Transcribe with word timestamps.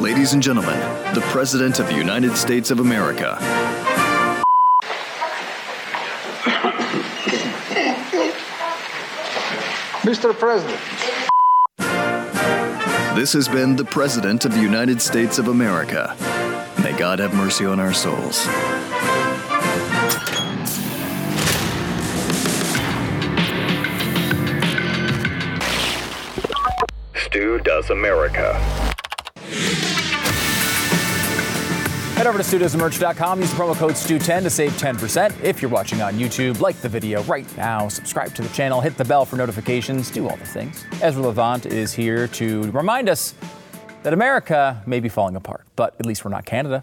Ladies 0.00 0.32
and 0.32 0.40
gentlemen, 0.40 0.78
the 1.12 1.20
President 1.22 1.80
of 1.80 1.88
the 1.88 1.94
United 1.94 2.36
States 2.36 2.70
of 2.70 2.78
America. 2.78 3.36
Mr. 10.02 10.32
President. 10.38 10.78
This 13.16 13.32
has 13.32 13.48
been 13.48 13.74
the 13.74 13.84
President 13.84 14.44
of 14.44 14.54
the 14.54 14.60
United 14.60 15.02
States 15.02 15.36
of 15.40 15.48
America. 15.48 16.16
May 16.80 16.96
God 16.96 17.18
have 17.18 17.34
mercy 17.34 17.66
on 17.66 17.80
our 17.80 17.92
souls. 17.92 18.46
Stu 27.16 27.58
Does 27.58 27.90
America. 27.90 28.78
Head 32.18 32.26
over 32.26 32.36
to 32.36 32.42
studoesmerch.com. 32.42 33.40
Use 33.40 33.52
the 33.52 33.56
promo 33.56 33.76
code 33.76 33.92
STU10 33.92 34.42
to 34.42 34.50
save 34.50 34.72
10%. 34.72 35.40
If 35.44 35.62
you're 35.62 35.70
watching 35.70 36.02
on 36.02 36.14
YouTube, 36.14 36.58
like 36.60 36.74
the 36.78 36.88
video 36.88 37.22
right 37.22 37.46
now, 37.56 37.86
subscribe 37.86 38.34
to 38.34 38.42
the 38.42 38.48
channel, 38.48 38.80
hit 38.80 38.96
the 38.96 39.04
bell 39.04 39.24
for 39.24 39.36
notifications, 39.36 40.10
do 40.10 40.28
all 40.28 40.36
the 40.36 40.44
things. 40.44 40.84
Ezra 41.00 41.22
Levant 41.22 41.66
is 41.66 41.92
here 41.92 42.26
to 42.26 42.72
remind 42.72 43.08
us 43.08 43.34
that 44.02 44.12
America 44.12 44.82
may 44.84 44.98
be 44.98 45.08
falling 45.08 45.36
apart, 45.36 45.64
but 45.76 45.94
at 46.00 46.06
least 46.06 46.24
we're 46.24 46.32
not 46.32 46.44
Canada. 46.44 46.82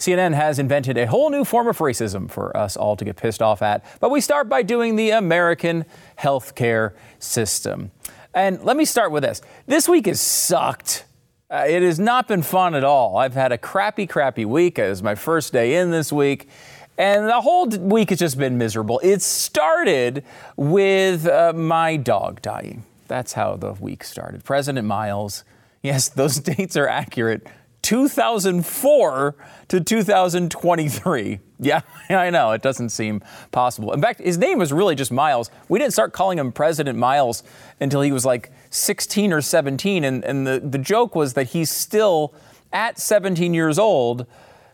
CNN 0.00 0.34
has 0.34 0.58
invented 0.58 0.98
a 0.98 1.06
whole 1.06 1.30
new 1.30 1.44
form 1.44 1.68
of 1.68 1.78
racism 1.78 2.28
for 2.28 2.56
us 2.56 2.76
all 2.76 2.96
to 2.96 3.04
get 3.04 3.14
pissed 3.14 3.40
off 3.40 3.62
at, 3.62 3.84
but 4.00 4.10
we 4.10 4.20
start 4.20 4.48
by 4.48 4.62
doing 4.64 4.96
the 4.96 5.10
American 5.10 5.84
healthcare 6.18 6.92
system. 7.20 7.92
And 8.34 8.60
let 8.64 8.76
me 8.76 8.84
start 8.84 9.12
with 9.12 9.22
this. 9.22 9.42
This 9.68 9.88
week 9.88 10.06
has 10.06 10.20
sucked. 10.20 11.04
Uh, 11.52 11.66
it 11.68 11.82
has 11.82 12.00
not 12.00 12.26
been 12.26 12.40
fun 12.40 12.74
at 12.74 12.82
all. 12.82 13.18
I've 13.18 13.34
had 13.34 13.52
a 13.52 13.58
crappy, 13.58 14.06
crappy 14.06 14.46
week. 14.46 14.78
It 14.78 14.88
was 14.88 15.02
my 15.02 15.14
first 15.14 15.52
day 15.52 15.76
in 15.76 15.90
this 15.90 16.10
week. 16.10 16.48
And 16.96 17.28
the 17.28 17.42
whole 17.42 17.66
week 17.66 18.08
has 18.08 18.20
just 18.20 18.38
been 18.38 18.56
miserable. 18.56 18.98
It 19.02 19.20
started 19.20 20.24
with 20.56 21.26
uh, 21.26 21.52
my 21.52 21.98
dog 21.98 22.40
dying. 22.40 22.84
That's 23.06 23.34
how 23.34 23.56
the 23.56 23.74
week 23.74 24.02
started. 24.02 24.44
President 24.44 24.86
Miles, 24.86 25.44
yes, 25.82 26.08
those 26.08 26.38
dates 26.38 26.74
are 26.74 26.88
accurate. 26.88 27.46
2004 27.82 29.34
to 29.68 29.80
2023. 29.80 31.40
Yeah, 31.62 31.82
I 32.10 32.30
know. 32.30 32.50
It 32.50 32.60
doesn't 32.60 32.88
seem 32.88 33.22
possible. 33.52 33.92
In 33.92 34.02
fact, 34.02 34.18
his 34.20 34.36
name 34.36 34.58
was 34.58 34.72
really 34.72 34.96
just 34.96 35.12
Miles. 35.12 35.48
We 35.68 35.78
didn't 35.78 35.92
start 35.92 36.12
calling 36.12 36.36
him 36.36 36.50
President 36.50 36.98
Miles 36.98 37.44
until 37.78 38.00
he 38.00 38.10
was 38.10 38.24
like 38.24 38.50
16 38.72 39.32
or 39.32 39.40
17. 39.40 40.02
And, 40.02 40.24
and 40.24 40.46
the, 40.46 40.58
the 40.58 40.78
joke 40.78 41.14
was 41.14 41.34
that 41.34 41.48
he's 41.48 41.70
still, 41.70 42.34
at 42.72 42.98
17 42.98 43.54
years 43.54 43.78
old, 43.78 44.26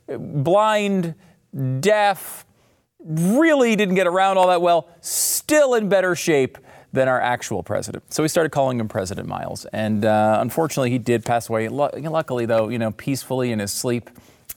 blind, 0.07 1.15
deaf, 1.81 2.47
really 3.05 3.77
didn't 3.77 3.97
get 3.97 4.07
around 4.07 4.39
all 4.39 4.49
that 4.49 4.63
well, 4.63 4.89
still 5.01 5.75
in 5.75 5.89
better 5.89 6.15
shape 6.15 6.59
than 6.93 7.09
our 7.09 7.21
actual 7.21 7.63
president. 7.63 8.13
So 8.13 8.23
we 8.23 8.29
started 8.29 8.51
calling 8.51 8.81
him 8.81 8.89
President 8.89 9.29
Miles. 9.29 9.67
And 9.73 10.05
uh, 10.05 10.39
unfortunately, 10.41 10.91
he 10.91 10.99
did 10.99 11.25
pass 11.25 11.49
away. 11.49 11.69
Luckily, 11.69 12.47
though, 12.47 12.69
you 12.69 12.79
know, 12.79 12.93
peacefully 12.93 13.53
in 13.53 13.59
his 13.59 13.73
sleep 13.73 14.11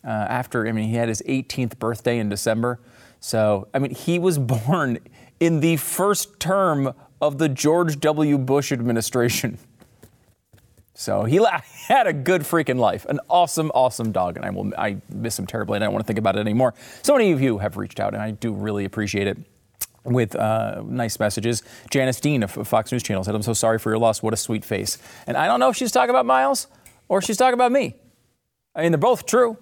uh, 0.05 0.07
after, 0.07 0.67
I 0.67 0.71
mean, 0.71 0.87
he 0.89 0.95
had 0.95 1.09
his 1.09 1.21
18th 1.27 1.77
birthday 1.79 2.19
in 2.19 2.29
December. 2.29 2.79
So, 3.19 3.67
I 3.73 3.79
mean, 3.79 3.91
he 3.91 4.17
was 4.19 4.37
born 4.37 4.99
in 5.39 5.59
the 5.59 5.77
first 5.77 6.39
term 6.39 6.93
of 7.21 7.37
the 7.37 7.47
George 7.47 7.99
W. 7.99 8.37
Bush 8.37 8.71
administration. 8.71 9.57
So 10.93 11.23
he 11.25 11.39
had 11.87 12.07
a 12.07 12.13
good 12.13 12.41
freaking 12.41 12.79
life, 12.79 13.05
an 13.05 13.19
awesome, 13.29 13.71
awesome 13.73 14.11
dog, 14.11 14.37
and 14.37 14.45
I 14.45 14.49
will 14.49 14.71
I 14.77 14.97
miss 15.09 15.37
him 15.37 15.45
terribly, 15.47 15.77
and 15.77 15.83
I 15.83 15.87
don't 15.87 15.93
want 15.93 16.03
to 16.03 16.07
think 16.07 16.19
about 16.19 16.35
it 16.35 16.39
anymore. 16.39 16.73
So 17.03 17.13
many 17.13 17.31
of 17.31 17.41
you 17.41 17.59
have 17.59 17.77
reached 17.77 17.99
out, 17.99 18.13
and 18.13 18.21
I 18.21 18.31
do 18.31 18.53
really 18.53 18.85
appreciate 18.85 19.27
it 19.27 19.37
with 20.03 20.35
uh, 20.35 20.81
nice 20.85 21.19
messages. 21.19 21.63
Janice 21.89 22.19
Dean 22.19 22.43
of 22.43 22.51
Fox 22.67 22.91
News 22.91 23.03
Channel 23.03 23.23
said, 23.23 23.35
I'm 23.35 23.43
so 23.43 23.53
sorry 23.53 23.77
for 23.77 23.91
your 23.91 23.99
loss. 23.99 24.23
What 24.23 24.33
a 24.33 24.37
sweet 24.37 24.65
face. 24.65 24.97
And 25.27 25.37
I 25.37 25.45
don't 25.45 25.59
know 25.59 25.69
if 25.69 25.75
she's 25.75 25.91
talking 25.91 26.09
about 26.09 26.25
Miles 26.25 26.67
or 27.07 27.21
she's 27.21 27.37
talking 27.37 27.53
about 27.53 27.71
me. 27.71 27.95
I 28.73 28.81
mean, 28.81 28.91
they're 28.91 28.97
both 28.97 29.25
true. 29.25 29.57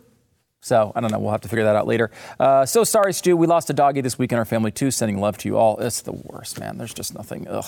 So 0.62 0.92
I 0.94 1.00
don't 1.00 1.12
know. 1.12 1.20
We'll 1.20 1.32
have 1.32 1.42
to 1.42 1.48
figure 1.48 1.66
that 1.66 1.76
out 1.76 1.88
later. 1.88 2.12
Uh, 2.40 2.66
so 2.66 2.84
sorry, 2.84 3.14
Stu. 3.14 3.38
We 3.38 3.48
lost 3.48 3.70
a 3.70 3.74
doggy 3.74 4.02
this 4.02 4.20
week 4.20 4.32
in 4.32 4.38
our 4.38 4.46
family 4.46 4.72
too. 4.72 4.92
Sending 4.92 5.20
love 5.20 5.38
to 5.40 5.50
you 5.50 5.58
all. 5.58 5.78
It's 5.80 6.02
the 6.02 6.12
worst, 6.12 6.60
man. 6.60 6.78
There's 6.78 6.94
just 6.94 7.16
nothing. 7.16 7.48
Ugh. 7.48 7.66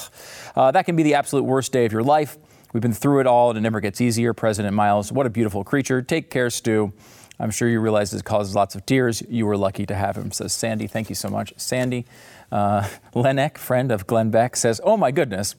Uh, 0.55 0.71
that 0.71 0.85
can 0.85 0.95
be 0.95 1.03
the 1.03 1.15
absolute 1.15 1.43
worst 1.43 1.71
day 1.71 1.85
of 1.85 1.93
your 1.93 2.03
life. 2.03 2.37
We've 2.73 2.81
been 2.81 2.93
through 2.93 3.21
it 3.21 3.27
all, 3.27 3.49
and 3.49 3.57
it 3.57 3.61
never 3.61 3.79
gets 3.79 3.99
easier. 3.99 4.33
President 4.33 4.73
Miles, 4.73 5.11
what 5.11 5.25
a 5.25 5.29
beautiful 5.29 5.63
creature. 5.63 6.01
Take 6.01 6.29
care, 6.29 6.49
Stu. 6.49 6.93
I'm 7.39 7.51
sure 7.51 7.67
you 7.67 7.79
realize 7.79 8.11
this 8.11 8.21
causes 8.21 8.55
lots 8.55 8.75
of 8.75 8.85
tears. 8.85 9.23
You 9.27 9.45
were 9.45 9.57
lucky 9.57 9.85
to 9.87 9.95
have 9.95 10.15
him, 10.15 10.31
says 10.31 10.53
Sandy. 10.53 10.87
Thank 10.87 11.09
you 11.09 11.15
so 11.15 11.29
much, 11.29 11.53
Sandy. 11.57 12.05
Uh, 12.51 12.87
Lenek, 13.15 13.57
friend 13.57 13.91
of 13.91 14.05
Glenn 14.05 14.31
Beck, 14.31 14.55
says, 14.55 14.79
"Oh 14.83 14.97
my 14.97 15.11
goodness." 15.11 15.55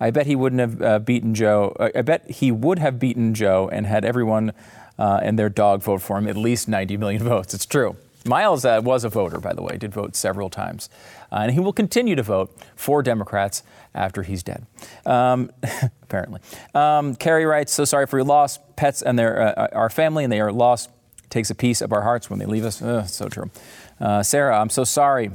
I 0.00 0.10
bet 0.10 0.26
he 0.26 0.34
wouldn't 0.34 0.60
have 0.60 0.82
uh, 0.82 0.98
beaten 0.98 1.34
Joe. 1.34 1.74
I 1.78 2.02
bet 2.02 2.28
he 2.28 2.50
would 2.50 2.80
have 2.80 2.98
beaten 2.98 3.32
Joe 3.32 3.70
and 3.72 3.86
had 3.86 4.04
everyone 4.04 4.52
uh, 4.98 5.20
and 5.22 5.38
their 5.38 5.48
dog 5.48 5.82
vote 5.82 6.02
for 6.02 6.18
him, 6.18 6.28
at 6.28 6.36
least 6.36 6.68
90 6.68 6.96
million 6.96 7.22
votes. 7.24 7.54
It's 7.54 7.66
true. 7.66 7.96
Miles 8.26 8.64
uh, 8.64 8.80
was 8.82 9.04
a 9.04 9.10
voter, 9.10 9.38
by 9.38 9.52
the 9.52 9.62
way, 9.62 9.76
did 9.76 9.92
vote 9.92 10.16
several 10.16 10.48
times. 10.48 10.88
Uh, 11.30 11.40
and 11.40 11.52
he 11.52 11.60
will 11.60 11.74
continue 11.74 12.16
to 12.16 12.22
vote 12.22 12.56
for 12.74 13.02
Democrats 13.02 13.62
after 13.94 14.22
he's 14.22 14.42
dead, 14.42 14.66
um, 15.04 15.50
apparently. 16.02 16.40
Um, 16.74 17.14
Carrie 17.16 17.44
writes, 17.44 17.72
So 17.72 17.84
sorry 17.84 18.06
for 18.06 18.16
your 18.16 18.24
loss. 18.24 18.58
Pets 18.76 19.02
and 19.02 19.18
their, 19.18 19.58
uh, 19.58 19.68
our 19.72 19.90
family 19.90 20.24
and 20.24 20.32
they 20.32 20.40
are 20.40 20.52
lost 20.52 20.90
takes 21.28 21.50
a 21.50 21.54
piece 21.54 21.80
of 21.80 21.92
our 21.92 22.02
hearts 22.02 22.30
when 22.30 22.38
they 22.38 22.46
leave 22.46 22.64
us. 22.64 22.80
Ugh, 22.80 23.06
so 23.06 23.28
true. 23.28 23.50
Uh, 24.00 24.22
Sarah, 24.22 24.58
I'm 24.58 24.70
so 24.70 24.84
sorry. 24.84 25.30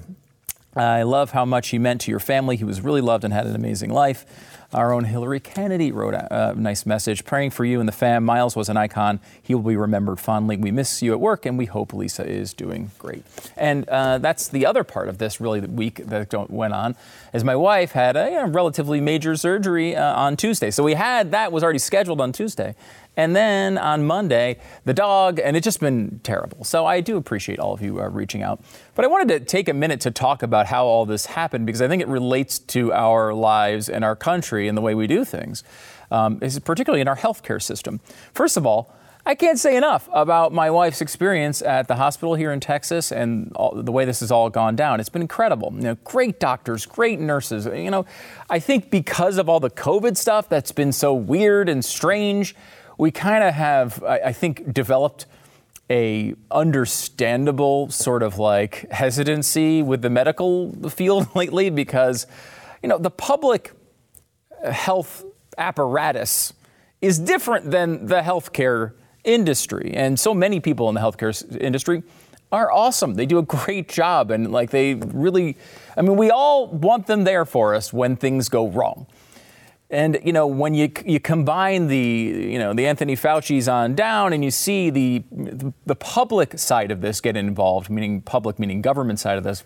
I 0.75 1.03
love 1.03 1.31
how 1.31 1.45
much 1.45 1.69
he 1.69 1.79
meant 1.79 2.01
to 2.01 2.11
your 2.11 2.19
family. 2.19 2.55
He 2.55 2.63
was 2.63 2.81
really 2.81 3.01
loved 3.01 3.23
and 3.23 3.33
had 3.33 3.47
an 3.47 3.55
amazing 3.55 3.91
life. 3.91 4.25
Our 4.71 4.93
own 4.93 5.05
Hillary 5.05 5.39
Kennedy 5.39 5.91
wrote 5.91 6.13
a, 6.13 6.51
a, 6.51 6.55
nice 6.55 6.85
message 6.85 7.25
praying 7.25 7.49
for 7.51 7.65
you 7.65 7.79
and 7.79 7.87
the 7.87 7.93
fam. 7.93 8.23
Miles 8.23 8.55
was 8.55 8.69
an 8.69 8.77
icon. 8.77 9.19
He 9.41 9.55
will 9.55 9.63
be 9.63 9.75
remembered 9.75 10.19
fondly. 10.19 10.57
We 10.57 10.69
miss 10.69 11.01
you 11.01 11.11
at 11.11 11.19
work, 11.19 11.47
and 11.47 11.57
we 11.57 11.65
hope 11.65 11.91
Lisa 11.91 12.23
is 12.23 12.53
doing 12.53 12.91
great. 12.99 13.23
And 13.57 13.89
uh, 13.89 14.19
that's 14.19 14.47
the 14.47 14.67
other 14.67 14.83
part 14.83 15.09
of 15.09 15.17
this 15.17 15.41
really 15.41 15.59
week 15.61 16.05
that 16.05 16.51
went 16.51 16.73
on, 16.73 16.95
is 17.33 17.43
my 17.43 17.55
wife 17.55 17.93
had 17.93 18.15
a 18.15 18.25
you 18.25 18.35
know, 18.35 18.47
relatively 18.47 19.01
major 19.01 19.35
surgery 19.35 19.95
uh, 19.95 20.13
on 20.13 20.37
Tuesday. 20.37 20.69
So 20.69 20.83
we 20.83 20.93
had 20.93 21.31
that 21.31 21.51
was 21.51 21.63
already 21.63 21.79
scheduled 21.79 22.21
on 22.21 22.31
Tuesday. 22.31 22.75
And 23.19 23.35
then 23.35 23.77
on 23.77 24.07
Monday, 24.07 24.59
the 24.85 24.93
dog, 24.93 25.41
and 25.43 25.57
it's 25.57 25.65
just 25.65 25.81
been 25.81 26.21
terrible. 26.23 26.63
So 26.63 26.85
I 26.85 27.01
do 27.01 27.17
appreciate 27.17 27.59
all 27.59 27.73
of 27.73 27.81
you 27.81 27.99
uh, 27.99 28.07
reaching 28.07 28.43
out. 28.43 28.61
But 28.95 29.03
I 29.03 29.09
wanted 29.09 29.27
to 29.27 29.39
take 29.41 29.67
a 29.67 29.73
minute 29.73 29.99
to 30.01 30.11
talk 30.11 30.41
about 30.41 30.67
how 30.67 30.85
all 30.85 31.05
this 31.05 31.25
happened 31.25 31.65
because 31.65 31.81
I 31.81 31.89
think 31.89 32.01
it 32.01 32.07
relates 32.07 32.59
to 32.59 32.93
our 32.93 33.33
lives 33.33 33.89
and 33.89 34.05
our 34.05 34.15
country 34.15 34.69
and 34.69 34.77
the 34.77 34.81
way 34.81 34.95
we 34.95 35.05
do 35.05 35.25
things, 35.25 35.65
um, 36.11 36.39
particularly 36.63 37.01
in 37.01 37.09
our 37.09 37.17
healthcare 37.17 37.61
system. 37.61 37.99
First 38.33 38.55
of 38.55 38.65
all, 38.65 38.95
I 39.25 39.35
can't 39.35 39.59
say 39.59 39.75
enough 39.75 40.07
about 40.13 40.53
my 40.53 40.71
wife's 40.71 41.01
experience 41.01 41.61
at 41.61 41.89
the 41.89 41.95
hospital 41.95 42.35
here 42.35 42.53
in 42.53 42.61
Texas 42.61 43.11
and 43.11 43.51
all, 43.53 43.75
the 43.75 43.91
way 43.91 44.05
this 44.05 44.21
has 44.21 44.31
all 44.31 44.49
gone 44.49 44.77
down. 44.77 45.01
It's 45.01 45.09
been 45.09 45.21
incredible. 45.21 45.73
You 45.75 45.81
know, 45.81 45.95
great 46.05 46.39
doctors, 46.39 46.85
great 46.85 47.19
nurses. 47.19 47.65
You 47.65 47.91
know, 47.91 48.05
I 48.49 48.59
think 48.59 48.89
because 48.89 49.37
of 49.37 49.49
all 49.49 49.59
the 49.59 49.69
COVID 49.69 50.15
stuff 50.15 50.47
that's 50.47 50.71
been 50.71 50.93
so 50.93 51.13
weird 51.13 51.67
and 51.67 51.83
strange, 51.83 52.55
we 52.99 53.11
kind 53.11 53.45
of 53.45 53.53
have, 53.53 54.03
I, 54.03 54.19
I 54.25 54.33
think, 54.33 54.73
developed 54.73 55.25
a 55.89 56.35
understandable 56.51 57.89
sort 57.89 58.21
of 58.21 58.37
like 58.37 58.91
hesitancy 58.91 59.81
with 59.81 60.03
the 60.03 60.09
medical 60.09 60.71
field 60.89 61.27
lately 61.35 61.71
because 61.71 62.27
you 62.83 62.89
know 62.89 62.99
the 62.99 63.09
public 63.09 63.71
health 64.63 65.25
apparatus 65.57 66.53
is 67.01 67.17
different 67.17 67.71
than 67.71 68.05
the 68.05 68.21
healthcare 68.21 68.93
industry. 69.23 69.93
And 69.95 70.19
so 70.19 70.33
many 70.33 70.59
people 70.59 70.89
in 70.89 70.95
the 70.95 71.01
healthcare 71.01 71.57
industry 71.59 72.03
are 72.51 72.71
awesome. 72.71 73.15
They 73.15 73.25
do 73.25 73.37
a 73.39 73.43
great 73.43 73.87
job 73.87 74.29
and 74.29 74.51
like 74.51 74.71
they 74.71 74.95
really 74.95 75.57
i 75.97 76.01
mean 76.01 76.17
we 76.17 76.29
all 76.29 76.67
want 76.67 77.07
them 77.07 77.23
there 77.23 77.45
for 77.45 77.75
us 77.75 77.93
when 77.93 78.15
things 78.15 78.49
go 78.49 78.67
wrong 78.67 79.07
And 79.91 80.19
you 80.23 80.33
know 80.33 80.45
when 80.45 80.75
you 80.75 80.91
you 81.03 81.19
combine 81.19 81.87
the 81.87 81.97
you 81.97 82.59
know 82.59 82.73
the 82.73 82.85
Anthony 82.85 83.15
Fauci's 83.15 83.67
on 83.67 83.95
down, 83.95 84.33
and 84.33 84.43
you 84.43 84.51
see 84.51 84.91
the 84.91 85.23
the 85.85 85.95
public 85.95 86.59
side 86.59 86.91
of 86.91 87.01
this 87.01 87.19
get 87.21 87.35
involved, 87.35 87.89
meaning 87.89 88.21
public, 88.21 88.59
meaning 88.59 88.83
government 88.83 89.19
side 89.19 89.39
of 89.39 89.43
this, 89.43 89.63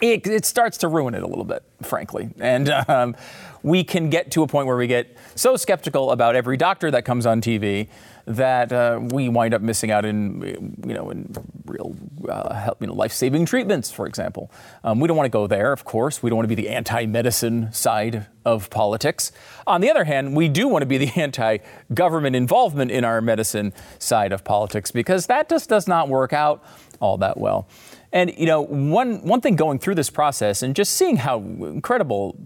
it, 0.00 0.26
it 0.26 0.44
starts 0.44 0.78
to 0.78 0.88
ruin 0.88 1.14
it 1.14 1.22
a 1.22 1.26
little 1.26 1.44
bit, 1.44 1.62
frankly. 1.82 2.30
And 2.38 2.68
um, 2.88 3.16
we 3.62 3.84
can 3.84 4.10
get 4.10 4.30
to 4.32 4.42
a 4.42 4.46
point 4.46 4.66
where 4.66 4.76
we 4.76 4.86
get 4.86 5.16
so 5.34 5.56
skeptical 5.56 6.10
about 6.10 6.36
every 6.36 6.56
doctor 6.56 6.90
that 6.90 7.04
comes 7.04 7.24
on 7.24 7.40
TV 7.40 7.88
that 8.26 8.72
uh, 8.72 8.98
we 9.00 9.28
wind 9.28 9.54
up 9.54 9.62
missing 9.62 9.90
out 9.90 10.04
in, 10.04 10.76
you 10.86 10.94
know, 10.94 11.10
in 11.10 11.32
real, 11.64 11.96
uh, 12.28 12.54
help, 12.54 12.80
you 12.80 12.88
know, 12.88 12.92
life-saving 12.92 13.46
treatments, 13.46 13.92
for 13.92 14.06
example. 14.06 14.50
Um, 14.82 14.98
we 14.98 15.06
don't 15.06 15.16
want 15.16 15.26
to 15.26 15.30
go 15.30 15.46
there, 15.46 15.72
of 15.72 15.84
course. 15.84 16.22
We 16.22 16.30
don't 16.30 16.36
want 16.36 16.48
to 16.48 16.54
be 16.54 16.60
the 16.60 16.68
anti-medicine 16.68 17.72
side 17.72 18.26
of 18.44 18.68
politics. 18.68 19.30
On 19.66 19.80
the 19.80 19.90
other 19.90 20.04
hand, 20.04 20.36
we 20.36 20.48
do 20.48 20.66
want 20.66 20.82
to 20.82 20.86
be 20.86 20.98
the 20.98 21.10
anti-government 21.20 22.34
involvement 22.34 22.90
in 22.90 23.04
our 23.04 23.20
medicine 23.20 23.72
side 24.00 24.32
of 24.32 24.42
politics 24.42 24.90
because 24.90 25.26
that 25.26 25.48
just 25.48 25.68
does 25.68 25.86
not 25.86 26.08
work 26.08 26.32
out 26.32 26.64
all 27.00 27.18
that 27.18 27.38
well. 27.38 27.68
And 28.12 28.32
you 28.36 28.46
know, 28.46 28.62
one 28.62 29.22
one 29.26 29.40
thing 29.40 29.56
going 29.56 29.78
through 29.78 29.96
this 29.96 30.10
process 30.10 30.62
and 30.62 30.74
just 30.74 30.92
seeing 30.92 31.16
how 31.16 31.38
incredible 31.38 32.36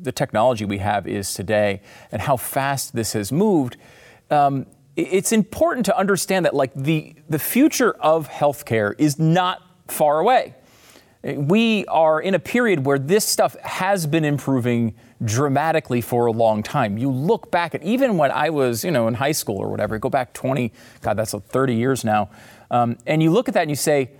the 0.00 0.12
technology 0.12 0.64
we 0.64 0.78
have 0.78 1.06
is 1.06 1.34
today 1.34 1.82
and 2.10 2.22
how 2.22 2.36
fast 2.36 2.94
this 2.94 3.12
has 3.12 3.30
moved. 3.30 3.76
Um, 4.30 4.66
it's 4.98 5.30
important 5.30 5.86
to 5.86 5.96
understand 5.96 6.44
that 6.44 6.54
like 6.54 6.74
the, 6.74 7.14
the 7.28 7.38
future 7.38 7.92
of 7.92 8.28
healthcare 8.28 8.94
is 8.98 9.16
not 9.16 9.62
far 9.86 10.18
away. 10.18 10.56
We 11.22 11.86
are 11.86 12.20
in 12.20 12.34
a 12.34 12.38
period 12.40 12.84
where 12.84 12.98
this 12.98 13.24
stuff 13.24 13.56
has 13.60 14.06
been 14.08 14.24
improving 14.24 14.94
dramatically 15.24 16.00
for 16.00 16.26
a 16.26 16.32
long 16.32 16.64
time. 16.64 16.98
You 16.98 17.10
look 17.10 17.50
back 17.50 17.76
at 17.76 17.82
even 17.84 18.16
when 18.16 18.32
I 18.32 18.50
was, 18.50 18.84
you 18.84 18.90
know, 18.90 19.06
in 19.06 19.14
high 19.14 19.32
school 19.32 19.58
or 19.58 19.68
whatever, 19.68 19.98
go 19.98 20.08
back 20.08 20.32
20, 20.32 20.72
God, 21.00 21.16
that's 21.16 21.32
30 21.32 21.74
years 21.74 22.04
now, 22.04 22.30
um, 22.70 22.98
and 23.06 23.22
you 23.22 23.30
look 23.30 23.48
at 23.48 23.54
that 23.54 23.62
and 23.62 23.70
you 23.70 23.76
say, 23.76 24.10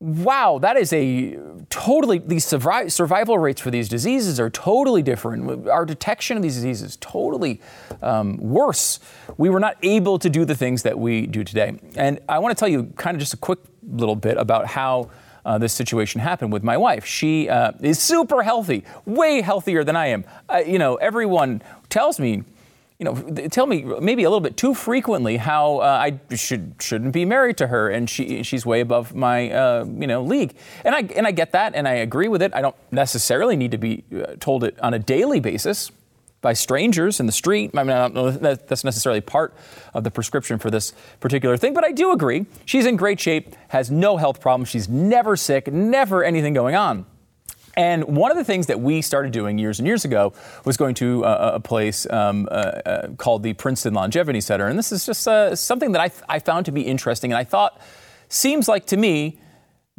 wow, 0.00 0.58
that 0.58 0.76
is 0.76 0.92
a 0.92 1.38
totally, 1.70 2.18
these 2.18 2.44
survival 2.44 3.38
rates 3.38 3.60
for 3.60 3.70
these 3.70 3.88
diseases 3.88 4.38
are 4.38 4.50
totally 4.50 5.02
different. 5.02 5.68
Our 5.68 5.86
detection 5.86 6.36
of 6.36 6.42
these 6.42 6.54
diseases 6.54 6.90
is 6.90 6.96
totally 6.98 7.60
um, 8.02 8.36
worse. 8.36 9.00
We 9.38 9.48
were 9.48 9.60
not 9.60 9.76
able 9.82 10.18
to 10.18 10.28
do 10.28 10.44
the 10.44 10.54
things 10.54 10.82
that 10.82 10.98
we 10.98 11.26
do 11.26 11.44
today. 11.44 11.78
And 11.96 12.20
I 12.28 12.38
want 12.40 12.56
to 12.56 12.60
tell 12.60 12.68
you 12.68 12.92
kind 12.96 13.14
of 13.14 13.20
just 13.20 13.32
a 13.32 13.38
quick 13.38 13.60
little 13.82 14.16
bit 14.16 14.36
about 14.36 14.66
how. 14.66 15.10
Uh, 15.44 15.58
this 15.58 15.72
situation 15.72 16.20
happened 16.20 16.52
with 16.52 16.64
my 16.64 16.76
wife. 16.76 17.06
She 17.06 17.48
uh, 17.48 17.70
is 17.80 18.00
super 18.00 18.42
healthy, 18.42 18.82
way 19.04 19.42
healthier 19.42 19.84
than 19.84 19.94
I 19.94 20.08
am. 20.08 20.24
Uh, 20.48 20.64
you 20.66 20.76
know, 20.76 20.96
everyone 20.96 21.62
tells 21.88 22.18
me 22.18 22.42
you 22.98 23.04
know, 23.04 23.14
tell 23.48 23.66
me 23.66 23.82
maybe 24.00 24.24
a 24.24 24.30
little 24.30 24.40
bit 24.40 24.56
too 24.56 24.72
frequently 24.72 25.36
how 25.36 25.78
uh, 25.78 25.84
I 25.84 26.34
should 26.34 26.76
shouldn't 26.80 27.12
be 27.12 27.26
married 27.26 27.58
to 27.58 27.66
her, 27.66 27.90
and 27.90 28.08
she 28.08 28.42
she's 28.42 28.64
way 28.64 28.80
above 28.80 29.14
my 29.14 29.50
uh, 29.50 29.84
you 29.84 30.06
know 30.06 30.22
league, 30.22 30.56
and 30.82 30.94
I 30.94 31.00
and 31.00 31.26
I 31.26 31.30
get 31.30 31.52
that, 31.52 31.74
and 31.74 31.86
I 31.86 31.94
agree 31.94 32.28
with 32.28 32.40
it. 32.40 32.54
I 32.54 32.62
don't 32.62 32.76
necessarily 32.90 33.54
need 33.54 33.72
to 33.72 33.78
be 33.78 34.02
uh, 34.14 34.36
told 34.40 34.64
it 34.64 34.80
on 34.80 34.94
a 34.94 34.98
daily 34.98 35.40
basis 35.40 35.90
by 36.40 36.54
strangers 36.54 37.20
in 37.20 37.26
the 37.26 37.32
street. 37.32 37.70
I 37.74 37.82
mean, 37.82 37.96
I 37.96 37.98
don't 37.98 38.14
know 38.14 38.30
that 38.30 38.66
that's 38.66 38.84
necessarily 38.84 39.20
part 39.20 39.52
of 39.92 40.04
the 40.04 40.10
prescription 40.10 40.58
for 40.58 40.70
this 40.70 40.94
particular 41.20 41.58
thing, 41.58 41.74
but 41.74 41.84
I 41.84 41.92
do 41.92 42.12
agree 42.12 42.46
she's 42.64 42.86
in 42.86 42.96
great 42.96 43.20
shape, 43.20 43.54
has 43.68 43.90
no 43.90 44.16
health 44.16 44.40
problems, 44.40 44.68
she's 44.70 44.88
never 44.88 45.36
sick, 45.36 45.70
never 45.70 46.24
anything 46.24 46.54
going 46.54 46.74
on. 46.74 47.04
And 47.76 48.04
one 48.16 48.30
of 48.30 48.38
the 48.38 48.44
things 48.44 48.66
that 48.66 48.80
we 48.80 49.02
started 49.02 49.32
doing 49.32 49.58
years 49.58 49.78
and 49.78 49.86
years 49.86 50.04
ago 50.04 50.32
was 50.64 50.78
going 50.78 50.94
to 50.96 51.24
uh, 51.24 51.52
a 51.54 51.60
place 51.60 52.08
um, 52.10 52.48
uh, 52.50 52.54
uh, 52.54 53.08
called 53.18 53.42
the 53.42 53.52
Princeton 53.52 53.92
Longevity 53.92 54.40
Center. 54.40 54.66
And 54.66 54.78
this 54.78 54.92
is 54.92 55.04
just 55.04 55.28
uh, 55.28 55.54
something 55.54 55.92
that 55.92 56.00
I, 56.00 56.08
th- 56.08 56.22
I 56.28 56.38
found 56.38 56.64
to 56.66 56.72
be 56.72 56.82
interesting 56.82 57.32
and 57.32 57.38
I 57.38 57.44
thought 57.44 57.80
seems 58.28 58.66
like 58.66 58.86
to 58.86 58.96
me 58.96 59.38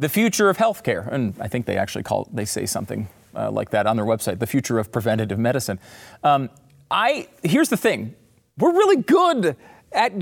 the 0.00 0.08
future 0.08 0.48
of 0.48 0.56
healthcare. 0.56 1.10
And 1.12 1.34
I 1.40 1.46
think 1.46 1.66
they 1.66 1.76
actually 1.76 2.02
call 2.02 2.28
they 2.32 2.44
say 2.44 2.66
something 2.66 3.08
uh, 3.34 3.50
like 3.50 3.70
that 3.70 3.86
on 3.86 3.96
their 3.96 4.06
website, 4.06 4.40
the 4.40 4.46
future 4.46 4.78
of 4.78 4.90
preventative 4.90 5.38
medicine. 5.38 5.78
Um, 6.24 6.50
I 6.90 7.28
here's 7.44 7.68
the 7.68 7.76
thing, 7.76 8.14
we're 8.56 8.72
really 8.72 9.02
good 9.02 9.56
at, 9.92 10.12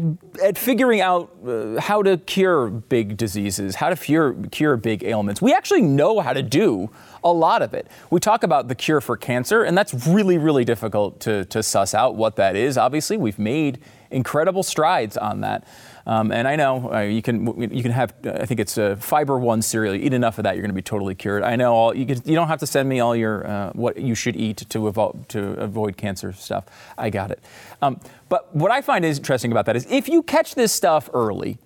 at 0.42 0.56
figuring 0.56 1.00
out 1.00 1.34
uh, 1.46 1.80
how 1.80 2.02
to 2.02 2.18
cure 2.18 2.68
big 2.70 3.16
diseases, 3.16 3.74
how 3.74 3.88
to 3.88 3.96
cure, 3.96 4.34
cure 4.50 4.76
big 4.76 5.02
ailments. 5.02 5.42
We 5.42 5.52
actually 5.52 5.82
know 5.82 6.20
how 6.20 6.32
to 6.32 6.42
do 6.42 6.90
a 7.24 7.32
lot 7.32 7.62
of 7.62 7.74
it. 7.74 7.88
We 8.10 8.20
talk 8.20 8.44
about 8.44 8.68
the 8.68 8.74
cure 8.74 9.00
for 9.00 9.16
cancer, 9.16 9.64
and 9.64 9.76
that's 9.76 10.06
really, 10.06 10.38
really 10.38 10.64
difficult 10.64 11.20
to, 11.20 11.44
to 11.46 11.62
suss 11.62 11.94
out 11.94 12.14
what 12.14 12.36
that 12.36 12.54
is. 12.54 12.78
Obviously, 12.78 13.16
we've 13.16 13.38
made 13.38 13.80
incredible 14.10 14.62
strides 14.62 15.16
on 15.16 15.40
that. 15.40 15.66
Um, 16.06 16.30
and 16.30 16.46
I 16.46 16.54
know 16.54 16.92
uh, 16.92 17.00
you 17.00 17.20
can 17.20 17.46
you 17.72 17.82
can 17.82 17.90
have 17.90 18.14
uh, 18.24 18.32
I 18.40 18.46
think 18.46 18.60
it's 18.60 18.78
a 18.78 18.96
fiber 18.96 19.38
one 19.38 19.60
cereal. 19.60 19.94
You 19.94 20.02
eat 20.02 20.12
enough 20.12 20.38
of 20.38 20.44
that, 20.44 20.54
you're 20.54 20.62
going 20.62 20.70
to 20.70 20.74
be 20.74 20.82
totally 20.82 21.16
cured. 21.16 21.42
I 21.42 21.56
know 21.56 21.74
all 21.74 21.96
you, 21.96 22.06
can, 22.06 22.22
you 22.24 22.36
don't 22.36 22.46
have 22.46 22.60
to 22.60 22.66
send 22.66 22.88
me 22.88 23.00
all 23.00 23.16
your 23.16 23.46
uh, 23.46 23.72
what 23.72 23.96
you 23.96 24.14
should 24.14 24.36
eat 24.36 24.58
to 24.58 24.78
avo- 24.78 25.26
to 25.28 25.52
avoid 25.54 25.96
cancer 25.96 26.32
stuff. 26.32 26.66
I 26.96 27.10
got 27.10 27.32
it. 27.32 27.40
Um, 27.82 28.00
but 28.28 28.54
what 28.54 28.70
I 28.70 28.82
find 28.82 29.04
is 29.04 29.18
interesting 29.18 29.50
about 29.50 29.66
that 29.66 29.74
is 29.74 29.84
if 29.90 30.08
you 30.08 30.22
catch 30.22 30.54
this 30.54 30.72
stuff 30.72 31.10
early, 31.12 31.58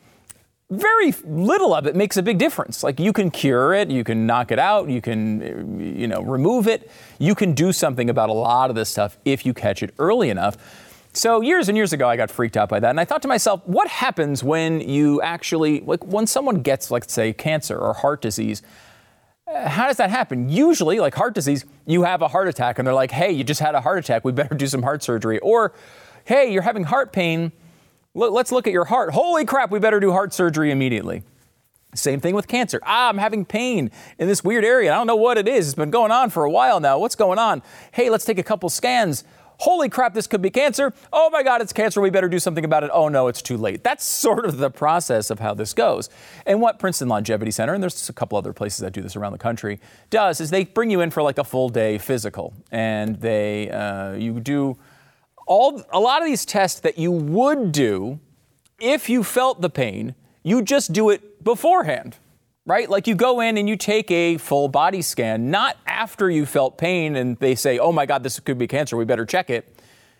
very 0.71 1.13
little 1.25 1.75
of 1.75 1.87
it 1.87 1.97
makes 1.97 2.17
a 2.17 2.23
big 2.23 2.39
difference. 2.39 2.83
Like 2.83 3.01
you 3.01 3.13
can 3.13 3.31
cure 3.31 3.75
it, 3.75 3.91
you 3.91 4.05
can 4.05 4.25
knock 4.25 4.53
it 4.53 4.59
out, 4.59 4.89
you 4.89 5.03
can 5.03 5.81
you 5.81 6.07
know 6.07 6.23
remove 6.23 6.67
it. 6.67 6.91
You 7.19 7.35
can 7.35 7.53
do 7.53 7.73
something 7.73 8.09
about 8.09 8.31
a 8.31 8.35
lot 8.35 8.71
of 8.71 8.77
this 8.77 8.89
stuff 8.89 9.19
if 9.25 9.45
you 9.45 9.53
catch 9.53 9.83
it 9.83 9.93
early 9.99 10.31
enough. 10.31 10.57
So 11.13 11.41
years 11.41 11.69
and 11.69 11.77
years 11.77 11.93
ago, 11.93 12.09
I 12.09 12.17
got 12.17 12.31
freaked 12.31 12.57
out 12.57 12.69
by 12.69 12.79
that, 12.79 12.91
and 12.91 13.01
I 13.01 13.05
thought 13.05 13.23
to 13.23 13.29
myself, 13.29 13.63
what 13.67 13.89
happens 13.89 14.45
when 14.45 14.81
you 14.81 15.21
actually, 15.23 15.81
like, 15.81 16.05
when 16.07 16.27
someone 16.27 16.63
gets, 16.63 16.91
like, 16.91 17.09
say, 17.11 17.33
cancer 17.33 17.77
or 17.77 17.95
heart 17.95 18.23
disease? 18.23 18.63
Uh, 19.53 19.69
how 19.69 19.89
does 19.89 19.97
that 19.97 20.11
happen? 20.11 20.49
Usually, 20.49 21.01
like 21.01 21.15
heart 21.15 21.35
disease, 21.35 21.65
you 21.85 22.05
have 22.05 22.23
a 22.23 22.29
heart 22.29 22.47
attack, 22.47 22.79
and 22.79 22.87
they're 22.87 22.95
like, 22.95 23.11
"Hey, 23.11 23.33
you 23.33 23.43
just 23.43 23.61
had 23.61 23.75
a 23.75 23.81
heart 23.81 23.99
attack. 23.99 24.25
We 24.25 24.31
better 24.31 24.55
do 24.55 24.69
some 24.69 24.83
heart 24.83 25.03
surgery." 25.03 25.41
Or, 25.41 25.73
"Hey, 26.25 26.53
you're 26.53 26.63
having 26.63 26.85
heart 26.85 27.13
pain. 27.13 27.51
Let's 28.15 28.53
look 28.53 28.69
at 28.69 28.73
your 28.73 28.85
heart. 28.85 29.13
Holy 29.13 29.45
crap, 29.45 29.73
we 29.73 29.81
better 29.81 29.99
do 29.99 30.13
heart 30.13 30.33
surgery 30.33 30.71
immediately." 30.71 31.25
Same 31.93 32.21
thing 32.21 32.37
with 32.37 32.47
cancer. 32.47 32.79
Ah, 32.85 33.09
I'm 33.09 33.19
having 33.19 33.45
pain 33.45 33.91
in 34.17 34.29
this 34.29 34.45
weird 34.45 34.65
area. 34.65 34.93
I 34.93 34.97
don't 34.97 35.09
know 35.09 35.17
what 35.17 35.37
it 35.39 35.49
is. 35.49 35.67
It's 35.67 35.75
been 35.75 35.91
going 35.91 36.13
on 36.13 36.31
for 36.31 36.45
a 36.45 36.51
while 36.51 36.79
now. 36.79 37.01
What's 37.01 37.17
going 37.17 37.41
on? 37.41 37.63
Hey, 37.91 38.11
let's 38.11 38.25
take 38.25 38.39
a 38.39 38.45
couple 38.45 38.69
scans 38.69 39.25
holy 39.61 39.91
crap, 39.91 40.15
this 40.15 40.27
could 40.27 40.41
be 40.41 40.51
cancer. 40.51 40.93
Oh 41.13 41.29
my 41.31 41.43
God, 41.43 41.61
it's 41.61 41.73
cancer. 41.73 42.01
We 42.01 42.11
better 42.11 42.29
do 42.29 42.39
something 42.39 42.65
about 42.65 42.83
it. 42.83 42.91
Oh 42.93 43.09
no, 43.09 43.29
it's 43.29 43.43
too 43.43 43.57
late. 43.57 43.85
That's 43.85 44.05
sort 44.21 44.47
of 44.47 44.59
the 44.59 44.71
process 44.71 45.31
of 45.31 45.39
how 45.39 45.55
this 45.55 45.75
goes. 45.75 46.09
And 46.47 46.61
what 46.61 46.79
Princeton 46.79 47.09
Longevity 47.09 47.51
Center, 47.51 47.75
and 47.75 47.83
there's 47.83 48.09
a 48.09 48.13
couple 48.13 48.37
other 48.39 48.53
places 48.53 48.79
that 48.79 48.93
do 48.93 49.03
this 49.03 49.17
around 49.17 49.33
the 49.33 49.39
country, 49.39 49.79
does 50.09 50.41
is 50.41 50.51
they 50.51 50.65
bring 50.65 50.91
you 50.91 51.01
in 51.01 51.11
for 51.11 51.23
like 51.23 51.39
a 51.39 51.45
full 51.45 51.69
day 51.69 51.99
physical, 51.99 52.55
and 52.71 53.17
they 53.17 53.71
uh, 53.71 54.13
you 54.13 54.41
do 54.41 54.79
all 55.47 55.83
a 55.93 56.01
lot 56.01 56.23
of 56.23 56.27
these 56.27 56.45
tests 56.45 56.81
that 56.81 56.99
you 56.99 57.13
would 57.13 57.73
do 57.73 58.19
if 58.81 59.09
you 59.09 59.23
felt 59.23 59.61
the 59.61 59.71
pain. 59.71 60.15
You 60.43 60.63
just 60.63 60.95
do 60.95 61.11
it 61.11 61.45
beforehand 61.45 62.17
right? 62.71 62.89
Like 62.89 63.09
you 63.09 63.17
go 63.17 63.41
in 63.41 63.59
and 63.59 63.69
you 63.69 63.75
take 63.75 64.13
a 64.13 64.37
full 64.37 64.69
body 64.69 65.03
scan, 65.03 65.51
not 65.51 65.77
after 65.87 66.31
you 66.31 66.47
felt 66.47 66.79
pain 66.79 67.17
and 67.17 67.37
they 67.39 67.57
say, 67.57 67.81
oh 67.81 67.91
my 67.91 68.07
God, 68.07 68.23
this 68.23 68.39
could 68.39 68.59
be 68.59 68.69
cancer, 68.69 68.97
we 68.97 69.05
better 69.05 69.27
check 69.27 69.51
it. 69.51 69.77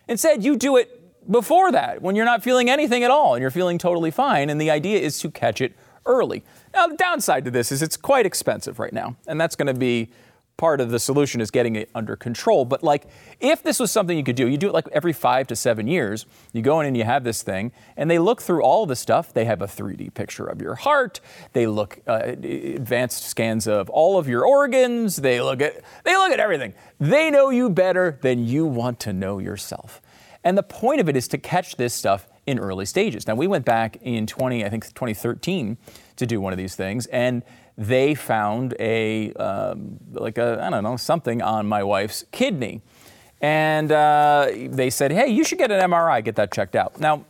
Instead, 0.09 0.43
you 0.43 0.57
do 0.57 0.75
it 0.75 1.31
before 1.31 1.71
that 1.71 2.01
when 2.01 2.13
you're 2.13 2.25
not 2.25 2.43
feeling 2.43 2.69
anything 2.69 3.05
at 3.05 3.09
all 3.09 3.35
and 3.35 3.41
you're 3.41 3.51
feeling 3.51 3.77
totally 3.77 4.11
fine. 4.11 4.49
And 4.49 4.59
the 4.59 4.69
idea 4.69 4.99
is 4.99 5.17
to 5.19 5.31
catch 5.31 5.61
it 5.61 5.73
early. 6.05 6.43
Now, 6.73 6.87
the 6.87 6.97
downside 6.97 7.45
to 7.45 7.51
this 7.51 7.71
is 7.71 7.81
it's 7.81 7.95
quite 7.95 8.25
expensive 8.25 8.79
right 8.79 8.91
now, 8.91 9.15
and 9.27 9.39
that's 9.39 9.55
going 9.55 9.73
to 9.73 9.73
be 9.73 10.09
part 10.61 10.79
of 10.79 10.91
the 10.91 10.99
solution 10.99 11.41
is 11.41 11.49
getting 11.49 11.75
it 11.75 11.89
under 11.95 12.15
control. 12.15 12.65
But 12.65 12.83
like, 12.83 13.07
if 13.39 13.63
this 13.63 13.79
was 13.79 13.91
something 13.91 14.15
you 14.15 14.23
could 14.23 14.35
do, 14.35 14.47
you 14.47 14.57
do 14.57 14.67
it 14.67 14.75
like 14.75 14.87
every 14.91 15.11
five 15.11 15.47
to 15.47 15.55
seven 15.55 15.87
years. 15.87 16.27
You 16.53 16.61
go 16.61 16.79
in 16.81 16.85
and 16.85 16.95
you 16.95 17.03
have 17.03 17.23
this 17.23 17.41
thing, 17.41 17.71
and 17.97 18.11
they 18.11 18.19
look 18.19 18.43
through 18.43 18.61
all 18.61 18.85
the 18.85 18.95
stuff. 18.95 19.33
They 19.33 19.45
have 19.45 19.63
a 19.63 19.65
3D 19.65 20.13
picture 20.13 20.45
of 20.45 20.61
your 20.61 20.75
heart. 20.75 21.19
They 21.53 21.65
look 21.65 21.99
uh, 22.07 22.21
advanced 22.23 23.23
scans 23.23 23.65
of 23.65 23.89
all 23.89 24.19
of 24.19 24.27
your 24.27 24.45
organs. 24.45 25.15
They 25.15 25.41
look 25.41 25.63
at 25.63 25.81
they 26.03 26.15
look 26.15 26.31
at 26.31 26.39
everything. 26.39 26.75
They 26.99 27.31
know 27.31 27.49
you 27.49 27.67
better 27.71 28.19
than 28.21 28.45
you 28.45 28.67
want 28.67 28.99
to 28.99 29.13
know 29.13 29.39
yourself. 29.39 29.99
And 30.43 30.55
the 30.55 30.63
point 30.63 31.01
of 31.01 31.09
it 31.09 31.17
is 31.17 31.27
to 31.29 31.39
catch 31.39 31.75
this 31.77 31.95
stuff 31.95 32.27
in 32.45 32.59
early 32.59 32.85
stages. 32.85 33.25
Now 33.25 33.33
we 33.33 33.47
went 33.47 33.65
back 33.65 33.97
in 34.03 34.27
20, 34.27 34.63
I 34.63 34.69
think 34.69 34.85
2013, 34.85 35.77
to 36.17 36.25
do 36.27 36.39
one 36.39 36.53
of 36.53 36.57
these 36.57 36.75
things, 36.75 37.07
and 37.07 37.41
they 37.77 38.15
found 38.15 38.75
a, 38.79 39.33
um, 39.33 39.97
like 40.11 40.37
a, 40.37 40.59
I 40.61 40.69
don't 40.69 40.83
know, 40.83 40.97
something 40.97 41.41
on 41.41 41.67
my 41.67 41.83
wife's 41.83 42.25
kidney. 42.31 42.81
And 43.41 43.91
uh, 43.91 44.49
they 44.51 44.89
said, 44.89 45.11
hey, 45.11 45.27
you 45.27 45.43
should 45.43 45.57
get 45.57 45.71
an 45.71 45.89
MRI, 45.89 46.23
get 46.23 46.35
that 46.35 46.51
checked 46.51 46.75
out. 46.75 46.99
Now, 46.99 47.25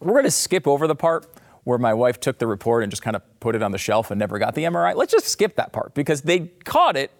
we're 0.00 0.12
going 0.12 0.24
to 0.24 0.30
skip 0.30 0.66
over 0.66 0.86
the 0.86 0.94
part 0.94 1.26
where 1.64 1.78
my 1.78 1.94
wife 1.94 2.20
took 2.20 2.38
the 2.38 2.46
report 2.46 2.82
and 2.82 2.90
just 2.90 3.02
kind 3.02 3.16
of 3.16 3.22
put 3.40 3.54
it 3.54 3.62
on 3.62 3.72
the 3.72 3.78
shelf 3.78 4.10
and 4.10 4.18
never 4.18 4.38
got 4.38 4.54
the 4.54 4.64
MRI. 4.64 4.94
Let's 4.94 5.12
just 5.12 5.28
skip 5.28 5.56
that 5.56 5.72
part 5.72 5.94
because 5.94 6.22
they 6.22 6.48
caught 6.64 6.96
it 6.96 7.10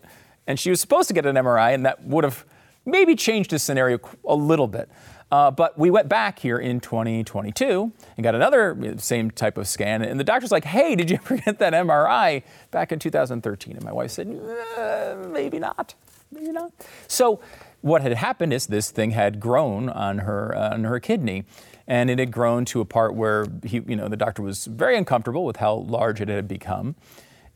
and 0.47 0.59
she 0.59 0.71
was 0.71 0.81
supposed 0.81 1.09
to 1.09 1.15
get 1.15 1.27
an 1.27 1.37
MRI 1.37 1.75
and 1.75 1.85
that 1.87 2.05
would 2.05 2.25
have 2.25 2.45
maybe 2.85 3.15
changed 3.15 3.51
his 3.51 3.63
scenario 3.63 3.99
a 4.27 4.35
little 4.35 4.67
bit. 4.67 4.91
Uh, 5.31 5.51
but 5.51 5.79
we 5.79 5.91
went 5.91 6.09
back 6.09 6.39
here 6.39 6.59
in 6.59 6.81
2022 6.81 7.93
and 8.17 8.25
got 8.25 8.35
another 8.35 8.77
same 8.99 9.31
type 9.31 9.57
of 9.57 9.69
scan. 9.69 10.03
And 10.03 10.19
the 10.19 10.25
doctor's 10.25 10.51
like, 10.51 10.65
hey, 10.65 10.97
did 10.97 11.11
you 11.11 11.17
ever 11.25 11.37
get 11.37 11.59
that 11.59 11.73
MRI 11.73 12.43
back 12.71 12.93
in 12.93 12.99
2013? 12.99 13.77
And 13.77 13.85
my 13.85 13.93
wife 13.93 14.11
said, 14.11 14.29
uh, 14.77 15.17
maybe 15.29 15.59
not. 15.59 15.95
Maybe 16.33 16.53
not. 16.53 16.73
So 17.07 17.41
what 17.81 18.03
had 18.03 18.13
happened 18.15 18.53
is 18.53 18.67
this 18.67 18.91
thing 18.91 19.13
had 19.13 19.41
grown 19.41 19.89
on 19.89 20.19
her, 20.19 20.55
uh, 20.57 20.75
on 20.75 20.85
her 20.85 21.01
kidney. 21.01 21.45
And 21.87 22.09
it 22.09 22.21
had 22.21 22.31
grown 22.31 22.65
to 22.67 22.81
a 22.81 22.85
part 22.85 23.15
where 23.15 23.47
he, 23.65 23.83
you 23.87 23.97
know, 23.97 24.09
the 24.09 24.17
doctor 24.17 24.43
was 24.43 24.67
very 24.67 24.97
uncomfortable 24.97 25.45
with 25.45 25.57
how 25.57 25.75
large 25.75 26.21
it 26.21 26.29
had 26.29 26.47
become 26.47 26.95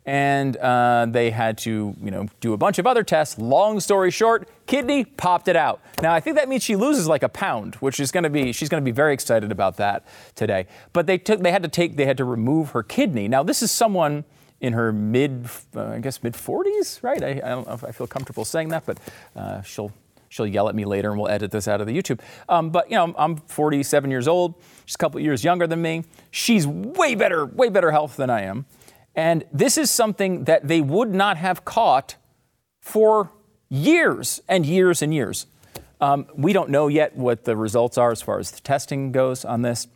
and 0.07 0.57
uh, 0.59 1.07
they 1.09 1.31
had 1.31 1.57
to, 1.59 1.95
you 2.03 2.11
know, 2.11 2.27
do 2.41 2.53
a 2.53 2.57
bunch 2.57 2.79
of 2.79 2.87
other 2.87 3.03
tests. 3.03 3.39
Long 3.39 3.81
story 3.81 4.11
short, 4.11 4.49
kidney 4.67 5.05
popped 5.05 5.49
it 5.49 5.57
out. 5.57 5.81
Now 6.03 6.13
I 6.13 6.21
think 6.21 6.37
that 6.37 6.49
means 6.49 6.63
she 6.63 6.77
loses 6.77 7.09
like 7.09 7.23
a 7.23 7.29
pound, 7.29 7.77
which 7.77 7.99
is 7.99 8.11
going 8.11 8.25
to 8.25 8.31
be 8.31 8.53
she's 8.53 8.69
going 8.69 8.83
to 8.83 8.85
be 8.85 8.95
very 8.95 9.15
excited 9.15 9.51
about 9.51 9.77
that 9.79 10.05
today. 10.35 10.67
But 10.93 11.07
they 11.07 11.19
took 11.19 11.41
they 11.41 11.53
had 11.53 11.63
to 11.63 11.69
take 11.69 11.97
they 11.97 12.07
had 12.07 12.19
to 12.19 12.25
remove 12.25 12.71
her 12.71 12.83
kidney. 12.83 13.29
Now 13.29 13.43
this 13.43 13.63
is 13.63 13.71
someone 13.71 14.25
in 14.61 14.75
her 14.75 14.93
mid 14.93 15.49
uh, 15.75 15.87
I 15.87 15.99
guess 16.01 16.23
mid 16.23 16.35
40s, 16.35 17.03
right? 17.03 17.23
I, 17.23 17.29
I, 17.29 17.49
don't 17.49 17.67
know 17.67 17.75
if 17.75 17.85
I 17.85 17.91
feel 17.91 18.07
comfortable 18.07 18.45
saying 18.45 18.69
that, 18.69 18.85
but 18.85 18.99
uh, 19.35 19.63
she'll 19.63 19.93
she'll 20.29 20.47
yell 20.47 20.69
at 20.69 20.75
me 20.75 20.85
later 20.85 21.11
and 21.11 21.19
we'll 21.19 21.31
edit 21.31 21.51
this 21.51 21.67
out 21.67 21.81
of 21.81 21.87
the 21.87 21.97
YouTube. 21.97 22.21
Um, 22.49 22.71
but 22.71 22.91
you 22.91 22.97
know, 22.97 23.15
I'm 23.17 23.37
47 23.37 24.11
years 24.11 24.29
old. 24.29 24.55
She's 24.85 24.97
a 24.97 24.99
couple 24.99 25.19
years 25.21 25.45
younger 25.45 25.67
than 25.67 25.81
me. 25.81 26.05
She's 26.31 26.67
way 26.67 27.15
better, 27.15 27.47
way 27.47 27.71
better 27.71 27.91
health 27.91 28.17
than 28.17 28.29
I 28.29 28.43
am. 28.43 28.67
And 29.15 29.45
this 29.53 29.79
is 29.79 29.91
something 29.91 30.45
that 30.45 30.67
they 30.67 30.81
would 30.81 31.15
not 31.15 31.37
have 31.37 31.65
caught 31.65 32.17
for 32.81 33.31
years 33.69 34.41
and 34.49 34.67
years 34.67 35.03
and 35.03 35.15
years. 35.15 35.47
Um, 36.01 36.27
we 36.35 36.53
don't 36.53 36.71
know 36.71 36.89
yet 36.89 37.17
what 37.17 37.45
the 37.45 37.57
results 37.57 37.97
are 37.97 38.11
as 38.11 38.21
far 38.21 38.39
as 38.39 38.51
the 38.51 38.61
testing 38.61 39.13
goes 39.13 39.45
on 39.45 39.63
this, 39.63 39.87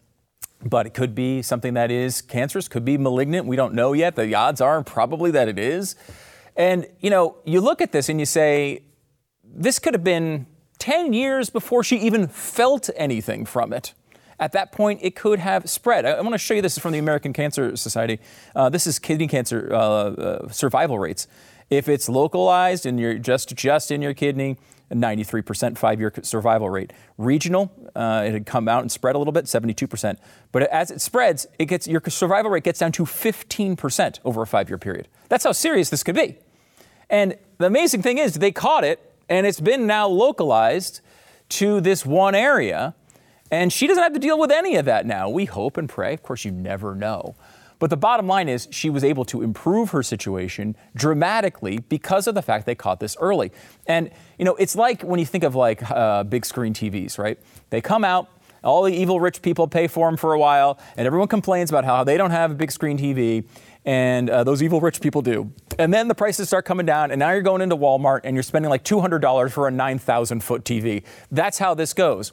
but 0.65 0.87
it 0.87 0.95
could 0.95 1.15
be 1.15 1.43
something 1.43 1.75
that 1.75 1.91
is 1.91 2.23
cancerous, 2.23 2.69
could 2.69 2.85
be 2.85 2.97
malignant. 2.97 3.47
We 3.47 3.57
don't 3.57 3.75
know 3.75 3.93
yet. 3.93 4.17
The 4.17 4.35
odds 4.35 4.61
are 4.61 4.83
probably 4.83 5.31
that 5.33 5.49
it 5.49 5.59
is. 5.59 5.97
And, 6.57 6.87
you 7.01 7.11
know, 7.11 7.37
you 7.45 7.61
look 7.61 7.81
at 7.81 7.93
this 7.93 8.09
and 8.09 8.19
you 8.19 8.27
say, 8.27 8.83
this 9.45 9.79
could 9.79 9.95
have 9.95 10.05
been 10.05 10.47
10 10.79 11.13
years 11.13 11.51
before 11.51 11.83
she 11.83 11.99
even 11.99 12.29
felt 12.29 12.89
anything 12.97 13.45
from 13.45 13.73
it 13.73 13.95
at 14.39 14.53
that 14.53 14.73
point 14.73 15.01
it 15.03 15.17
could 15.17 15.39
have 15.39 15.69
spread. 15.69 16.05
I, 16.05 16.11
I 16.11 16.21
want 16.21 16.35
to 16.35 16.39
show 16.39 16.55
you 16.55 16.63
this 16.63 16.79
from 16.79 16.93
the 16.93 16.99
American 16.99 17.33
Cancer 17.33 17.77
Society. 17.77 18.21
Uh, 18.55 18.69
this 18.69 18.87
is 18.87 18.99
kidney 18.99 19.29
cancer 19.29 19.71
uh, 19.73 19.77
uh, 19.77 20.49
survival 20.49 20.99
rates. 20.99 21.27
If 21.71 21.89
it's 21.89 22.09
localized 22.09 22.87
and 22.87 22.99
you're 22.99 23.19
just 23.19 23.55
just 23.55 23.91
in 23.91 24.01
your 24.01 24.15
kidney, 24.15 24.57
93% 24.91 25.77
five-year 25.77 26.13
survival 26.23 26.71
rate. 26.71 26.93
Regional, 27.19 27.71
uh, 27.95 28.25
it 28.27 28.33
had 28.33 28.47
come 28.47 28.69
out 28.69 28.83
and 28.83 28.91
spread 28.91 29.15
a 29.15 29.19
little 29.19 29.33
bit, 29.33 29.45
72%. 29.45 30.17
But 30.53 30.63
as 30.65 30.91
it 30.91 31.01
spreads, 31.01 31.47
it 31.59 31.67
gets 31.67 31.87
your 31.87 32.03
survival 32.09 32.51
rate 32.51 32.65
gets 32.65 32.79
down 32.79 32.93
to 32.93 33.05
15% 33.05 34.19
over 34.25 34.43
a 34.43 34.47
five-year 34.47 34.79
period. 34.79 35.09
That's 35.29 35.45
how 35.45 35.53
serious 35.53 35.91
this 35.91 36.03
could 36.03 36.15
be. 36.15 36.39
And 37.11 37.37
the 37.59 37.67
amazing 37.67 38.03
thing 38.03 38.19
is, 38.19 38.35
they 38.35 38.53
caught 38.53 38.85
it, 38.85 39.01
and 39.29 39.47
it's 39.47 39.61
been 39.61 39.87
now 39.87 40.09
localized 40.09 41.01
to 41.51 41.81
this 41.81 42.05
one 42.05 42.35
area. 42.35 42.95
And 43.51 43.73
she 43.73 43.87
doesn't 43.87 44.03
have 44.03 44.13
to 44.13 44.19
deal 44.19 44.39
with 44.39 44.51
any 44.51 44.77
of 44.77 44.85
that 44.85 45.07
now. 45.07 45.29
We 45.29 45.47
hope 45.47 45.77
and 45.77 45.89
pray. 45.89 46.15
Of 46.15 46.23
course, 46.23 46.45
you 46.45 46.51
never 46.51 46.95
know. 46.95 47.35
But 47.79 47.91
the 47.91 47.97
bottom 47.97 48.27
line 48.27 48.49
is 48.49 48.67
she 48.71 48.91
was 48.91 49.05
able 49.05 49.25
to 49.27 49.43
improve 49.43 49.91
her 49.91 50.03
situation 50.03 50.77
dramatically 50.97 51.79
because 51.79 52.27
of 52.27 52.35
the 52.35 52.43
fact 52.43 52.67
they 52.67 52.75
caught 52.75 53.01
this 53.01 53.17
early. 53.21 53.53
And, 53.87 54.11
you 54.39 54.45
know, 54.45 54.57
it's 54.57 54.75
like 54.75 55.03
when 55.03 55.21
you 55.21 55.27
think 55.27 55.45
of 55.45 55.55
like 55.55 55.89
uh, 55.91 56.25
big 56.25 56.45
screen 56.45 56.75
TVs, 56.75 57.19
right? 57.19 57.39
They 57.71 57.81
come 57.81 58.05
out, 58.05 58.29
all 58.65 58.83
the 58.83 58.93
evil 58.93 59.21
rich 59.21 59.43
people 59.43 59.69
pay 59.69 59.87
for 59.87 60.09
them 60.09 60.17
for 60.17 60.33
a 60.33 60.39
while, 60.39 60.79
and 60.97 61.07
everyone 61.07 61.29
complains 61.29 61.71
about 61.71 61.85
how 61.85 62.03
they 62.03 62.17
don't 62.17 62.33
have 62.33 62.51
a 62.51 62.55
big 62.55 62.73
screen 62.73 62.99
TV, 62.99 63.45
and 63.85 64.29
uh, 64.29 64.43
those 64.43 64.63
evil 64.63 64.81
rich 64.81 65.01
people 65.01 65.23
do. 65.23 65.53
And 65.79 65.95
then 65.95 66.09
the 66.09 66.15
prices 66.15 66.49
start 66.49 66.65
coming 66.65 66.85
down, 66.85 67.13
and 67.13 67.21
now 67.21 67.31
you're 67.31 67.43
going 67.43 67.63
into 67.63 67.77
Walmart 67.77 68.23
and 68.25 68.35
you're 68.35 68.43
spending 68.43 68.69
like 68.69 68.85
$200 68.85 69.53
for 69.53 69.69
a 69.69 69.71
9,000 69.71 70.43
foot 70.43 70.65
TV. 70.65 71.05
That's 71.31 71.59
how 71.59 71.75
this 71.75 71.95
goes. 71.95 72.33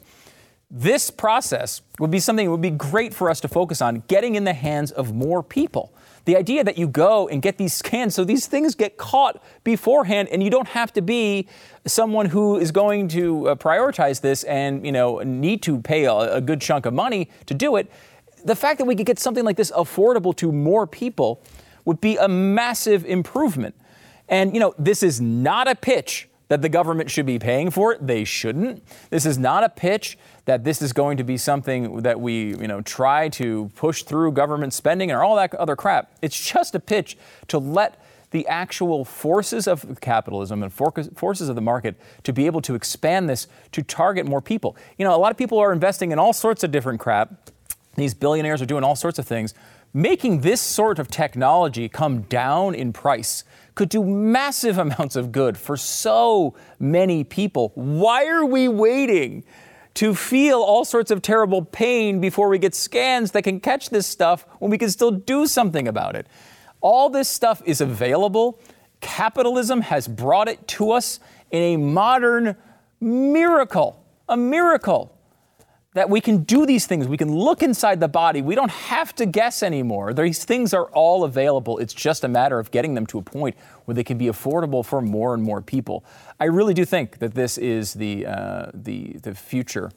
This 0.70 1.12
process 1.12 1.82
would 2.00 2.10
be 2.10 2.18
something 2.18 2.46
that 2.46 2.50
would 2.50 2.60
be 2.60 2.70
great 2.70 3.14
for 3.14 3.30
us 3.30 3.38
to 3.40 3.48
focus 3.48 3.80
on 3.80 4.02
getting 4.08 4.34
in 4.34 4.42
the 4.42 4.52
hands 4.52 4.90
of 4.90 5.14
more 5.14 5.42
people. 5.42 5.94
The 6.24 6.36
idea 6.36 6.64
that 6.64 6.76
you 6.76 6.88
go 6.88 7.28
and 7.28 7.40
get 7.40 7.56
these 7.56 7.72
scans 7.86 8.16
so 8.16 8.24
these 8.24 8.46
things 8.46 8.74
get 8.74 8.96
caught 8.96 9.42
beforehand 9.62 10.28
and 10.32 10.42
you 10.42 10.50
don't 10.50 10.68
have 10.68 10.92
to 10.94 11.02
be 11.02 11.46
someone 11.86 12.26
who 12.26 12.58
is 12.58 12.72
going 12.72 13.06
to 13.08 13.50
uh, 13.50 13.54
prioritize 13.54 14.20
this 14.20 14.42
and, 14.44 14.84
you 14.84 14.90
know, 14.90 15.20
need 15.20 15.62
to 15.62 15.80
pay 15.80 16.04
a, 16.04 16.14
a 16.14 16.40
good 16.40 16.60
chunk 16.60 16.84
of 16.84 16.92
money 16.92 17.30
to 17.46 17.54
do 17.54 17.76
it. 17.76 17.90
The 18.44 18.56
fact 18.56 18.78
that 18.78 18.86
we 18.86 18.96
could 18.96 19.06
get 19.06 19.20
something 19.20 19.44
like 19.44 19.56
this 19.56 19.70
affordable 19.70 20.34
to 20.36 20.50
more 20.50 20.86
people 20.86 21.42
would 21.84 22.00
be 22.00 22.16
a 22.16 22.26
massive 22.26 23.04
improvement. 23.04 23.76
And, 24.28 24.52
you 24.52 24.58
know, 24.58 24.74
this 24.78 25.04
is 25.04 25.20
not 25.20 25.68
a 25.68 25.76
pitch 25.76 26.28
that 26.48 26.62
the 26.62 26.68
government 26.68 27.10
should 27.10 27.26
be 27.26 27.38
paying 27.38 27.70
for 27.70 27.92
it. 27.92 28.06
They 28.06 28.24
shouldn't. 28.24 28.82
This 29.10 29.26
is 29.26 29.36
not 29.36 29.64
a 29.64 29.68
pitch 29.68 30.16
that 30.44 30.62
this 30.62 30.80
is 30.80 30.92
going 30.92 31.16
to 31.16 31.24
be 31.24 31.36
something 31.36 32.02
that 32.02 32.20
we, 32.20 32.50
you 32.56 32.68
know, 32.68 32.80
try 32.80 33.28
to 33.30 33.70
push 33.74 34.04
through 34.04 34.32
government 34.32 34.72
spending 34.72 35.10
and 35.10 35.20
all 35.20 35.34
that 35.36 35.54
other 35.56 35.74
crap. 35.74 36.12
It's 36.22 36.38
just 36.38 36.74
a 36.74 36.80
pitch 36.80 37.18
to 37.48 37.58
let 37.58 38.00
the 38.30 38.46
actual 38.48 39.04
forces 39.04 39.66
of 39.66 40.00
capitalism 40.00 40.62
and 40.62 40.72
forces 40.72 41.48
of 41.48 41.54
the 41.54 41.60
market 41.60 41.96
to 42.24 42.32
be 42.32 42.46
able 42.46 42.60
to 42.60 42.74
expand 42.74 43.28
this 43.28 43.46
to 43.72 43.82
target 43.82 44.26
more 44.26 44.40
people. 44.40 44.76
You 44.98 45.04
know, 45.04 45.14
a 45.14 45.18
lot 45.18 45.30
of 45.30 45.36
people 45.36 45.58
are 45.58 45.72
investing 45.72 46.12
in 46.12 46.18
all 46.18 46.32
sorts 46.32 46.62
of 46.62 46.70
different 46.70 47.00
crap. 47.00 47.50
These 47.94 48.14
billionaires 48.14 48.60
are 48.60 48.66
doing 48.66 48.84
all 48.84 48.96
sorts 48.96 49.18
of 49.18 49.26
things. 49.26 49.54
Making 49.94 50.42
this 50.42 50.60
sort 50.60 50.98
of 50.98 51.08
technology 51.08 51.88
come 51.88 52.22
down 52.22 52.74
in 52.74 52.92
price 52.92 53.44
could 53.76 53.88
do 53.88 54.02
massive 54.02 54.76
amounts 54.86 55.14
of 55.14 55.30
good 55.30 55.56
for 55.56 55.76
so 55.76 56.56
many 56.80 57.22
people. 57.22 57.70
Why 57.76 58.26
are 58.26 58.44
we 58.44 58.66
waiting 58.66 59.44
to 59.96 60.14
feel 60.14 60.60
all 60.60 60.84
sorts 60.84 61.10
of 61.10 61.22
terrible 61.22 61.64
pain 61.64 62.20
before 62.20 62.50
we 62.50 62.58
get 62.58 62.74
scans 62.74 63.30
that 63.30 63.42
can 63.42 63.58
catch 63.58 63.88
this 63.88 64.06
stuff 64.06 64.46
when 64.58 64.70
we 64.70 64.76
can 64.76 64.90
still 64.90 65.10
do 65.10 65.46
something 65.46 65.88
about 65.88 66.14
it. 66.14 66.26
All 66.82 67.08
this 67.08 67.30
stuff 67.30 67.62
is 67.64 67.80
available. 67.80 68.60
Capitalism 69.00 69.80
has 69.80 70.06
brought 70.06 70.48
it 70.48 70.68
to 70.68 70.90
us 70.90 71.18
in 71.50 71.62
a 71.62 71.76
modern 71.78 72.56
miracle, 73.00 74.04
a 74.28 74.36
miracle 74.36 75.15
that 75.96 76.10
we 76.10 76.20
can 76.20 76.42
do 76.42 76.66
these 76.66 76.84
things. 76.84 77.08
We 77.08 77.16
can 77.16 77.34
look 77.34 77.62
inside 77.62 78.00
the 78.00 78.08
body. 78.08 78.42
We 78.42 78.54
don't 78.54 78.70
have 78.70 79.14
to 79.14 79.24
guess 79.24 79.62
anymore. 79.62 80.12
These 80.12 80.44
things 80.44 80.74
are 80.74 80.90
all 80.90 81.24
available. 81.24 81.78
It's 81.78 81.94
just 81.94 82.22
a 82.22 82.28
matter 82.28 82.58
of 82.58 82.70
getting 82.70 82.92
them 82.92 83.06
to 83.06 83.18
a 83.18 83.22
point 83.22 83.56
where 83.86 83.94
they 83.94 84.04
can 84.04 84.18
be 84.18 84.26
affordable 84.26 84.84
for 84.84 85.00
more 85.00 85.32
and 85.32 85.42
more 85.42 85.62
people. 85.62 86.04
I 86.38 86.44
really 86.44 86.74
do 86.74 86.84
think 86.84 87.18
that 87.20 87.32
this 87.32 87.56
is 87.56 87.94
the, 87.94 88.26
uh, 88.26 88.72
the, 88.74 89.14
the 89.22 89.34
future 89.34 89.90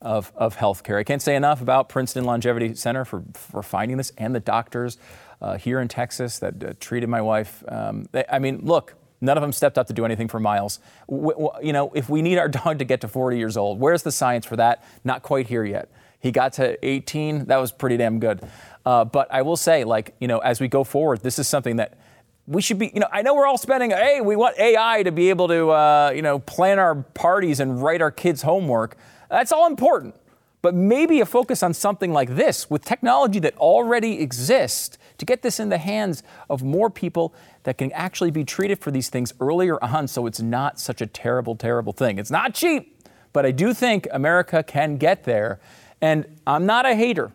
of, 0.00 0.30
of 0.36 0.56
healthcare. 0.56 0.98
I 0.98 1.02
can't 1.02 1.20
say 1.20 1.34
enough 1.34 1.60
about 1.60 1.88
Princeton 1.88 2.22
Longevity 2.22 2.76
Center 2.76 3.04
for, 3.04 3.24
for 3.34 3.64
finding 3.64 3.96
this 3.96 4.12
and 4.18 4.32
the 4.32 4.40
doctors 4.40 4.98
uh, 5.42 5.56
here 5.56 5.80
in 5.80 5.88
Texas 5.88 6.38
that 6.38 6.62
uh, 6.62 6.74
treated 6.78 7.08
my 7.08 7.20
wife. 7.20 7.64
Um, 7.66 8.06
they, 8.12 8.24
I 8.30 8.38
mean, 8.38 8.60
look, 8.62 8.94
None 9.20 9.36
of 9.36 9.42
them 9.42 9.52
stepped 9.52 9.76
up 9.78 9.86
to 9.88 9.92
do 9.92 10.04
anything 10.04 10.28
for 10.28 10.40
Miles. 10.40 10.80
W- 11.08 11.50
you 11.62 11.72
know, 11.72 11.90
if 11.94 12.08
we 12.08 12.22
need 12.22 12.38
our 12.38 12.48
dog 12.60 12.78
to 12.78 12.84
get 12.84 13.00
to 13.02 13.08
40 13.08 13.38
years 13.38 13.56
old, 13.56 13.78
where's 13.78 14.02
the 14.02 14.12
science 14.12 14.46
for 14.46 14.56
that? 14.56 14.84
Not 15.04 15.22
quite 15.22 15.48
here 15.48 15.64
yet. 15.64 15.90
He 16.20 16.32
got 16.32 16.52
to 16.54 16.82
18. 16.86 17.46
That 17.46 17.56
was 17.56 17.72
pretty 17.72 17.96
damn 17.96 18.18
good. 18.18 18.40
Uh, 18.84 19.04
but 19.04 19.32
I 19.32 19.42
will 19.42 19.56
say, 19.56 19.84
like, 19.84 20.14
you 20.20 20.28
know, 20.28 20.38
as 20.38 20.60
we 20.60 20.68
go 20.68 20.84
forward, 20.84 21.22
this 21.22 21.38
is 21.38 21.48
something 21.48 21.76
that 21.76 21.98
we 22.46 22.60
should 22.62 22.78
be, 22.78 22.90
you 22.92 23.00
know, 23.00 23.08
I 23.12 23.22
know 23.22 23.34
we're 23.34 23.46
all 23.46 23.58
spending, 23.58 23.90
hey, 23.90 24.20
we 24.20 24.36
want 24.36 24.58
AI 24.58 25.02
to 25.02 25.12
be 25.12 25.30
able 25.30 25.48
to, 25.48 25.70
uh, 25.70 26.12
you 26.14 26.22
know, 26.22 26.38
plan 26.40 26.78
our 26.78 26.96
parties 26.96 27.60
and 27.60 27.82
write 27.82 28.02
our 28.02 28.10
kids' 28.10 28.42
homework. 28.42 28.96
That's 29.30 29.52
all 29.52 29.66
important. 29.66 30.14
But 30.62 30.74
maybe 30.74 31.20
a 31.20 31.26
focus 31.26 31.62
on 31.62 31.72
something 31.72 32.12
like 32.12 32.36
this 32.36 32.68
with 32.68 32.84
technology 32.84 33.38
that 33.40 33.56
already 33.56 34.20
exists 34.20 34.98
to 35.18 35.24
get 35.24 35.42
this 35.42 35.60
in 35.60 35.68
the 35.68 35.78
hands 35.78 36.22
of 36.50 36.62
more 36.62 36.90
people 36.90 37.34
that 37.64 37.78
can 37.78 37.92
actually 37.92 38.30
be 38.30 38.44
treated 38.44 38.78
for 38.78 38.90
these 38.90 39.08
things 39.08 39.32
earlier 39.40 39.82
on 39.84 40.08
so 40.08 40.26
it's 40.26 40.40
not 40.40 40.80
such 40.80 41.00
a 41.00 41.06
terrible, 41.06 41.54
terrible 41.54 41.92
thing. 41.92 42.18
It's 42.18 42.30
not 42.30 42.54
cheap, 42.54 42.98
but 43.32 43.44
I 43.44 43.50
do 43.50 43.74
think 43.74 44.08
America 44.10 44.62
can 44.62 44.96
get 44.96 45.24
there. 45.24 45.60
And 46.00 46.38
I'm 46.46 46.66
not 46.66 46.86
a 46.86 46.94
hater 46.94 47.32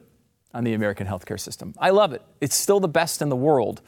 on 0.53 0.63
the 0.63 0.73
American 0.73 1.05
healthcare 1.05 1.39
system. 1.39 1.75
I 1.77 1.91
love 1.91 2.13
it. 2.13 2.21
It's 2.41 2.55
still 2.55 2.79
the 2.79 2.87
best 2.87 3.21
in 3.21 3.29
the 3.29 3.35
world. 3.35 3.81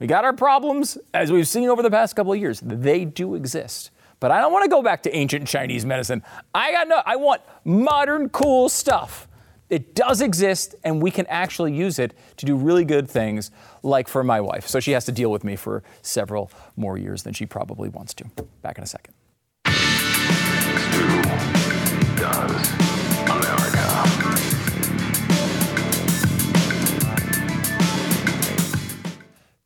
We 0.00 0.06
got 0.06 0.24
our 0.24 0.32
problems, 0.32 0.98
as 1.12 1.30
we've 1.30 1.46
seen 1.46 1.68
over 1.68 1.82
the 1.82 1.90
past 1.90 2.16
couple 2.16 2.32
of 2.32 2.38
years. 2.38 2.60
They 2.60 3.04
do 3.04 3.36
exist. 3.36 3.90
But 4.20 4.30
I 4.30 4.40
don't 4.40 4.52
want 4.52 4.64
to 4.64 4.70
go 4.70 4.82
back 4.82 5.02
to 5.04 5.14
ancient 5.14 5.46
Chinese 5.46 5.84
medicine. 5.84 6.22
I 6.54 6.72
got 6.72 6.88
no 6.88 7.02
I 7.04 7.16
want 7.16 7.42
modern 7.64 8.30
cool 8.30 8.68
stuff. 8.68 9.28
It 9.70 9.94
does 9.94 10.20
exist, 10.20 10.74
and 10.84 11.02
we 11.02 11.10
can 11.10 11.26
actually 11.26 11.74
use 11.74 11.98
it 11.98 12.14
to 12.36 12.46
do 12.46 12.54
really 12.54 12.84
good 12.84 13.08
things, 13.08 13.50
like 13.84 14.08
for 14.08 14.24
my 14.24 14.40
wife. 14.40 14.66
So 14.66 14.80
she 14.80 14.92
has 14.92 15.04
to 15.04 15.12
deal 15.12 15.30
with 15.30 15.44
me 15.44 15.56
for 15.56 15.82
several 16.02 16.50
more 16.76 16.98
years 16.98 17.22
than 17.22 17.34
she 17.34 17.46
probably 17.46 17.88
wants 17.88 18.14
to. 18.14 18.24
Back 18.62 18.78
in 18.78 18.84
a 18.84 18.86
second. 18.86 19.14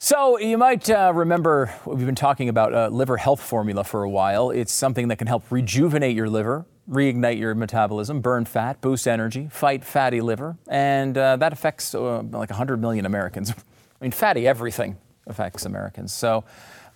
So, 0.01 0.39
you 0.39 0.57
might 0.57 0.89
uh, 0.89 1.13
remember 1.15 1.75
we've 1.85 2.07
been 2.07 2.15
talking 2.15 2.49
about 2.49 2.73
uh, 2.73 2.89
liver 2.89 3.19
health 3.19 3.43
formula 3.43 3.85
for 3.85 4.05
a 4.05 4.09
while. 4.09 4.51
It's 4.51 4.73
something 4.73 5.09
that 5.09 5.17
can 5.17 5.27
help 5.27 5.45
rejuvenate 5.51 6.17
your 6.17 6.31
liver, 6.31 6.65
reignite 6.91 7.39
your 7.39 7.55
metabolism, 7.55 8.23
burn 8.23 8.47
fat, 8.47 8.81
boost 8.81 9.07
energy, 9.07 9.49
fight 9.51 9.85
fatty 9.85 10.23
liver, 10.23 10.57
and 10.67 11.19
uh, 11.19 11.37
that 11.37 11.53
affects 11.53 11.95
uh, 11.95 12.23
like 12.23 12.49
100 12.49 12.81
million 12.81 13.05
Americans. 13.05 13.53
I 14.01 14.05
mean, 14.05 14.13
fatty 14.13 14.47
everything 14.47 14.97
affects 15.27 15.65
Americans. 15.65 16.13
So, 16.13 16.45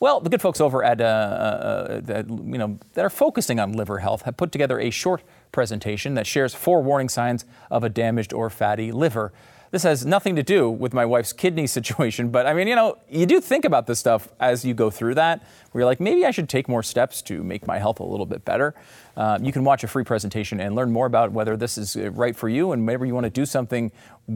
well, 0.00 0.20
the 0.20 0.30
good 0.30 0.42
folks 0.42 0.60
over 0.60 0.82
at, 0.82 1.00
uh, 1.00 1.04
uh, 1.04 2.00
that, 2.00 2.28
you 2.28 2.58
know, 2.58 2.78
that 2.94 3.04
are 3.04 3.10
focusing 3.10 3.60
on 3.60 3.72
liver 3.72 3.98
health 3.98 4.22
have 4.22 4.36
put 4.36 4.50
together 4.50 4.80
a 4.80 4.90
short 4.90 5.22
presentation 5.52 6.14
that 6.14 6.26
shares 6.26 6.54
four 6.54 6.82
warning 6.82 7.08
signs 7.08 7.44
of 7.70 7.84
a 7.84 7.88
damaged 7.88 8.32
or 8.32 8.50
fatty 8.50 8.90
liver. 8.90 9.32
This 9.70 9.84
has 9.84 10.04
nothing 10.04 10.36
to 10.36 10.42
do 10.42 10.68
with 10.68 10.92
my 10.92 11.06
wife's 11.06 11.32
kidney 11.32 11.66
situation, 11.78 12.30
but 12.30 12.46
I 12.46 12.52
mean, 12.52 12.66
you 12.66 12.74
know, 12.74 12.98
you 13.08 13.26
do 13.26 13.40
think 13.40 13.64
about 13.64 13.86
this 13.86 13.98
stuff 13.98 14.28
as 14.40 14.64
you 14.64 14.74
go 14.74 14.90
through 14.90 15.14
that, 15.14 15.40
where 15.70 15.80
you're 15.80 15.86
like, 15.86 16.00
maybe 16.00 16.26
I 16.26 16.30
should 16.30 16.48
take 16.48 16.68
more 16.68 16.82
steps 16.82 17.22
to 17.22 17.42
make 17.42 17.66
my 17.66 17.78
health 17.78 18.00
a 18.00 18.04
little 18.04 18.26
bit 18.26 18.44
better. 18.44 18.74
Uh, 19.16 19.38
you 19.40 19.52
can 19.52 19.62
watch 19.64 19.84
a 19.84 19.88
free 19.88 20.04
presentation 20.04 20.60
and 20.60 20.74
learn 20.74 20.90
more 20.90 21.06
about 21.06 21.32
whether 21.32 21.56
this 21.56 21.78
is 21.78 21.96
uh, 21.96 22.10
right 22.10 22.34
for 22.34 22.48
you 22.48 22.72
and 22.72 22.84
maybe 22.84 23.06
you 23.06 23.14
want 23.14 23.24
to 23.24 23.30
do 23.30 23.46
something 23.46 23.92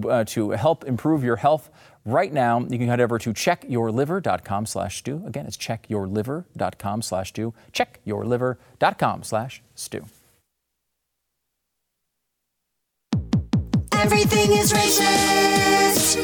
uh, 0.09 0.25
to 0.25 0.51
help 0.51 0.85
improve 0.85 1.25
your 1.25 1.37
health 1.37 1.71
right 2.07 2.33
now. 2.33 2.61
You 2.61 2.79
can 2.79 2.89
head 2.89 3.01
over 3.01 3.19
to 3.19 3.33
checkyourliver.com 3.33 4.67
slash 4.67 4.99
stu. 4.99 5.23
Again, 5.27 5.47
it's 5.47 5.57
checkyourliver.com 5.57 7.03
slash 7.03 7.29
stu. 7.31 7.53
Checkyourliver.com 7.73 9.23
slash 9.25 9.63
stu. 9.75 10.05
Everything 13.93 14.53
is 14.53 14.73
racist. 14.73 16.17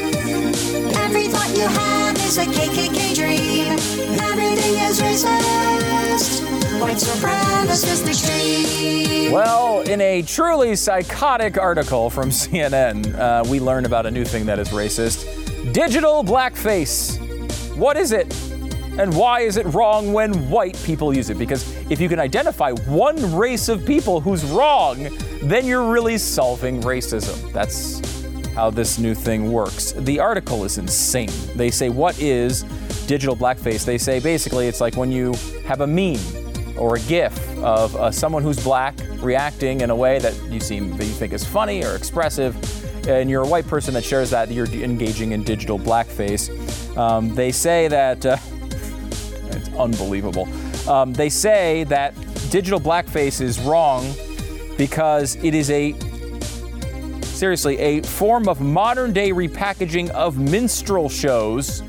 Every 0.97 1.27
thought 1.29 1.57
you 1.57 1.67
have 1.67 2.17
is 2.17 2.39
a 2.39 2.45
KKK 2.45 3.15
dream. 3.15 3.73
Everything 4.21 4.79
is 4.79 5.01
racist. 5.01 6.81
White 6.81 6.97
supremacist 6.97 8.07
extreme. 8.07 9.33
Well, 9.33 9.81
in 9.81 10.01
a 10.01 10.23
truly 10.23 10.77
psychotic 10.77 11.59
article 11.59 12.11
from 12.11 12.31
CNN, 12.31 13.19
uh, 13.19 13.45
we 13.49 13.59
learn 13.59 13.87
about 13.87 14.07
a 14.07 14.11
new 14.11 14.25
thing 14.25 14.47
that 14.47 14.59
is 14.59 14.69
racist 14.69 15.52
digital 15.71 16.25
blackface. 16.25 17.19
What 17.77 17.97
is 17.97 18.13
it? 18.13 18.35
And 18.99 19.17
why 19.17 19.41
is 19.41 19.57
it 19.57 19.65
wrong 19.67 20.13
when 20.13 20.51
white 20.51 20.77
people 20.85 21.15
use 21.17 21.31
it? 21.31 21.39
Because 21.39 21.75
if 21.91 22.01
you 22.01 22.09
can 22.09 22.19
identify 22.19 22.73
one 22.73 23.35
race 23.35 23.69
of 23.69 23.87
people 23.87 24.21
who's 24.21 24.45
wrong, 24.45 25.09
then 25.43 25.65
you're 25.65 25.91
really 25.91 26.19
solving 26.19 26.83
racism. 26.83 27.53
That's 27.53 28.01
how 28.55 28.69
this 28.71 28.99
new 28.99 29.15
thing 29.15 29.51
works. 29.51 29.93
The 29.93 30.21
article 30.21 30.65
is 30.65 30.77
insane. 30.77 31.31
They 31.55 31.71
say, 31.71 31.89
What 31.89 32.21
is 32.21 32.65
digital 33.07 33.37
blackface? 33.37 33.85
They 33.85 33.99
say 33.99 34.21
basically 34.21 34.69
it's 34.69 34.81
like 34.81 34.97
when 34.97 35.11
you 35.11 35.33
have 35.65 35.81
a 35.81 35.87
meme 35.87 36.21
or 36.77 36.97
a 36.97 37.01
GIF 37.01 37.59
of 37.59 37.97
uh, 37.97 38.11
someone 38.11 38.43
who's 38.43 38.63
black 38.63 38.95
reacting 39.21 39.81
in 39.81 39.91
a 39.91 39.97
way 39.97 40.19
that 40.19 40.35
you 40.51 40.61
seem 40.61 40.97
that 40.97 41.05
you 41.05 41.13
think 41.13 41.33
is 41.33 41.47
funny 41.47 41.85
or 41.85 41.95
expressive, 41.95 42.57
and 43.09 43.29
you're 43.29 43.43
a 43.43 43.47
white 43.47 43.67
person 43.67 43.95
that 43.95 44.05
shares 44.05 44.31
that, 44.31 44.51
you're 44.51 44.67
engaging 44.67 45.33
in 45.33 45.43
digital 45.43 45.79
blackface. 45.79 46.97
Um, 46.97 47.35
they 47.35 47.53
say 47.53 47.89
that 47.89 48.25
uh, 48.25 48.37
it's 49.51 49.69
unbelievable. 49.77 50.49
Um, 50.89 51.13
they 51.13 51.29
say 51.29 51.85
that 51.85 52.15
digital 52.51 52.81
blackface 52.81 53.41
is 53.41 53.61
wrong 53.61 54.13
because 54.77 55.37
it 55.37 55.55
is 55.55 55.71
a 55.71 55.95
seriously 57.23 57.79
a 57.79 58.03
form 58.03 58.49
of 58.49 58.61
modern 58.61 59.13
day 59.13 59.31
repackaging 59.31 60.11
of 60.11 60.39
minstrel 60.39 61.09
shows 61.09 61.83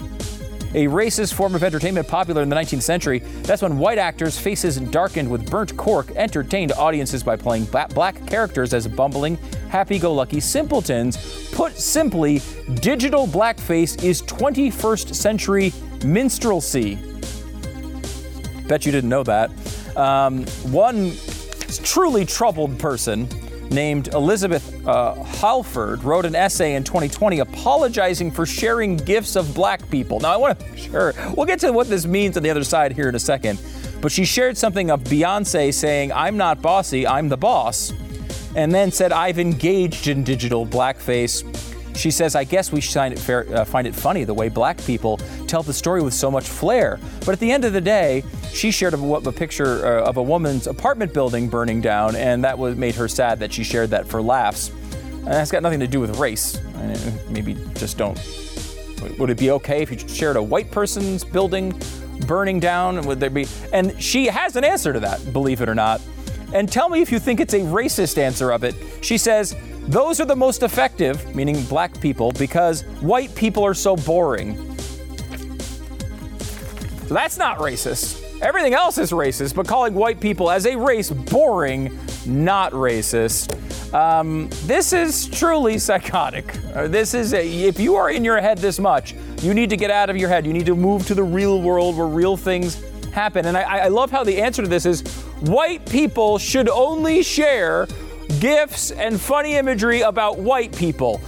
a 0.75 0.87
racist 0.87 1.33
form 1.33 1.53
of 1.53 1.63
entertainment 1.63 2.07
popular 2.07 2.41
in 2.41 2.49
the 2.49 2.55
19th 2.55 2.81
century. 2.81 3.19
That's 3.43 3.61
when 3.61 3.77
white 3.77 3.99
actors, 3.99 4.39
faces 4.39 4.79
darkened 4.79 5.29
with 5.29 5.49
burnt 5.49 5.77
cork, 5.77 6.09
entertained 6.11 6.71
audiences 6.73 7.23
by 7.23 7.35
playing 7.35 7.65
black 7.65 8.25
characters 8.25 8.73
as 8.73 8.87
bumbling, 8.87 9.37
happy 9.73 9.97
go 9.97 10.13
lucky 10.13 10.39
simpletons. 10.39 11.49
Put 11.51 11.75
simply, 11.75 12.43
digital 12.75 13.25
blackface 13.25 14.03
is 14.03 14.21
21st 14.21 15.15
century 15.15 15.73
minstrelsy. 16.05 16.99
Bet 18.67 18.85
you 18.85 18.91
didn't 18.91 19.09
know 19.09 19.23
that. 19.23 19.49
Um, 19.97 20.45
one 20.71 21.13
truly 21.81 22.23
troubled 22.23 22.77
person 22.77 23.27
named 23.71 24.09
Elizabeth 24.09 24.85
uh, 24.85 25.15
Halford 25.23 26.03
wrote 26.03 26.25
an 26.25 26.35
essay 26.35 26.75
in 26.75 26.83
2020 26.83 27.39
apologizing 27.39 28.29
for 28.29 28.45
sharing 28.45 28.95
GIFs 28.95 29.35
of 29.35 29.55
black 29.55 29.89
people. 29.89 30.19
Now, 30.19 30.33
I 30.33 30.37
want 30.37 30.59
to 30.59 30.77
sure 30.77 31.15
we'll 31.35 31.47
get 31.47 31.59
to 31.61 31.71
what 31.71 31.87
this 31.87 32.05
means 32.05 32.37
on 32.37 32.43
the 32.43 32.51
other 32.51 32.63
side 32.63 32.93
here 32.93 33.09
in 33.09 33.15
a 33.15 33.19
second, 33.19 33.59
but 34.01 34.11
she 34.11 34.23
shared 34.23 34.55
something 34.55 34.91
of 34.91 35.03
Beyonce 35.05 35.73
saying, 35.73 36.11
"I'm 36.11 36.37
not 36.37 36.61
bossy, 36.61 37.07
I'm 37.07 37.27
the 37.27 37.37
boss," 37.37 37.91
and 38.55 38.73
then 38.73 38.91
said, 38.91 39.11
"I've 39.11 39.39
engaged 39.39 40.07
in 40.07 40.23
digital 40.23 40.65
blackface." 40.65 41.43
She 41.95 42.09
says, 42.09 42.35
I 42.35 42.43
guess 42.43 42.71
we 42.71 42.81
find 42.81 43.13
it, 43.13 43.19
fair, 43.19 43.45
uh, 43.55 43.65
find 43.65 43.85
it 43.85 43.93
funny 43.93 44.23
the 44.23 44.33
way 44.33 44.49
black 44.49 44.83
people 44.83 45.17
tell 45.45 45.61
the 45.61 45.73
story 45.73 46.01
with 46.01 46.15
so 46.15 46.31
much 46.31 46.47
flair. 46.47 46.99
But 47.19 47.29
at 47.29 47.39
the 47.39 47.51
end 47.51 47.65
of 47.65 47.73
the 47.73 47.81
day, 47.81 48.23
she 48.51 48.71
shared 48.71 48.95
a, 48.95 48.97
a 48.97 49.31
picture 49.31 49.85
uh, 49.85 50.09
of 50.09 50.17
a 50.17 50.23
woman's 50.23 50.65
apartment 50.65 51.13
building 51.13 51.47
burning 51.47 51.81
down, 51.81 52.15
and 52.15 52.43
that 52.43 52.57
was, 52.57 52.75
made 52.75 52.95
her 52.95 53.07
sad 53.07 53.39
that 53.39 53.53
she 53.53 53.63
shared 53.63 53.91
that 53.91 54.07
for 54.07 54.23
laughs. 54.23 54.69
And 54.69 55.27
that's 55.27 55.51
got 55.51 55.61
nothing 55.61 55.79
to 55.81 55.87
do 55.87 55.99
with 55.99 56.17
race. 56.17 56.59
Maybe 57.29 57.55
just 57.75 57.97
don't. 57.97 58.19
Would 59.19 59.29
it 59.29 59.37
be 59.37 59.51
okay 59.51 59.81
if 59.81 59.91
you 59.91 60.07
shared 60.07 60.35
a 60.35 60.43
white 60.43 60.71
person's 60.71 61.23
building 61.23 61.79
burning 62.25 62.59
down? 62.59 63.05
Would 63.05 63.19
there 63.19 63.29
be? 63.29 63.45
And 63.71 64.01
she 64.01 64.25
has 64.25 64.55
an 64.55 64.63
answer 64.63 64.93
to 64.93 64.99
that, 65.01 65.31
believe 65.31 65.61
it 65.61 65.69
or 65.69 65.75
not. 65.75 66.01
And 66.53 66.71
tell 66.71 66.87
me 66.87 67.01
if 67.01 67.11
you 67.11 67.19
think 67.19 67.39
it's 67.39 67.55
a 67.55 67.59
racist 67.59 68.17
answer 68.17 68.51
of 68.51 68.63
it. 68.63 68.75
She 69.01 69.17
says, 69.17 69.55
those 69.87 70.21
are 70.21 70.25
the 70.25 70.35
most 70.35 70.63
effective, 70.63 71.35
meaning 71.35 71.61
black 71.63 71.99
people, 71.99 72.31
because 72.31 72.83
white 73.01 73.33
people 73.35 73.65
are 73.65 73.73
so 73.73 73.95
boring. 73.95 74.55
That's 77.09 77.37
not 77.37 77.57
racist. 77.57 78.21
Everything 78.41 78.73
else 78.73 78.97
is 78.97 79.11
racist, 79.11 79.55
but 79.55 79.67
calling 79.67 79.93
white 79.93 80.19
people 80.19 80.49
as 80.49 80.65
a 80.65 80.75
race 80.75 81.09
boring, 81.09 81.99
not 82.25 82.71
racist. 82.71 83.53
Um, 83.93 84.49
this 84.65 84.93
is 84.93 85.27
truly 85.27 85.77
psychotic. 85.79 86.55
Uh, 86.73 86.87
this 86.87 87.13
is 87.13 87.33
a, 87.33 87.45
if 87.45 87.79
you 87.79 87.95
are 87.95 88.09
in 88.09 88.23
your 88.23 88.39
head 88.39 88.57
this 88.57 88.79
much, 88.79 89.15
you 89.41 89.53
need 89.53 89.69
to 89.69 89.77
get 89.77 89.91
out 89.91 90.09
of 90.09 90.17
your 90.17 90.29
head. 90.29 90.45
You 90.45 90.53
need 90.53 90.65
to 90.67 90.75
move 90.75 91.05
to 91.07 91.15
the 91.15 91.23
real 91.23 91.61
world 91.61 91.97
where 91.97 92.07
real 92.07 92.37
things 92.37 92.81
happen. 93.11 93.45
And 93.45 93.57
I, 93.57 93.63
I 93.63 93.87
love 93.89 94.11
how 94.11 94.23
the 94.23 94.41
answer 94.41 94.61
to 94.61 94.67
this 94.67 94.85
is 94.85 95.03
white 95.43 95.85
people 95.85 96.37
should 96.37 96.69
only 96.69 97.21
share 97.21 97.87
GIFs 98.39 98.91
and 98.91 99.19
funny 99.19 99.55
imagery 99.55 100.01
about 100.01 100.37
white 100.39 100.75
people. 100.75 101.21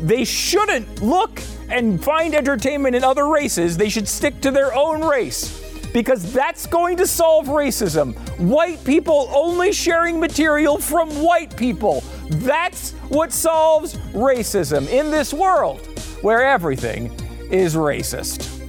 They 0.00 0.24
shouldn't 0.24 1.02
look 1.02 1.40
and 1.70 2.02
find 2.02 2.34
entertainment 2.34 2.94
in 2.94 3.02
other 3.02 3.26
races. 3.26 3.76
They 3.76 3.88
should 3.88 4.06
stick 4.06 4.40
to 4.42 4.50
their 4.50 4.74
own 4.74 5.02
race 5.02 5.62
because 5.94 6.30
that's 6.32 6.66
going 6.66 6.96
to 6.98 7.06
solve 7.06 7.46
racism. 7.46 8.14
White 8.38 8.84
people 8.84 9.30
only 9.32 9.72
sharing 9.72 10.20
material 10.20 10.78
from 10.78 11.08
white 11.22 11.56
people. 11.56 12.02
That's 12.28 12.92
what 13.08 13.32
solves 13.32 13.94
racism 14.12 14.88
in 14.88 15.10
this 15.10 15.32
world 15.32 15.86
where 16.20 16.44
everything 16.44 17.06
is 17.50 17.76
racist. 17.76 18.63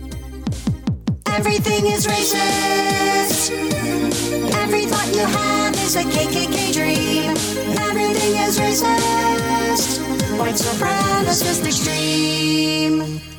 Everything 1.35 1.87
is 1.87 2.07
racist. 2.07 3.51
Every 4.55 4.85
thought 4.85 5.13
you 5.13 5.25
have 5.25 5.75
is 5.83 5.97
a 5.97 6.03
KKK 6.03 6.71
dream. 6.71 7.31
Everything 7.89 8.37
is 8.37 8.57
racist. 8.57 9.99
White 10.39 10.55
supremacist 10.55 11.65
extreme. 11.65 13.34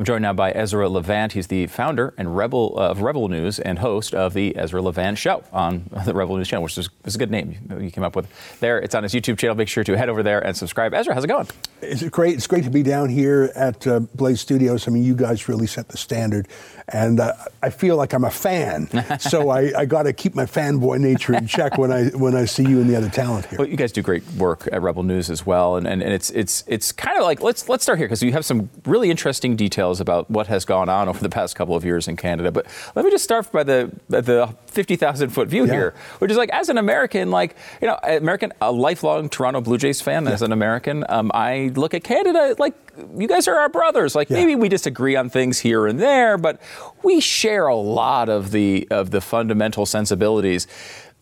I'm 0.00 0.06
joined 0.06 0.22
now 0.22 0.32
by 0.32 0.50
Ezra 0.52 0.88
Levant. 0.88 1.32
He's 1.32 1.48
the 1.48 1.66
founder 1.66 2.14
and 2.16 2.34
Rebel 2.34 2.72
uh, 2.74 2.88
of 2.88 3.02
Rebel 3.02 3.28
News 3.28 3.60
and 3.60 3.78
host 3.78 4.14
of 4.14 4.32
the 4.32 4.56
Ezra 4.56 4.80
Levant 4.80 5.18
Show 5.18 5.44
on 5.52 5.90
the 6.06 6.14
Rebel 6.14 6.38
News 6.38 6.48
channel, 6.48 6.62
which 6.62 6.78
is, 6.78 6.88
is 7.04 7.16
a 7.16 7.18
good 7.18 7.30
name 7.30 7.58
you 7.78 7.90
came 7.90 8.02
up 8.02 8.16
with. 8.16 8.26
There, 8.60 8.78
it's 8.78 8.94
on 8.94 9.02
his 9.02 9.12
YouTube 9.12 9.36
channel. 9.36 9.54
Make 9.54 9.68
sure 9.68 9.84
to 9.84 9.98
head 9.98 10.08
over 10.08 10.22
there 10.22 10.40
and 10.40 10.56
subscribe. 10.56 10.94
Ezra, 10.94 11.12
how's 11.12 11.24
it 11.24 11.26
going? 11.26 11.48
It's 11.82 12.02
great. 12.08 12.34
It's 12.34 12.46
great 12.46 12.64
to 12.64 12.70
be 12.70 12.82
down 12.82 13.10
here 13.10 13.52
at 13.54 13.86
uh, 13.86 14.00
Blaze 14.14 14.40
Studios. 14.40 14.88
I 14.88 14.90
mean, 14.90 15.02
you 15.02 15.14
guys 15.14 15.50
really 15.50 15.66
set 15.66 15.88
the 15.88 15.98
standard, 15.98 16.48
and 16.88 17.20
uh, 17.20 17.34
I 17.62 17.68
feel 17.68 17.96
like 17.96 18.14
I'm 18.14 18.24
a 18.24 18.30
fan. 18.30 18.88
so 19.20 19.50
I, 19.50 19.70
I 19.80 19.84
got 19.84 20.04
to 20.04 20.14
keep 20.14 20.34
my 20.34 20.46
fanboy 20.46 20.98
nature 20.98 21.34
in 21.34 21.46
check 21.46 21.76
when 21.76 21.92
I 21.92 22.08
when 22.08 22.34
I 22.34 22.46
see 22.46 22.64
you 22.64 22.80
and 22.80 22.88
the 22.88 22.96
other 22.96 23.10
talent 23.10 23.46
here. 23.46 23.58
Well, 23.58 23.68
you 23.68 23.76
guys 23.76 23.92
do 23.92 24.00
great 24.00 24.26
work 24.32 24.66
at 24.72 24.80
Rebel 24.80 25.02
News 25.02 25.28
as 25.28 25.44
well, 25.44 25.76
and, 25.76 25.86
and, 25.86 26.02
and 26.02 26.12
it's 26.14 26.30
it's 26.30 26.64
it's 26.66 26.90
kind 26.90 27.18
of 27.18 27.24
like 27.24 27.42
let's 27.42 27.68
let's 27.68 27.82
start 27.82 27.98
here 27.98 28.08
because 28.08 28.22
you 28.22 28.32
have 28.32 28.46
some 28.46 28.70
really 28.86 29.10
interesting 29.10 29.56
details 29.56 29.89
details 29.90 30.00
about 30.00 30.30
what 30.30 30.46
has 30.46 30.64
gone 30.64 30.88
on 30.88 31.08
over 31.08 31.18
the 31.20 31.28
past 31.28 31.56
couple 31.56 31.74
of 31.74 31.84
years 31.84 32.08
in 32.08 32.16
Canada. 32.16 32.50
But 32.52 32.66
let 32.94 33.04
me 33.04 33.10
just 33.10 33.24
start 33.24 33.50
by 33.52 33.64
the 33.64 33.90
the 34.08 34.54
50,000 34.66 35.30
foot 35.30 35.48
view 35.48 35.66
Yeah. 35.66 35.72
here, 35.72 35.94
which 36.20 36.30
is 36.30 36.36
like 36.36 36.50
as 36.50 36.68
an 36.68 36.78
American, 36.78 37.30
like 37.30 37.56
you 37.80 37.88
know, 37.88 37.98
American, 38.04 38.52
a 38.60 38.70
lifelong 38.70 39.28
Toronto 39.28 39.60
Blue 39.60 39.78
Jays 39.78 40.00
fan. 40.00 40.28
As 40.28 40.42
an 40.42 40.52
American, 40.52 41.04
um, 41.08 41.30
I 41.34 41.72
look 41.74 41.94
at 41.94 42.04
Canada 42.04 42.54
like 42.58 42.74
you 43.16 43.26
guys 43.28 43.48
are 43.48 43.56
our 43.56 43.68
brothers. 43.68 44.14
Like 44.14 44.30
Yeah. 44.30 44.36
maybe 44.38 44.54
we 44.54 44.68
disagree 44.68 45.16
on 45.16 45.30
things 45.30 45.58
here 45.60 45.86
and 45.86 45.98
there, 45.98 46.38
but 46.38 46.60
we 47.02 47.20
share 47.20 47.66
a 47.66 47.76
lot 47.76 48.28
of 48.28 48.50
the 48.50 48.86
of 48.90 49.10
the 49.10 49.20
fundamental 49.20 49.86
sensibilities. 49.86 50.66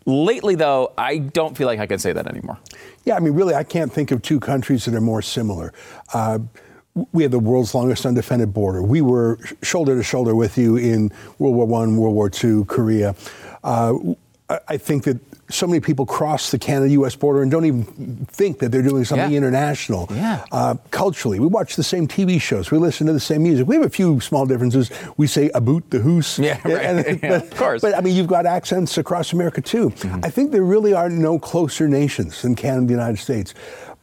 Lately, 0.06 0.54
though, 0.54 0.92
I 0.96 1.18
don't 1.18 1.54
feel 1.54 1.66
like 1.66 1.80
I 1.80 1.86
can 1.86 1.98
say 1.98 2.14
that 2.14 2.26
anymore. 2.26 2.56
Yeah, 3.04 3.16
I 3.16 3.20
mean, 3.20 3.34
really, 3.34 3.54
I 3.54 3.62
can't 3.62 3.92
think 3.92 4.10
of 4.10 4.22
two 4.22 4.40
countries 4.40 4.86
that 4.86 4.94
are 4.94 5.02
more 5.02 5.20
similar. 5.20 5.74
Uh, 6.14 6.38
we 7.12 7.22
have 7.22 7.32
the 7.32 7.38
world's 7.38 7.74
longest 7.74 8.06
undefended 8.06 8.52
border. 8.54 8.82
We 8.82 9.00
were 9.00 9.38
shoulder 9.62 9.96
to 9.96 10.02
shoulder 10.02 10.34
with 10.34 10.56
you 10.58 10.76
in 10.76 11.10
World 11.38 11.56
War 11.56 11.66
One, 11.66 11.96
World 11.96 12.14
War 12.14 12.30
Two, 12.30 12.64
Korea. 12.66 13.14
Uh, 13.64 13.94
I- 14.68 14.78
think 14.78 15.04
that 15.04 15.18
so 15.50 15.66
many 15.66 15.80
people 15.80 16.06
cross 16.06 16.50
the 16.50 16.58
Canada-U.S. 16.58 17.16
border 17.16 17.42
and 17.42 17.50
don't 17.50 17.64
even 17.66 17.84
think 18.30 18.58
that 18.60 18.70
they're 18.72 18.82
doing 18.82 19.04
something 19.04 19.30
Yeah. 19.30 19.36
international. 19.38 20.06
Yeah. 20.10 20.44
Uh, 20.52 20.74
culturally, 20.90 21.38
we 21.38 21.46
watch 21.46 21.76
the 21.76 21.82
same 21.82 22.06
TV 22.08 22.38
shows. 22.40 22.70
We 22.70 22.78
listen 22.78 23.06
to 23.08 23.12
the 23.14 23.20
same 23.20 23.42
music. 23.42 23.66
We 23.66 23.76
have 23.76 23.84
a 23.84 23.90
few 23.90 24.20
small 24.20 24.46
differences. 24.46 24.90
We 25.18 25.26
say 25.26 25.50
"about 25.54 25.88
the 25.90 25.98
hoose." 25.98 26.38
Yeah, 26.38 26.58
right. 26.64 27.18
Yeah, 27.22 27.36
of 27.42 27.50
course. 27.56 27.80
But 27.82 27.94
I 27.96 28.00
mean, 28.00 28.14
you've 28.16 28.26
got 28.26 28.46
accents 28.46 28.96
across 28.98 29.32
America 29.34 29.60
too. 29.60 29.92
I 30.22 30.30
think 30.30 30.50
there 30.52 30.62
really 30.64 30.92
are 30.94 31.10
no 31.10 31.38
closer 31.38 31.88
nations 31.88 32.40
than 32.42 32.54
Canada 32.54 32.78
and 32.80 32.88
the 32.88 32.94
United 32.94 33.18
States. 33.18 33.54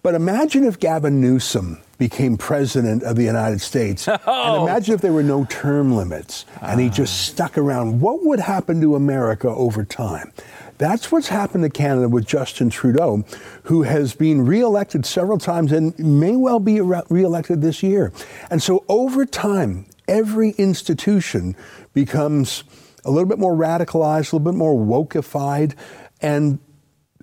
But 0.06 0.14
imagine 0.14 0.66
if 0.66 0.80
Gavin 0.80 1.20
Newsom 1.20 1.82
became 1.98 2.38
president 2.38 3.02
of 3.02 3.16
the 3.16 3.24
United 3.24 3.60
States, 3.60 4.08
and 4.08 4.62
imagine 4.62 4.94
if 4.94 5.02
there 5.02 5.12
were 5.12 5.24
no 5.24 5.46
term 5.46 5.96
limits 5.96 6.46
and 6.62 6.80
he 6.80 6.92
just 6.92 7.12
ah. 7.12 7.34
stuck 7.34 7.58
around. 7.58 8.02
What 8.02 8.24
would 8.24 8.40
happen 8.40 8.80
to 8.82 8.94
America 8.94 9.48
over 9.48 9.84
time? 9.84 10.32
That's 10.78 11.12
what's 11.12 11.30
happened 11.30 11.64
to 11.64 11.72
Canada 11.72 12.08
with 12.08 12.28
Justin 12.28 12.70
Trudeau, 12.70 13.26
who 13.64 13.82
has 13.82 14.14
been 14.14 14.46
reelected 14.46 15.08
several 15.08 15.40
times 15.40 15.72
and 15.72 15.98
may 15.98 16.36
well 16.36 16.60
be 16.60 16.82
reelected 16.82 17.64
this 17.64 17.82
year. 17.82 18.14
And 18.52 18.62
so 18.62 18.86
over 18.88 19.26
time, 19.26 19.88
every 20.08 20.52
institution 20.60 21.56
becomes 21.96 22.64
a 23.06 23.10
little 23.10 23.28
bit 23.28 23.40
more 23.40 23.56
radicalized, 23.56 24.32
a 24.32 24.36
little 24.36 24.52
bit 24.52 24.54
more 24.54 24.76
wokeified, 24.76 25.74
and 26.22 26.60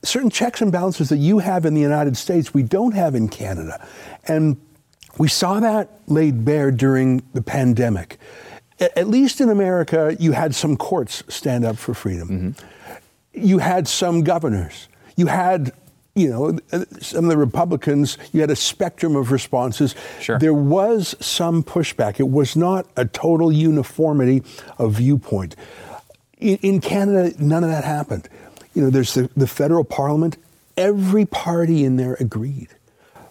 certain 0.03 0.31
checks 0.31 0.61
and 0.61 0.73
balances 0.73 1.09
that 1.09 1.19
you 1.19 1.39
have 1.39 1.65
in 1.65 1.75
the 1.75 1.81
United 1.81 2.17
States, 2.17 2.53
we 2.53 2.63
don't 2.63 2.93
have 2.93 3.15
in 3.15 3.29
Canada. 3.29 3.87
And 4.27 4.61
we 5.19 5.29
saw 5.29 5.61
that 5.61 5.91
laid 6.07 6.45
bare 6.45 6.71
during 6.71 7.23
the 7.35 7.43
pandemic. 7.43 8.19
At 8.81 9.07
least 9.07 9.41
in 9.41 9.49
America, 9.49 10.17
you 10.19 10.33
had 10.33 10.55
some 10.55 10.77
courts 10.77 11.23
stand 11.29 11.65
up 11.65 11.77
for 11.77 11.95
freedom. 11.95 12.29
Mm-hmm. 12.29 13.47
You 13.47 13.59
had 13.59 13.87
some 13.87 14.23
governors. 14.23 14.89
You 15.17 15.27
had, 15.27 15.73
you 16.15 16.29
know, 16.29 16.59
some 17.01 17.25
of 17.27 17.31
the 17.31 17.37
Republicans, 17.37 18.19
you 18.33 18.41
had 18.41 18.51
a 18.51 18.57
spectrum 18.57 19.15
of 19.15 19.31
responses. 19.31 19.95
Sure. 20.21 20.39
There 20.39 20.55
was 20.55 21.15
some 21.21 21.63
pushback. 21.63 22.19
It 22.19 22.29
was 22.29 22.57
not 22.57 22.87
a 22.97 23.05
total 23.05 23.53
uniformity 23.53 24.43
of 24.79 24.95
viewpoint. 24.95 25.55
In, 26.39 26.57
in 26.57 26.81
Canada, 26.81 27.35
none 27.39 27.63
of 27.63 27.71
that 27.71 27.85
happened. 27.85 28.29
You 28.75 28.83
know, 28.83 28.91
there's 28.91 29.15
the, 29.15 29.31
the 29.37 29.47
federal 29.47 29.85
parliament. 29.85 30.37
Every 30.77 31.27
party 31.27 31.85
in 31.85 31.97
there 31.97 32.17
agreed. 32.19 32.69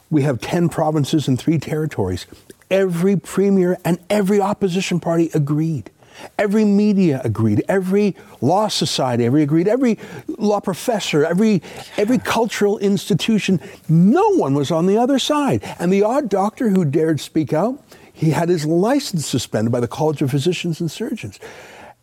We 0.09 0.23
have 0.23 0.41
10 0.41 0.69
provinces 0.69 1.27
and 1.27 1.39
three 1.39 1.57
territories. 1.57 2.27
Every 2.69 3.15
premier 3.15 3.77
and 3.83 3.99
every 4.09 4.39
opposition 4.39 4.99
party 4.99 5.31
agreed. 5.33 5.89
Every 6.37 6.65
media 6.65 7.21
agreed. 7.23 7.63
Every 7.67 8.15
law 8.41 8.67
society 8.67 9.25
every 9.25 9.43
agreed. 9.43 9.67
Every 9.67 9.97
law 10.27 10.59
professor, 10.59 11.25
every 11.25 11.61
every 11.97 12.19
cultural 12.19 12.77
institution, 12.77 13.59
no 13.89 14.35
one 14.35 14.53
was 14.53 14.71
on 14.71 14.85
the 14.85 14.97
other 14.97 15.19
side. 15.19 15.63
And 15.79 15.91
the 15.91 16.03
odd 16.03 16.29
doctor 16.29 16.69
who 16.69 16.85
dared 16.85 17.19
speak 17.19 17.53
out, 17.53 17.81
he 18.13 18.31
had 18.31 18.49
his 18.49 18.65
license 18.65 19.25
suspended 19.25 19.71
by 19.71 19.79
the 19.79 19.87
College 19.87 20.21
of 20.21 20.31
Physicians 20.31 20.79
and 20.79 20.91
Surgeons. 20.91 21.39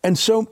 And 0.03 0.17
so 0.17 0.49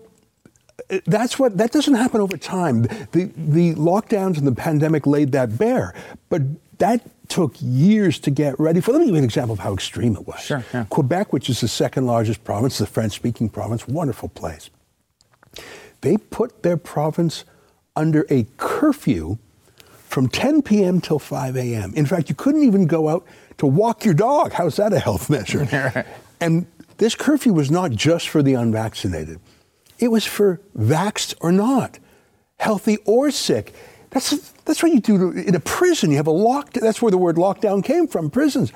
that's 1.06 1.38
what 1.38 1.58
that 1.58 1.71
doesn't 1.71 1.95
happen 1.95 2.21
over 2.21 2.38
time. 2.38 2.84
The 3.12 3.32
the 3.36 3.76
lockdowns 3.76 4.38
and 4.38 4.47
the 4.47 4.56
pandemic 4.56 5.06
laid 5.06 5.32
that 5.34 5.58
bare, 5.58 5.93
but 6.30 6.41
that 6.78 7.02
took 7.28 7.56
years 7.60 8.19
to 8.19 8.32
get 8.32 8.60
ready 8.60 8.80
for. 8.80 8.93
Let 8.93 9.00
me 9.00 9.08
give 9.08 9.15
you 9.15 9.19
an 9.19 9.26
example 9.26 9.54
of 9.54 9.60
how 9.60 9.73
extreme 9.73 10.15
it 10.15 10.26
was. 10.26 10.39
Sure, 10.39 10.63
yeah. 10.73 10.86
Quebec, 10.89 11.34
which 11.34 11.50
is 11.50 11.60
the 11.60 11.67
second 11.67 12.06
largest 12.06 12.43
province, 12.43 12.78
the 12.78 12.86
French-speaking 12.86 13.50
province, 13.50 13.88
wonderful 13.88 14.30
place. 14.30 14.69
They 16.02 16.17
put 16.17 16.63
their 16.63 16.78
province 16.78 17.43
under 17.95 18.26
a 18.30 18.45
curfew 18.58 19.39
from 19.88 20.30
10 20.30 20.62
p.m. 20.62 21.02
till 21.02 21.19
5 21.19 21.58
a.m. 21.58 21.93
In 21.95 22.06
fact, 22.06 22.30
you 22.30 22.36
couldn't 22.36 22.63
even 22.63 22.86
go 22.86 23.10
out 23.10 23.26
to 23.58 23.65
walk 23.65 24.06
your 24.06 24.13
dog. 24.13 24.54
How's 24.54 24.78
that 24.78 24.93
a 24.93 25.00
health 25.00 25.30
measure? 25.30 26.06
and 26.39 26.65
this 26.97 27.15
curfew 27.15 27.52
was 27.52 27.69
not 27.69 27.91
just 27.91 28.30
for 28.30 28.41
the 28.41 28.54
unvaccinated. 28.54 29.39
It 29.99 30.10
was 30.10 30.25
for 30.25 30.62
vaxxed 30.77 31.36
or 31.41 31.51
not, 31.51 31.99
healthy 32.57 32.97
or 33.05 33.31
sick. 33.31 33.73
That's, 34.10 34.51
that's 34.65 34.81
what 34.81 34.91
you 34.91 34.99
do 34.99 35.33
to, 35.33 35.39
in 35.39 35.55
a 35.55 35.60
prison. 35.60 36.12
You 36.12 36.17
have 36.17 36.27
a 36.27 36.31
lock. 36.31 36.73
That's 36.73 37.01
where 37.01 37.12
the 37.12 37.17
word 37.17 37.36
lockdown 37.36 37.83
came 37.83 38.07
from. 38.07 38.29
Prisons. 38.29 38.71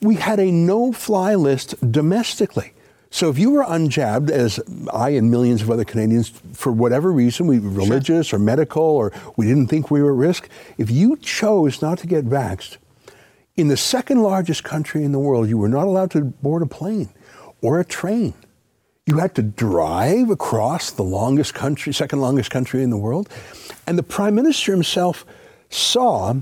We 0.00 0.16
had 0.16 0.40
a 0.40 0.50
no-fly 0.50 1.34
list 1.34 1.74
domestically. 1.92 2.72
So 3.10 3.30
if 3.30 3.38
you 3.38 3.50
were 3.50 3.62
unjabbed, 3.62 4.30
as 4.30 4.58
I 4.92 5.10
and 5.10 5.30
millions 5.30 5.62
of 5.62 5.70
other 5.70 5.84
Canadians, 5.84 6.30
for 6.52 6.72
whatever 6.72 7.12
reason, 7.12 7.46
we 7.46 7.60
were 7.60 7.70
religious 7.70 8.32
or 8.32 8.40
medical, 8.40 8.82
or 8.82 9.12
we 9.36 9.46
didn't 9.46 9.68
think 9.68 9.90
we 9.90 10.02
were 10.02 10.10
at 10.10 10.16
risk, 10.16 10.48
if 10.78 10.90
you 10.90 11.16
chose 11.18 11.80
not 11.80 11.98
to 11.98 12.08
get 12.08 12.24
vaxxed, 12.24 12.78
in 13.54 13.68
the 13.68 13.76
second 13.76 14.20
largest 14.20 14.64
country 14.64 15.04
in 15.04 15.12
the 15.12 15.20
world, 15.20 15.48
you 15.48 15.56
were 15.56 15.68
not 15.68 15.86
allowed 15.86 16.10
to 16.10 16.22
board 16.22 16.62
a 16.62 16.66
plane 16.66 17.08
or 17.62 17.78
a 17.78 17.84
train. 17.84 18.34
You 19.06 19.18
had 19.18 19.34
to 19.34 19.42
drive 19.42 20.30
across 20.30 20.90
the 20.90 21.02
longest 21.02 21.52
country, 21.52 21.92
second 21.92 22.20
longest 22.20 22.50
country 22.50 22.82
in 22.82 22.88
the 22.88 22.96
world. 22.96 23.28
And 23.86 23.98
the 23.98 24.02
prime 24.02 24.34
minister 24.34 24.72
himself 24.72 25.26
saw 25.68 26.34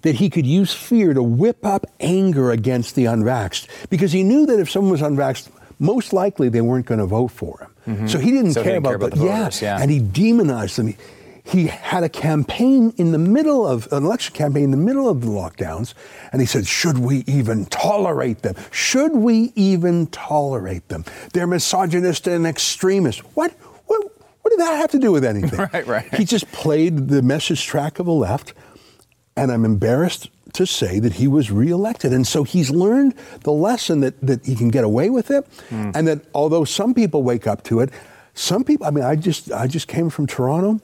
that 0.00 0.14
he 0.14 0.30
could 0.30 0.46
use 0.46 0.72
fear 0.72 1.12
to 1.12 1.22
whip 1.22 1.66
up 1.66 1.84
anger 2.00 2.50
against 2.50 2.94
the 2.94 3.04
unvaxxed 3.04 3.68
because 3.90 4.12
he 4.12 4.22
knew 4.22 4.46
that 4.46 4.58
if 4.58 4.70
someone 4.70 4.90
was 4.90 5.02
unvaxxed, 5.02 5.50
most 5.78 6.14
likely 6.14 6.48
they 6.48 6.62
weren't 6.62 6.86
going 6.86 7.00
to 7.00 7.06
vote 7.06 7.28
for 7.28 7.60
him. 7.60 8.08
So 8.08 8.18
he 8.18 8.30
didn't 8.30 8.46
Mm-hmm. 8.46 8.52
So 8.52 8.62
he 8.62 8.64
care 8.64 8.72
didn't 8.74 8.78
about, 8.78 8.88
care 8.88 8.96
about 8.96 9.10
the, 9.10 9.16
the 9.16 9.24
yeah, 9.26 9.38
voters, 9.38 9.62
yeah. 9.62 9.78
and 9.80 9.90
he 9.90 10.00
demonized 10.00 10.76
them. 10.76 10.88
He, 10.88 10.96
he 11.46 11.66
had 11.68 12.02
a 12.02 12.08
campaign 12.08 12.92
in 12.96 13.12
the 13.12 13.18
middle 13.18 13.66
of 13.66 13.86
an 13.92 14.04
election 14.04 14.34
campaign 14.34 14.64
in 14.64 14.70
the 14.72 14.76
middle 14.76 15.08
of 15.08 15.20
the 15.20 15.28
lockdowns, 15.28 15.94
and 16.32 16.40
he 16.40 16.46
said, 16.46 16.66
"Should 16.66 16.98
we 16.98 17.22
even 17.26 17.66
tolerate 17.66 18.42
them? 18.42 18.54
Should 18.70 19.12
we 19.14 19.52
even 19.54 20.08
tolerate 20.08 20.88
them? 20.88 21.04
They're 21.32 21.46
misogynist 21.46 22.26
and 22.26 22.46
extremist. 22.46 23.20
What? 23.36 23.52
What? 23.86 24.02
What 24.42 24.50
did 24.50 24.60
that 24.60 24.76
have 24.76 24.90
to 24.92 24.98
do 24.98 25.10
with 25.12 25.24
anything? 25.24 25.58
Right, 25.72 25.86
right. 25.86 26.14
He 26.14 26.24
just 26.24 26.50
played 26.52 27.08
the 27.08 27.22
message 27.22 27.64
track 27.64 27.98
of 27.98 28.06
the 28.06 28.12
left, 28.12 28.52
and 29.36 29.50
I'm 29.52 29.64
embarrassed 29.64 30.30
to 30.54 30.66
say 30.66 30.98
that 31.00 31.14
he 31.14 31.28
was 31.28 31.50
reelected. 31.50 32.12
And 32.12 32.26
so 32.26 32.42
he's 32.44 32.70
learned 32.70 33.14
the 33.42 33.52
lesson 33.52 34.00
that, 34.00 34.14
that 34.26 34.46
he 34.46 34.54
can 34.54 34.68
get 34.70 34.84
away 34.84 35.10
with 35.10 35.30
it, 35.30 35.46
Hmm. 35.68 35.90
and 35.94 36.08
that 36.08 36.20
although 36.34 36.64
some 36.64 36.94
people 36.94 37.22
wake 37.22 37.46
up 37.46 37.62
to 37.64 37.80
it, 37.80 37.90
some 38.34 38.64
people. 38.64 38.86
I 38.86 38.90
mean, 38.90 39.04
I 39.04 39.16
just 39.16 39.50
I 39.52 39.66
just 39.66 39.86
came 39.88 40.10
from 40.10 40.26
Toronto 40.26 40.80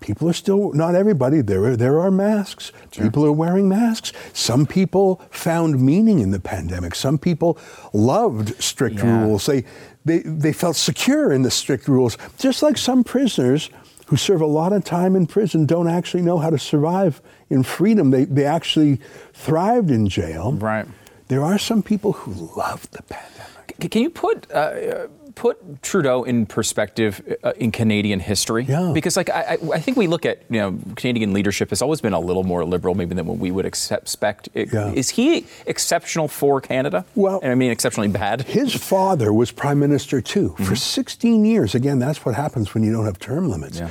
people 0.00 0.28
are 0.28 0.32
still 0.34 0.72
not 0.72 0.94
everybody 0.94 1.40
there 1.42 1.64
are, 1.64 1.76
there 1.76 2.00
are 2.00 2.10
masks. 2.10 2.72
People 2.92 3.24
are 3.24 3.32
wearing 3.32 3.68
masks. 3.68 4.12
Some 4.32 4.66
people 4.66 5.20
found 5.30 5.80
meaning 5.80 6.18
in 6.20 6.30
the 6.30 6.40
pandemic. 6.40 6.94
Some 6.94 7.18
people 7.18 7.58
loved 7.92 8.60
strict 8.62 8.96
Yeah. 8.96 9.22
rules. 9.22 9.46
They, 9.46 9.64
they 10.04 10.20
they 10.20 10.52
felt 10.52 10.76
secure 10.76 11.32
in 11.32 11.42
the 11.42 11.50
strict 11.50 11.88
rules. 11.88 12.16
Just 12.38 12.62
like 12.62 12.78
some 12.78 13.02
prisoners 13.04 13.70
who 14.06 14.16
serve 14.16 14.40
a 14.40 14.46
lot 14.46 14.72
of 14.72 14.84
time 14.84 15.14
in 15.16 15.26
prison 15.26 15.66
don't 15.66 15.88
actually 15.88 16.22
know 16.22 16.38
how 16.38 16.50
to 16.50 16.58
survive 16.58 17.20
in 17.50 17.62
freedom. 17.62 18.10
They 18.10 18.24
they 18.24 18.44
actually 18.44 19.00
thrived 19.34 19.90
in 19.90 20.08
jail. 20.08 20.52
Right. 20.52 20.86
there 21.28 21.42
are 21.44 21.58
some 21.58 21.82
people 21.82 22.12
who 22.12 22.32
love 22.56 22.88
the 22.92 23.02
pandemic. 23.02 23.76
C- 23.82 23.88
Can 23.88 24.02
you 24.02 24.10
put 24.10 24.46
uh, 24.50 24.54
uh, 24.56 25.06
put 25.38 25.82
Trudeau 25.82 26.24
in 26.24 26.46
perspective 26.46 27.20
uh, 27.44 27.52
in 27.56 27.70
Canadian 27.70 28.20
history? 28.20 28.64
Yeah. 28.64 28.90
Because 28.92 29.16
like 29.16 29.30
I, 29.30 29.42
I 29.54 29.56
I 29.78 29.80
think 29.80 29.96
we 29.96 30.06
look 30.06 30.26
at 30.26 30.36
you 30.50 30.60
know 30.60 30.78
Canadian 30.96 31.32
leadership 31.32 31.70
has 31.70 31.80
always 31.82 32.00
been 32.00 32.12
a 32.12 32.20
little 32.20 32.44
more 32.44 32.64
liberal 32.64 32.94
maybe 32.94 33.14
than 33.14 33.26
what 33.26 33.38
we 33.38 33.50
would 33.50 33.66
expect. 33.66 34.48
Yeah. 34.54 34.92
Is 35.02 35.10
he 35.10 35.46
exceptional 35.66 36.28
for 36.28 36.60
Canada? 36.60 37.04
Well- 37.14 37.40
I 37.42 37.54
mean 37.54 37.70
exceptionally 37.70 38.08
bad. 38.08 38.42
His 38.42 38.74
father 38.74 39.32
was 39.32 39.52
prime 39.52 39.78
minister 39.78 40.20
too 40.20 40.54
for 40.66 40.74
16 40.76 41.44
years. 41.44 41.74
Again, 41.74 41.98
that's 41.98 42.24
what 42.24 42.34
happens 42.34 42.74
when 42.74 42.82
you 42.84 42.92
don't 42.92 43.06
have 43.06 43.18
term 43.18 43.48
limits. 43.48 43.78
Yeah. 43.78 43.90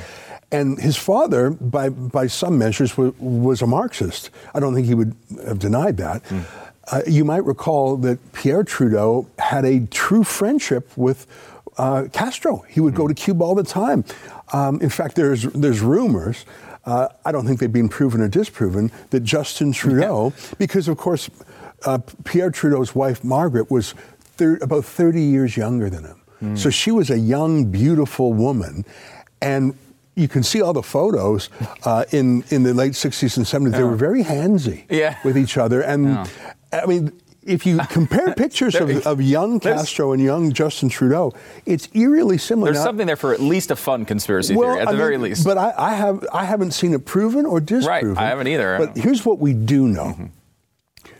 And 0.50 0.78
his 0.78 0.96
father, 0.96 1.50
by, 1.50 1.90
by 1.90 2.26
some 2.26 2.56
measures, 2.56 2.96
was, 2.96 3.12
was 3.18 3.60
a 3.60 3.66
Marxist. 3.66 4.30
I 4.54 4.60
don't 4.60 4.74
think 4.74 4.86
he 4.86 4.94
would 4.94 5.14
have 5.46 5.58
denied 5.58 5.98
that. 5.98 6.22
Uh, 6.92 7.02
you 7.06 7.24
might 7.24 7.44
recall 7.44 7.96
that 7.98 8.18
Pierre 8.32 8.64
Trudeau 8.64 9.26
had 9.38 9.64
a 9.64 9.86
true 9.86 10.24
friendship 10.24 10.90
with 10.96 11.26
uh, 11.76 12.04
Castro. 12.12 12.64
He 12.68 12.80
would 12.80 12.94
go 12.94 13.06
to 13.08 13.14
Cuba 13.14 13.44
all 13.44 13.54
the 13.54 13.62
time. 13.64 14.04
Um, 14.52 14.80
in 14.80 14.90
fact, 14.90 15.14
there's 15.14 15.42
there's 15.52 15.80
rumors. 15.80 16.44
Uh, 16.84 17.08
I 17.24 17.32
don't 17.32 17.46
think 17.46 17.60
they've 17.60 17.72
been 17.72 17.88
proven 17.90 18.20
or 18.22 18.28
disproven 18.28 18.90
that 19.10 19.20
Justin 19.20 19.72
Trudeau, 19.72 20.32
because 20.58 20.88
of 20.88 20.96
course, 20.96 21.28
uh, 21.84 21.98
Pierre 22.24 22.50
Trudeau's 22.50 22.94
wife 22.94 23.22
Margaret 23.22 23.70
was 23.70 23.94
thir- 24.38 24.58
about 24.62 24.84
30 24.86 25.20
years 25.22 25.56
younger 25.56 25.90
than 25.90 26.04
him. 26.04 26.56
So 26.56 26.70
she 26.70 26.92
was 26.92 27.10
a 27.10 27.18
young, 27.18 27.64
beautiful 27.64 28.32
woman, 28.32 28.84
and 29.42 29.74
you 30.14 30.28
can 30.28 30.44
see 30.44 30.62
all 30.62 30.72
the 30.72 30.84
photos 30.84 31.50
uh, 31.84 32.04
in 32.12 32.44
in 32.50 32.62
the 32.62 32.72
late 32.72 32.92
60s 32.94 33.36
and 33.36 33.44
70s. 33.46 33.72
They 33.76 33.82
were 33.84 33.96
very 33.96 34.22
handsy 34.24 34.84
Yeah. 34.88 35.16
with 35.24 35.36
each 35.36 35.58
other, 35.58 35.80
and 35.82 36.28
I 36.72 36.86
mean. 36.86 37.12
If 37.40 37.64
you 37.64 37.78
compare 37.88 38.34
pictures 38.34 38.74
of, 38.74 39.06
of 39.06 39.22
young 39.22 39.58
Castro 39.58 40.12
and 40.12 40.22
young 40.22 40.52
Justin 40.52 40.90
Trudeau, 40.90 41.32
it's 41.64 41.88
eerily 41.94 42.36
similar. 42.36 42.66
There's 42.66 42.80
Now- 42.80 42.88
something 42.88 43.06
there 43.06 43.16
for 43.16 43.32
at 43.32 43.40
least 43.40 43.70
a 43.70 43.76
fun 43.76 44.04
conspiracy 44.04 44.54
theory, 44.54 44.80
at 44.80 44.88
I 44.88 44.92
the 44.92 44.98
very 44.98 45.16
least. 45.16 45.46
But 45.46 45.56
I, 45.56 45.72
I 45.78 45.94
have 45.94 46.26
I 46.30 46.44
haven't 46.44 46.72
seen 46.72 46.92
it 46.92 47.06
proven 47.06 47.46
or 47.46 47.58
disproven. 47.60 48.16
Right, 48.16 48.22
I 48.22 48.28
haven't 48.28 48.48
either. 48.48 48.76
But 48.76 48.98
here's 48.98 49.24
what 49.24 49.38
we 49.38 49.54
do 49.54 49.88
know: 49.88 50.08
mm-hmm. 50.08 50.26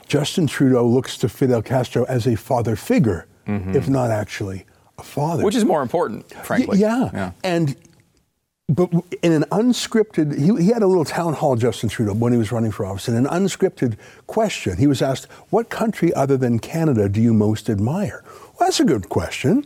Justin 0.06 0.46
Trudeau 0.46 0.86
looks 0.86 1.16
to 1.18 1.30
Fidel 1.30 1.62
Castro 1.62 2.04
as 2.04 2.26
a 2.26 2.34
father 2.34 2.76
figure, 2.76 3.26
mm-hmm. 3.46 3.74
if 3.74 3.88
not 3.88 4.10
actually 4.10 4.66
a 4.98 5.02
father. 5.02 5.44
Which 5.44 5.54
is 5.54 5.64
more 5.64 5.80
important, 5.80 6.30
frankly. 6.44 6.82
Y- 6.82 7.10
yeah. 7.14 7.30
And 7.42 7.74
but 8.68 8.92
in 9.22 9.32
an 9.32 9.44
unscripted, 9.44 10.38
he, 10.38 10.64
he 10.64 10.70
had 10.70 10.82
a 10.82 10.86
little 10.86 11.04
town 11.04 11.32
hall, 11.32 11.56
Justin 11.56 11.88
Trudeau, 11.88 12.12
when 12.12 12.32
he 12.32 12.38
was 12.38 12.52
running 12.52 12.70
for 12.70 12.84
office. 12.84 13.08
In 13.08 13.16
an 13.16 13.24
unscripted 13.26 13.96
question, 14.26 14.76
he 14.76 14.86
was 14.86 15.00
asked, 15.00 15.26
"What 15.50 15.70
country 15.70 16.12
other 16.12 16.36
than 16.36 16.58
Canada 16.58 17.08
do 17.08 17.20
you 17.20 17.32
most 17.32 17.70
admire?" 17.70 18.22
Well, 18.26 18.68
that's 18.68 18.80
a 18.80 18.84
good 18.84 19.08
question. 19.08 19.64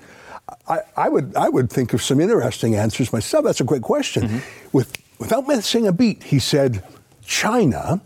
I, 0.69 0.81
I 0.97 1.09
would 1.09 1.35
I 1.35 1.49
would 1.49 1.69
think 1.71 1.93
of 1.93 2.03
some 2.03 2.21
interesting 2.21 2.77
answers 2.77 3.12
myself. 3.12 3.45
That's 3.45 3.61
a 3.61 3.65
great 3.65 3.83
question. 3.83 4.29
Mm-hmm. 4.29 4.38
With 4.73 4.97
without 5.19 5.49
missing 5.49 5.87
a 5.88 5.93
beat, 5.93 6.23
he 6.23 6.38
said, 6.38 6.85
"China." 7.25 8.01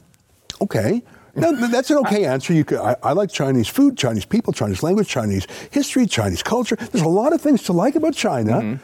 Okay. 0.62 1.02
No, 1.34 1.54
th- 1.54 1.70
that's 1.70 1.90
an 1.90 1.98
okay 1.98 2.24
answer. 2.24 2.54
You 2.54 2.64
could, 2.64 2.78
I, 2.78 2.96
I 3.02 3.12
like 3.12 3.30
Chinese 3.30 3.68
food, 3.68 3.98
Chinese 3.98 4.24
people, 4.24 4.54
Chinese 4.54 4.82
language, 4.82 5.06
Chinese 5.06 5.46
history, 5.70 6.06
Chinese 6.06 6.42
culture. 6.42 6.76
There's 6.76 7.04
a 7.04 7.08
lot 7.08 7.34
of 7.34 7.42
things 7.42 7.62
to 7.64 7.74
like 7.74 7.94
about 7.94 8.14
China, 8.14 8.52
mm-hmm. 8.52 8.82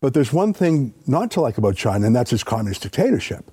But 0.00 0.14
there's 0.14 0.32
one 0.32 0.52
thing 0.52 0.94
not 1.06 1.30
to 1.32 1.40
like 1.40 1.58
about 1.58 1.76
China, 1.76 2.06
and 2.06 2.16
that's 2.16 2.32
its 2.32 2.42
communist 2.42 2.82
dictatorship. 2.82 3.50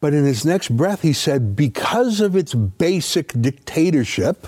But 0.00 0.14
in 0.14 0.24
his 0.24 0.44
next 0.44 0.68
breath, 0.68 1.02
he 1.02 1.12
said, 1.12 1.56
because 1.56 2.20
of 2.20 2.36
its 2.36 2.54
basic 2.54 3.32
dictatorship, 3.40 4.46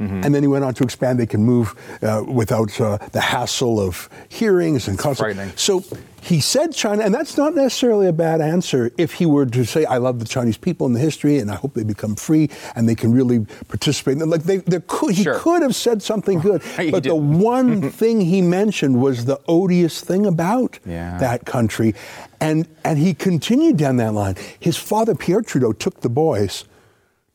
and 0.00 0.34
then 0.34 0.42
he 0.42 0.48
went 0.48 0.64
on 0.64 0.74
to 0.74 0.84
expand, 0.84 1.18
they 1.18 1.26
can 1.26 1.42
move 1.42 1.74
uh, 2.02 2.22
without 2.26 2.78
uh, 2.80 2.98
the 3.12 3.20
hassle 3.20 3.80
of 3.80 4.10
hearings 4.28 4.86
and 4.88 4.98
constant. 4.98 5.58
So 5.58 5.82
he 6.20 6.40
said 6.40 6.74
China, 6.74 7.02
and 7.04 7.14
that's 7.14 7.36
not 7.38 7.54
necessarily 7.54 8.06
a 8.08 8.12
bad 8.12 8.40
answer 8.42 8.90
if 8.98 9.14
he 9.14 9.24
were 9.24 9.46
to 9.46 9.64
say, 9.64 9.84
I 9.86 9.96
love 9.98 10.18
the 10.18 10.24
Chinese 10.26 10.56
people 10.58 10.86
and 10.86 10.94
the 10.96 11.00
history, 11.00 11.38
and 11.38 11.50
I 11.50 11.54
hope 11.54 11.72
they 11.74 11.84
become 11.84 12.16
free 12.16 12.50
and 12.74 12.86
they 12.88 12.94
can 12.94 13.12
really 13.12 13.46
participate. 13.68 14.18
Like 14.18 14.42
they, 14.42 14.58
there 14.58 14.82
could, 14.86 15.14
he 15.14 15.24
could 15.24 15.62
have 15.62 15.74
said 15.76 16.02
something 16.02 16.40
good, 16.40 16.62
but 16.90 17.04
the 17.04 17.14
one 17.14 17.90
thing 18.02 18.20
he 18.20 18.42
mentioned 18.42 19.00
was 19.00 19.24
the 19.24 19.40
odious 19.48 20.00
thing 20.02 20.26
about 20.26 20.78
Yeah. 20.84 21.16
that 21.18 21.46
country. 21.46 21.94
And, 22.40 22.66
and 22.84 22.98
he 22.98 23.14
continued 23.14 23.76
down 23.78 23.96
that 23.98 24.12
line. 24.12 24.34
His 24.60 24.76
father, 24.76 25.14
Pierre 25.14 25.40
Trudeau, 25.40 25.72
took 25.72 26.00
the 26.02 26.10
boys 26.10 26.64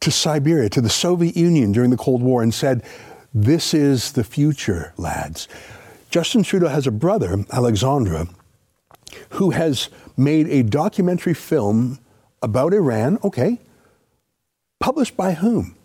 to 0.01 0.11
Siberia, 0.11 0.69
to 0.69 0.81
the 0.81 0.89
Soviet 0.89 1.35
Union 1.35 1.71
during 1.71 1.89
the 1.89 1.97
Cold 1.97 2.21
War, 2.21 2.41
and 2.41 2.53
said, 2.53 2.83
This 3.33 3.73
is 3.73 4.13
the 4.13 4.23
future, 4.23 4.93
lads. 4.97 5.47
Justin 6.09 6.43
Trudeau 6.43 6.67
has 6.69 6.87
a 6.87 6.91
brother, 6.91 7.45
Alexandre, 7.51 8.27
who 9.31 9.51
has 9.51 9.89
made 10.17 10.47
a 10.47 10.63
documentary 10.63 11.33
film 11.33 11.99
about 12.41 12.73
Iran, 12.73 13.19
okay, 13.23 13.59
published 14.79 15.15
by 15.17 15.33
whom? 15.33 15.75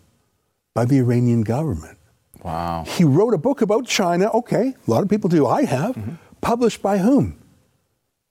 By 0.73 0.85
the 0.85 0.97
Iranian 0.97 1.41
government. 1.41 1.97
wow. 2.43 2.83
He 2.87 3.03
wrote 3.03 3.33
a 3.33 3.37
book 3.37 3.61
about 3.61 3.85
China. 3.85 4.29
Okay, 4.33 4.75
a 4.87 4.91
lot 4.91 5.03
of 5.03 5.09
people 5.09 5.29
do. 5.29 5.45
I 5.45 5.63
have. 5.65 5.95
Mm-hmm. 5.95 6.15
Published 6.41 6.81
by 6.81 6.97
whom? 6.99 7.37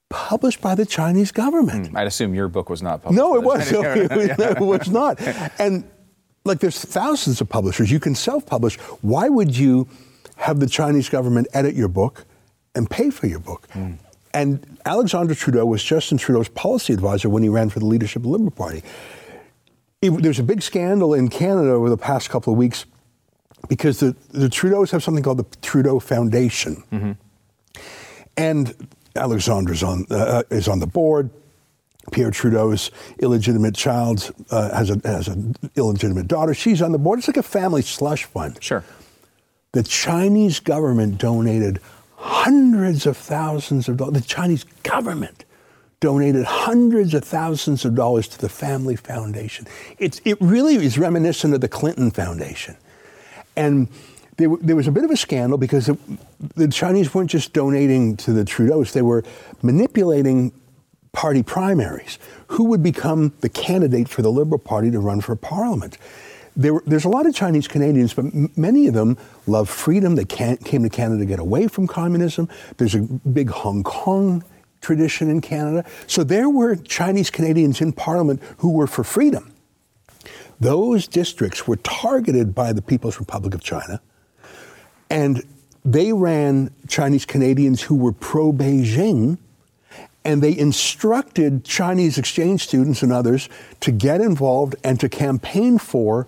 Published 0.09 0.61
by 0.61 0.75
the 0.75 0.85
Chinese 0.85 1.31
government. 1.31 1.87
Hmm, 1.87 1.97
I'd 1.97 2.07
assume 2.07 2.33
your 2.35 2.47
book 2.47 2.69
was 2.69 2.81
not 2.81 3.01
published. 3.01 3.17
No, 3.17 3.35
it 3.35 3.41
the 3.41 3.47
was. 3.47 3.69
Chinese 3.69 4.37
No, 4.37 4.49
it 4.51 4.59
was 4.59 4.89
not. 4.89 5.19
And 5.59 5.83
like, 6.45 6.59
there's 6.59 6.79
thousands 6.79 7.41
of 7.41 7.49
publishers. 7.49 7.91
You 7.91 7.99
can 7.99 8.13
self-publish. 8.13 8.77
Why 9.01 9.29
would 9.29 9.57
you 9.57 9.87
have 10.37 10.59
the 10.59 10.67
Chinese 10.67 11.09
government 11.09 11.47
edit 11.53 11.73
your 11.75 11.87
book 11.87 12.25
and 12.75 12.87
pay 12.89 13.09
for 13.09 13.25
your 13.25 13.39
book? 13.39 13.67
Hmm. 13.71 13.93
And 14.33 14.77
Alexander 14.85 15.33
Trudeau 15.33 15.65
was 15.65 15.83
Justin 15.83 16.17
Trudeau's 16.19 16.49
policy 16.49 16.93
advisor 16.93 17.29
when 17.29 17.41
he 17.41 17.49
ran 17.49 17.69
for 17.69 17.79
the 17.79 17.85
leadership 17.85 18.17
of 18.17 18.23
the 18.23 18.29
Liberal 18.29 18.51
Party. 18.51 18.83
It- 20.01 20.21
there's 20.21 20.39
a 20.39 20.43
big 20.43 20.61
scandal 20.61 21.13
in 21.15 21.29
Canada 21.29 21.71
over 21.71 21.89
the 21.89 21.97
past 21.97 22.29
couple 22.29 22.53
of 22.53 22.59
weeks 22.59 22.85
because 23.69 23.99
the, 24.01 24.15
the 24.29 24.47
Trudeaus 24.49 24.91
have 24.91 25.01
something 25.03 25.23
called 25.23 25.37
the 25.39 25.57
Trudeau 25.63 25.99
Foundation. 25.99 26.83
Mm-hmm. 26.91 27.11
And 28.37 28.87
Alexandre's 29.15 29.83
on, 29.83 30.05
uh, 30.09 30.43
is 30.49 30.67
on 30.67 30.79
the 30.79 30.87
board. 30.87 31.29
Pierre 32.11 32.31
Trudeau's 32.31 32.91
illegitimate 33.19 33.75
child 33.75 34.31
uh, 34.51 34.75
has, 34.75 34.89
a, 34.89 35.01
has 35.03 35.27
an 35.27 35.55
illegitimate 35.75 36.27
daughter. 36.27 36.53
She's 36.53 36.81
on 36.81 36.91
the 36.91 36.99
board. 36.99 37.19
It's 37.19 37.27
like 37.27 37.37
a 37.37 37.43
family 37.43 37.81
slush 37.81 38.25
fund. 38.25 38.57
Sure. 38.61 38.83
The 39.71 39.83
Chinese 39.83 40.59
government 40.59 41.17
donated 41.17 41.79
hundreds 42.15 43.05
of 43.05 43.17
thousands 43.17 43.89
of 43.89 43.97
dollars. 43.97 44.13
The 44.13 44.21
Chinese 44.21 44.63
government 44.83 45.45
donated 45.99 46.45
hundreds 46.45 47.13
of 47.13 47.23
thousands 47.23 47.85
of 47.85 47.95
dollars 47.95 48.27
to 48.27 48.37
the 48.37 48.49
Family 48.49 48.95
Foundation. 48.95 49.65
It's, 49.97 50.21
it 50.25 50.37
really 50.39 50.75
is 50.75 50.97
reminiscent 50.97 51.53
of 51.53 51.61
the 51.61 51.67
Clinton 51.67 52.11
Foundation. 52.11 52.77
And 53.55 53.87
there, 54.37 54.49
there 54.61 54.75
was 54.75 54.87
a 54.87 54.91
bit 54.91 55.03
of 55.03 55.11
a 55.11 55.17
scandal 55.17 55.57
because 55.57 55.89
the 56.55 56.67
Chinese 56.67 57.13
weren't 57.13 57.29
just 57.29 57.53
donating 57.53 58.17
to 58.17 58.33
the 58.33 58.43
Trudeaus, 58.43 58.91
they 58.91 59.01
were 59.01 59.23
manipulating 59.61 60.51
party 61.13 61.41
primaries. 61.41 62.19
Who 62.47 62.65
would 62.65 62.83
become 62.83 63.33
the 63.39 63.49
candidate 63.49 64.09
for 64.09 64.21
the 64.21 64.31
Liberal 64.31 64.59
Party 64.59 64.91
to 64.91 64.99
run 64.99 65.21
for 65.21 65.35
Parliament? 65.35 65.97
There, 66.57 66.79
there's 66.85 67.05
a 67.05 67.09
lot 67.09 67.25
of 67.25 67.33
Chinese 67.33 67.67
Canadians, 67.67 68.13
but 68.13 68.25
m- 68.25 68.51
many 68.55 68.87
of 68.87 68.93
them 68.93 69.17
love 69.47 69.69
freedom. 69.69 70.15
They 70.15 70.25
came 70.25 70.57
to 70.57 70.89
Canada 70.89 71.19
to 71.19 71.25
get 71.25 71.39
away 71.39 71.67
from 71.67 71.87
communism. 71.87 72.49
There's 72.77 72.95
a 72.95 72.99
big 73.01 73.49
Hong 73.49 73.83
Kong 73.83 74.43
tradition 74.81 75.29
in 75.29 75.41
Canada. 75.41 75.83
So 76.07 76.23
there 76.23 76.49
were 76.49 76.75
Chinese 76.75 77.29
Canadians 77.29 77.81
in 77.81 77.91
Parliament 77.91 78.41
who 78.57 78.71
were 78.71 78.87
for 78.87 79.03
freedom. 79.03 79.51
Those 80.59 81.07
districts 81.07 81.67
were 81.67 81.77
targeted 81.77 82.55
by 82.55 82.71
the 82.71 82.81
People's 82.81 83.19
Republic 83.19 83.53
of 83.53 83.61
China, 83.61 83.99
and 85.09 85.43
they 85.83 86.13
ran 86.13 86.71
Chinese 86.87 87.25
Canadians 87.25 87.83
who 87.83 87.95
were 87.95 88.11
pro 88.11 88.51
Beijing, 88.51 89.37
and 90.23 90.41
they 90.41 90.57
instructed 90.57 91.63
Chinese 91.63 92.17
exchange 92.17 92.63
students 92.63 93.03
and 93.03 93.13
others 93.13 93.47
to 93.81 93.91
get 93.91 94.21
involved 94.21 94.75
and 94.83 94.99
to 94.99 95.07
campaign 95.07 95.77
for 95.77 96.27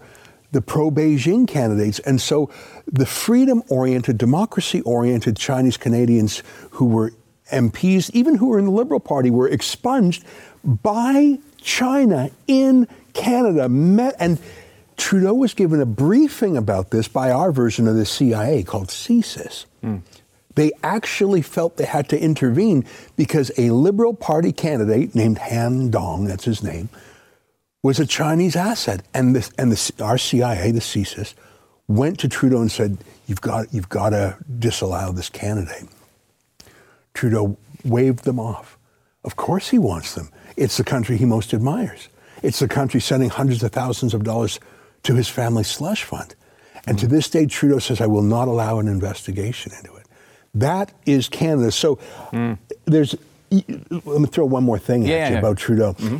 the 0.51 0.61
pro 0.61 0.91
Beijing 0.91 1.47
candidates. 1.47 1.99
And 1.99 2.21
so 2.21 2.51
the 2.85 3.05
freedom 3.05 3.63
oriented, 3.69 4.17
democracy 4.17 4.81
oriented 4.81 5.35
Chinese 5.35 5.77
Canadians 5.77 6.43
who 6.71 6.85
were 6.85 7.11
MPs, 7.51 8.11
even 8.13 8.35
who 8.35 8.49
were 8.49 8.59
in 8.59 8.65
the 8.65 8.71
Liberal 8.71 8.99
Party, 8.99 9.29
were 9.29 9.47
expunged 9.49 10.23
by 10.63 11.39
China 11.57 12.29
in 12.47 12.87
Canada. 13.13 13.63
And 14.19 14.39
Trudeau 14.97 15.33
was 15.33 15.53
given 15.53 15.79
a 15.79 15.85
briefing 15.85 16.57
about 16.57 16.89
this 16.89 17.07
by 17.07 17.31
our 17.31 17.51
version 17.51 17.87
of 17.87 17.95
the 17.95 18.05
CIA 18.05 18.63
called 18.63 18.87
CSIS. 18.87 19.65
Hmm. 19.81 19.97
They 20.55 20.71
actually 20.83 21.43
felt 21.43 21.77
they 21.77 21.85
had 21.85 22.09
to 22.09 22.19
intervene 22.19 22.83
because 23.15 23.51
a 23.59 23.69
Liberal 23.69 24.15
Party 24.15 24.51
candidate 24.51 25.13
named 25.13 25.37
Han 25.37 25.91
Dong, 25.91 26.25
that's 26.25 26.45
his 26.45 26.63
name, 26.63 26.89
was 27.83 27.99
a 27.99 28.07
Chinese 28.07 28.55
asset. 28.55 29.03
And, 29.13 29.35
the, 29.35 29.49
and 29.59 29.71
the, 29.71 30.03
our 30.03 30.17
CIA, 30.17 30.71
the 30.71 30.79
CSIS, 30.79 31.35
went 31.87 32.19
to 32.19 32.27
Trudeau 32.27 32.59
and 32.59 32.71
said, 32.71 32.97
you've 33.27 33.39
got, 33.39 33.71
you've 33.71 33.89
got 33.89 34.09
to 34.09 34.35
disallow 34.57 35.11
this 35.11 35.29
candidate. 35.29 35.87
Trudeau 37.13 37.55
waved 37.85 38.23
them 38.23 38.39
off. 38.39 38.79
Of 39.23 39.35
course 39.35 39.69
he 39.69 39.77
wants 39.77 40.15
them. 40.15 40.29
It's 40.55 40.77
the 40.77 40.83
country 40.83 41.17
he 41.17 41.25
most 41.25 41.53
admires. 41.53 42.09
It's 42.41 42.59
the 42.59 42.67
country 42.67 42.99
sending 42.99 43.29
hundreds 43.29 43.61
of 43.61 43.71
thousands 43.71 44.15
of 44.15 44.23
dollars 44.23 44.59
to 45.07 45.15
his 45.15 45.27
family 45.27 45.63
slush 45.63 46.03
fund. 46.03 46.35
And 46.85 46.97
to 46.99 47.07
this 47.07 47.29
day, 47.29 47.45
Trudeau 47.47 47.79
says, 47.79 47.99
I 47.99 48.05
will 48.07 48.21
not 48.21 48.47
allow 48.47 48.79
an 48.79 48.87
investigation 48.87 49.73
into 49.77 49.93
it. 49.95 50.05
That 50.53 50.91
is 51.05 51.27
Canada. 51.27 51.71
So 51.71 51.99
there's, 52.85 53.15
let 53.51 54.05
me 54.05 54.27
throw 54.27 54.45
one 54.45 54.63
more 54.63 54.79
thing 54.79 55.03
Yeah, 55.03 55.15
at 55.15 55.27
you 55.29 55.33
yeah. 55.33 55.39
about 55.39 55.57
Trudeau. 55.57 55.93
Mm-hmm. 55.93 56.17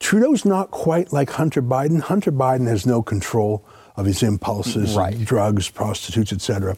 Trudeau's 0.00 0.44
not 0.44 0.70
quite 0.72 1.12
like 1.12 1.30
Hunter 1.30 1.62
Biden. 1.62 2.00
Hunter 2.00 2.32
Biden 2.32 2.66
has 2.66 2.84
no 2.86 3.02
control 3.02 3.64
of 3.96 4.06
his 4.06 4.22
impulses, 4.22 4.96
Right. 4.96 5.22
drugs, 5.24 5.68
prostitutes, 5.68 6.32
etc. 6.32 6.76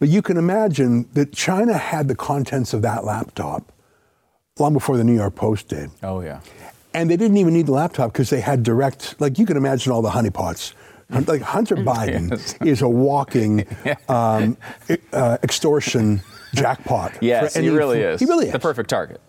But 0.00 0.08
you 0.08 0.22
can 0.22 0.36
imagine 0.36 1.08
that 1.12 1.32
China 1.32 1.74
had 1.78 2.08
the 2.08 2.16
contents 2.16 2.74
of 2.74 2.82
that 2.82 3.04
laptop 3.04 3.70
long 4.58 4.72
before 4.72 4.96
the 4.96 5.04
New 5.04 5.14
York 5.14 5.36
Post 5.36 5.68
did. 5.68 5.90
Oh, 6.02 6.20
yeah. 6.20 6.40
And 6.92 7.08
they 7.10 7.16
didn't 7.16 7.36
even 7.36 7.54
need 7.54 7.66
the 7.66 7.72
laptop 7.72 8.12
because 8.12 8.30
they 8.30 8.40
had 8.40 8.62
direct, 8.64 9.14
like 9.20 9.38
you 9.38 9.46
can 9.46 9.56
imagine 9.56 9.92
all 9.92 10.02
the 10.02 10.10
honeypots. 10.10 10.72
Like 11.10 11.42
Hunter 11.42 11.76
Biden 11.92 12.30
Yes. 12.30 12.54
is 12.62 12.82
a 12.82 12.88
walking 12.88 13.66
um, 14.08 14.56
uh, 15.12 15.38
extortion 15.42 16.22
jackpot. 16.54 17.12
Yes, 17.20 17.54
he 17.54 17.60
any- 17.66 17.70
really 17.70 18.00
is. 18.00 18.20
He 18.20 18.26
really 18.26 18.46
is. 18.46 18.52
The 18.52 18.58
perfect 18.58 18.90
target. 18.90 19.20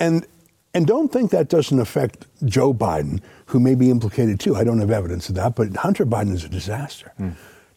And 0.00 0.26
and 0.72 0.86
don't 0.86 1.12
think 1.12 1.30
that 1.30 1.48
doesn't 1.48 1.78
affect 1.78 2.26
Joe 2.44 2.74
Biden, 2.74 3.20
who 3.46 3.60
may 3.60 3.76
be 3.76 3.90
implicated 3.90 4.40
too. 4.40 4.56
I 4.56 4.64
don't 4.64 4.80
have 4.80 4.90
evidence 4.90 5.28
of 5.28 5.36
that, 5.36 5.54
but 5.54 5.76
Hunter 5.76 6.04
Biden 6.04 6.32
is 6.32 6.42
a 6.44 6.48
disaster. 6.48 7.12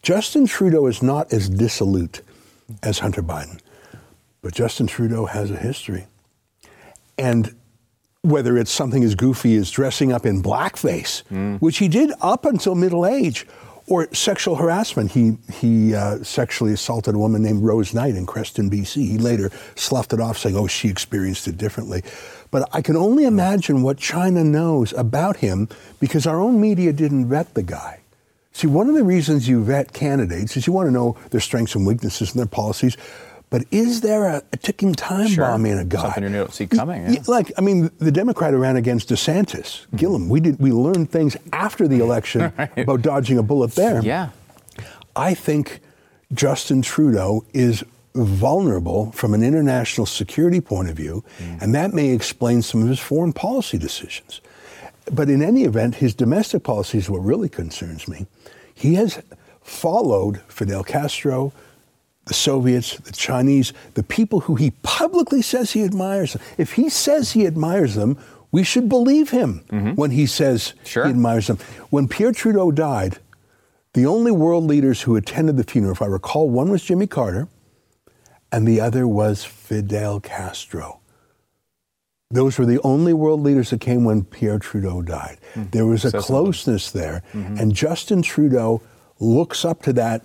Justin 0.01 0.47
Trudeau 0.47 0.87
is 0.87 1.03
not 1.03 1.31
as 1.31 1.47
dissolute 1.49 2.21
as 2.81 2.97
Hunter 2.99 3.21
Biden, 3.21 3.59
but 4.41 4.53
Justin 4.55 4.87
Trudeau 4.87 5.25
has 5.25 5.51
a 5.51 5.57
history. 5.57 6.07
And 7.19 7.55
whether 8.27 8.57
it's 8.57 8.71
something 8.71 9.03
as 9.03 9.15
goofy 9.15 9.55
as 9.55 9.71
dressing 9.71 10.11
up 10.11 10.25
in 10.25 10.43
blackface, 10.43 11.23
which 11.59 11.77
he 11.77 11.87
did 11.87 12.11
up 12.21 12.45
until 12.45 12.75
middle 12.75 13.05
age, 13.05 13.45
or 13.89 14.13
sexual 14.13 14.55
harassment. 14.55 15.11
He, 15.11 15.37
he 15.51 15.95
uh, 15.95 16.21
sexually 16.23 16.73
assaulted 16.73 17.15
a 17.15 17.17
woman 17.17 17.41
named 17.41 17.63
Rose 17.63 17.93
Knight 17.93 18.15
in 18.15 18.25
Creston, 18.25 18.69
BC. 18.69 18.95
He 19.07 19.17
later 19.17 19.49
sloughed 19.75 20.11
it 20.11 20.19
off, 20.19 20.37
saying, 20.37 20.57
oh, 20.57 20.67
she 20.67 20.89
experienced 20.89 21.47
it 21.47 21.57
differently. 21.57 22.03
But 22.51 22.69
I 22.73 22.81
can 22.81 22.97
only 22.97 23.23
imagine 23.25 23.83
what 23.83 23.97
China 23.97 24.43
knows 24.43 24.91
about 24.93 25.37
him 25.37 25.69
because 25.99 26.27
our 26.27 26.39
own 26.39 26.59
media 26.59 26.91
didn't 26.91 27.29
vet 27.29 27.53
the 27.53 27.63
guy. 27.63 28.01
See, 28.51 28.67
one 28.67 28.89
of 28.89 28.95
the 28.95 29.03
reasons 29.03 29.47
you 29.47 29.63
vet 29.63 29.93
candidates 29.93 30.57
is 30.57 30.65
you 30.65 30.73
want 30.73 30.87
to 30.87 30.91
know 30.91 31.15
their 31.29 31.39
strengths 31.39 31.75
and 31.75 31.85
weaknesses 31.85 32.31
and 32.31 32.39
their 32.39 32.47
policies. 32.47 32.97
But 33.49 33.63
is 33.71 34.01
there 34.01 34.25
a, 34.25 34.43
a 34.51 34.57
ticking 34.57 34.93
time 34.93 35.27
Sure. 35.27 35.45
bomb 35.45 35.65
in 35.65 35.77
a 35.77 35.85
guy? 35.85 36.01
Something 36.01 36.23
you 36.23 36.29
don't 36.29 36.53
see 36.53 36.67
coming, 36.67 37.03
yeah. 37.03 37.11
Y- 37.11 37.23
Like, 37.27 37.51
I 37.57 37.61
mean, 37.61 37.89
the 37.97 38.11
Democrat 38.11 38.51
who 38.53 38.59
ran 38.59 38.75
against 38.75 39.09
DeSantis, 39.09 39.85
mm-hmm. 39.85 39.97
Gillum. 39.97 40.29
We 40.29 40.39
did. 40.41 40.59
We 40.59 40.71
learned 40.71 41.11
things 41.11 41.37
after 41.53 41.87
the 41.87 41.99
election 41.99 42.51
about 42.77 43.01
dodging 43.01 43.37
a 43.37 43.43
bullet 43.43 43.71
there. 43.75 44.01
Yeah. 44.01 44.29
I 45.15 45.33
think 45.33 45.79
Justin 46.33 46.81
Trudeau 46.81 47.45
is 47.53 47.83
vulnerable 48.13 49.11
from 49.11 49.33
an 49.33 49.43
international 49.43 50.05
security 50.05 50.59
point 50.59 50.89
of 50.89 50.95
view, 50.97 51.23
mm. 51.39 51.61
and 51.61 51.73
that 51.75 51.93
may 51.93 52.09
explain 52.09 52.61
some 52.61 52.81
of 52.81 52.89
his 52.89 52.99
foreign 52.99 53.31
policy 53.31 53.77
decisions. 53.77 54.41
But 55.11 55.29
in 55.29 55.41
any 55.41 55.63
event, 55.63 55.95
his 55.95 56.13
domestic 56.13 56.63
policy 56.63 56.97
is 56.97 57.09
what 57.09 57.19
really 57.23 57.47
concerns 57.47 58.07
me. 58.07 58.25
He 58.73 58.95
has 58.95 59.21
followed 59.61 60.41
Fidel 60.47 60.83
Castro, 60.83 61.53
the 62.27 62.33
Soviets, 62.33 62.97
the 62.97 63.11
Chinese, 63.11 63.73
the 63.93 64.03
people 64.03 64.41
who 64.41 64.55
he 64.55 64.71
publicly 64.83 65.41
says 65.41 65.71
he 65.71 65.83
admires. 65.83 66.37
If 66.57 66.73
he 66.73 66.89
says 66.89 67.31
he 67.31 67.47
admires 67.47 67.95
them, 67.95 68.17
we 68.51 68.63
should 68.63 68.89
believe 68.89 69.29
him 69.31 69.63
mm-hmm. 69.69 69.91
when 69.95 70.11
he 70.11 70.25
says 70.25 70.73
Sure. 70.83 71.05
he 71.05 71.09
admires 71.09 71.47
them. 71.47 71.57
When 71.89 72.07
Pierre 72.07 72.31
Trudeau 72.31 72.71
died, 72.71 73.19
the 73.93 74.05
only 74.05 74.31
world 74.31 74.65
leaders 74.65 75.01
who 75.01 75.15
attended 75.15 75.57
the 75.57 75.63
funeral, 75.63 75.93
if 75.93 76.01
I 76.01 76.05
recall, 76.05 76.49
one 76.49 76.69
was 76.69 76.83
Jimmy 76.83 77.07
Carter 77.07 77.47
and 78.51 78.67
the 78.67 78.79
other 78.79 79.07
was 79.07 79.43
Fidel 79.43 80.19
Castro. 80.19 80.99
Those 82.29 82.59
were 82.59 82.65
the 82.65 82.81
only 82.81 83.13
world 83.13 83.41
leaders 83.41 83.69
that 83.69 83.79
came 83.79 84.03
when 84.03 84.23
Pierre 84.23 84.59
Trudeau 84.59 85.01
died. 85.01 85.37
Mm. 85.55 85.71
There 85.71 85.85
was 85.85 86.03
a 86.03 86.11
something. 86.11 86.25
closeness 86.25 86.91
there, 86.91 87.23
mm-hmm. 87.33 87.57
and 87.57 87.73
Justin 87.73 88.21
Trudeau 88.21 88.81
looks 89.19 89.63
up 89.63 89.81
to 89.83 89.93
that 89.93 90.23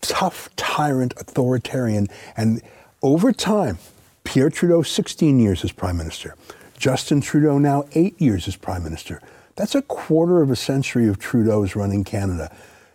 tough 0.00 0.54
tyrant 0.56 1.14
authoritarian. 1.16 2.08
And 2.36 2.62
over 3.02 3.32
time, 3.32 3.78
Pierre 4.24 4.50
Trudeau, 4.50 4.82
16 4.82 5.38
years 5.38 5.64
as 5.64 5.72
prime 5.72 5.96
minister. 5.96 6.36
Justin 6.78 7.20
Trudeau, 7.20 7.58
now 7.58 7.84
eight 7.92 8.20
years 8.20 8.48
as 8.48 8.56
prime 8.56 8.82
minister. 8.82 9.20
That's 9.56 9.74
a 9.74 9.82
quarter 9.82 10.40
of 10.40 10.50
a 10.50 10.56
century 10.56 11.08
of 11.08 11.18
Trudeau's 11.18 11.76
running 11.76 12.04
Canada. 12.04 12.54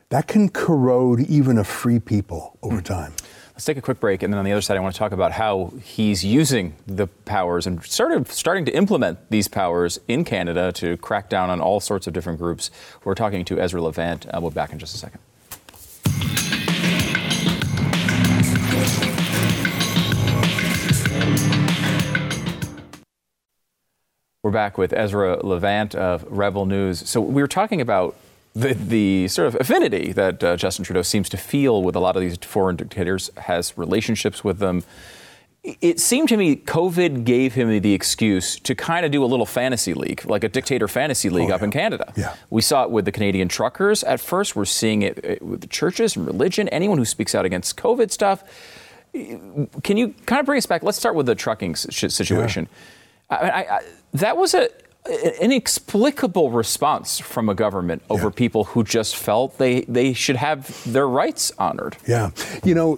That 0.10 0.28
can 0.28 0.50
corrode 0.50 1.22
even 1.22 1.58
a 1.58 1.64
free 1.64 2.00
people 2.00 2.58
over 2.64 2.82
time. 2.82 3.14
Let's 3.54 3.66
take 3.66 3.78
a 3.78 3.82
quick 3.82 4.00
break, 4.00 4.22
and 4.22 4.34
then 4.34 4.38
on 4.38 4.44
the 4.44 4.52
other 4.52 4.62
side, 4.62 4.76
I 4.76 4.82
want 4.82 4.96
to 4.96 5.00
talk 5.00 5.14
about 5.14 5.32
how 5.32 5.72
he's 5.82 6.26
using 6.26 6.76
the 6.88 7.08
powers 7.08 7.66
and 7.66 7.84
sort 7.86 8.12
of 8.12 8.32
starting 8.32 8.66
to 8.66 8.76
implement 8.76 9.30
these 9.30 9.48
powers 9.48 10.00
in 10.08 10.26
Canada 10.26 10.72
to 10.74 10.98
crack 10.98 11.30
down 11.30 11.50
on 11.50 11.62
all 11.62 11.80
sorts 11.80 12.06
of 12.06 12.14
different 12.14 12.38
groups. 12.38 12.70
We're 13.04 13.16
talking 13.16 13.46
to 13.46 13.60
Ezra 13.60 13.82
Levant. 13.82 14.26
Uh, 14.28 14.40
we'll 14.42 14.52
be 14.52 14.56
back 14.56 14.74
in 14.74 14.80
just 14.80 14.94
a 14.94 14.98
second. 14.98 15.22
We're 24.46 24.52
back 24.52 24.78
with 24.78 24.94
Ezra 24.94 25.44
Levant 25.44 25.96
of 25.96 26.24
Rebel 26.30 26.68
News. 26.68 27.10
So 27.10 27.20
we 27.20 27.42
were 27.42 27.48
talking 27.48 27.82
about 27.82 28.16
the, 28.54 28.76
the 28.76 29.28
sort 29.28 29.48
of 29.48 29.56
affinity 29.60 30.12
that 30.12 30.44
uh, 30.44 30.56
Justin 30.56 30.86
Trudeau 30.86 31.02
seems 31.02 31.30
to 31.30 31.38
feel 31.38 31.82
with 31.82 31.96
a 31.96 32.00
lot 32.00 32.16
of 32.16 32.22
these 32.22 32.38
foreign 32.38 32.76
dictators, 32.76 33.32
has 33.38 33.76
relationships 33.76 34.44
with 34.44 34.60
them. 34.60 34.84
It 35.64 36.00
seemed 36.00 36.30
to 36.30 36.38
me 36.38 36.58
COVID 36.58 37.24
gave 37.24 37.56
him 37.56 37.82
the 37.82 37.94
excuse 37.96 38.60
to 38.60 38.76
kind 38.76 39.04
of 39.04 39.12
do 39.12 39.24
a 39.24 39.26
little 39.26 39.48
fantasy 39.48 39.96
league, 39.96 40.24
like 40.28 40.44
a 40.44 40.48
dictator 40.48 40.88
fantasy 40.88 41.32
league 41.32 41.50
Oh, 41.50 41.56
up 41.56 41.62
yeah. 41.62 41.66
in 41.66 41.72
Canada. 41.72 42.14
Yeah. 42.16 42.36
We 42.52 42.62
saw 42.62 42.84
it 42.84 42.92
with 42.92 43.06
the 43.06 43.12
Canadian 43.12 43.48
truckers 43.48 44.04
at 44.04 44.20
first. 44.20 44.56
We're 44.56 44.66
seeing 44.66 45.02
it 45.02 45.42
with 45.42 45.62
the 45.62 45.68
churches 45.68 46.16
and 46.16 46.28
religion, 46.28 46.70
anyone 46.70 47.00
who 47.00 47.06
speaks 47.06 47.34
out 47.34 47.46
against 47.46 47.78
COVID 47.78 48.12
stuff. 48.12 48.44
Can 49.12 49.98
you 49.98 50.14
kind 50.28 50.40
of 50.40 50.46
bring 50.46 50.60
us 50.60 50.68
back? 50.68 50.84
Let's 50.84 51.00
start 51.00 51.16
with 51.16 51.26
the 51.26 51.34
trucking 51.34 51.78
situation. 51.78 52.68
I, 53.28 53.36
I, 53.36 53.76
I, 53.78 53.82
that 54.20 54.38
was 54.38 54.54
a 54.54 54.70
an 55.08 55.34
inexplicable 55.40 56.50
response 56.50 57.20
from 57.20 57.48
a 57.48 57.54
government 57.54 58.02
over 58.10 58.24
Yeah. 58.30 58.30
people 58.44 58.64
who 58.64 58.84
just 58.84 59.16
felt 59.16 59.60
they, 59.60 59.82
they 59.82 60.14
should 60.14 60.36
have 60.36 60.82
their 60.92 61.08
rights 61.08 61.52
honored. 61.60 61.96
Yeah. 62.08 62.32
You 62.64 62.74
know, 62.74 62.98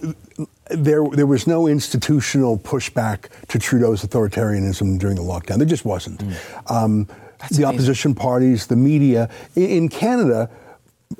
there, 0.69 1.03
there 1.11 1.25
was 1.27 1.47
no 1.47 1.67
institutional 1.67 2.57
pushback 2.59 3.25
to 3.49 3.59
Trudeau's 3.59 4.05
authoritarianism 4.05 4.97
during 4.99 5.17
the 5.17 5.21
lockdown. 5.21 5.57
There 5.57 5.65
just 5.67 5.83
wasn't. 5.83 6.23
Um, 6.67 7.09
the 7.51 7.65
opposition 7.65 8.15
parties, 8.15 8.67
the 8.67 8.77
media. 8.77 9.29
In 9.57 9.89
Canada, 9.89 10.49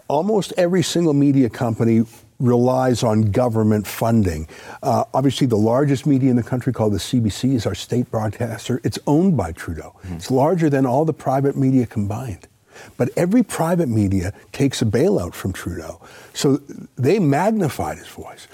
almost 0.08 0.54
every 0.56 0.84
single 0.84 1.14
media 1.14 1.50
company 1.50 2.06
relies 2.40 3.04
on 3.04 3.24
government 3.32 3.88
funding. 3.88 4.48
Uh, 4.84 5.04
obviously, 5.14 5.48
the 5.48 5.58
largest 5.58 6.06
media 6.06 6.30
in 6.30 6.36
the 6.36 6.44
country, 6.44 6.72
called 6.74 6.94
the 6.94 7.00
CBC, 7.00 7.54
is 7.54 7.66
our 7.66 7.76
state 7.76 8.10
broadcaster. 8.12 8.80
It's 8.84 9.00
owned 9.08 9.36
by 9.36 9.52
Trudeau. 9.52 9.96
It's 10.16 10.30
larger 10.30 10.70
than 10.70 10.86
all 10.86 11.06
the 11.06 11.14
private 11.14 11.56
media 11.58 11.86
combined. 11.86 12.48
But 12.96 13.10
every 13.18 13.42
private 13.44 13.90
media 13.90 14.34
takes 14.52 14.82
a 14.82 14.86
bailout 14.86 15.34
from 15.34 15.52
Trudeau. 15.52 16.00
So 16.34 16.58
they 16.96 17.20
magnified 17.20 17.98
his 17.98 18.08
voice. 18.08 18.48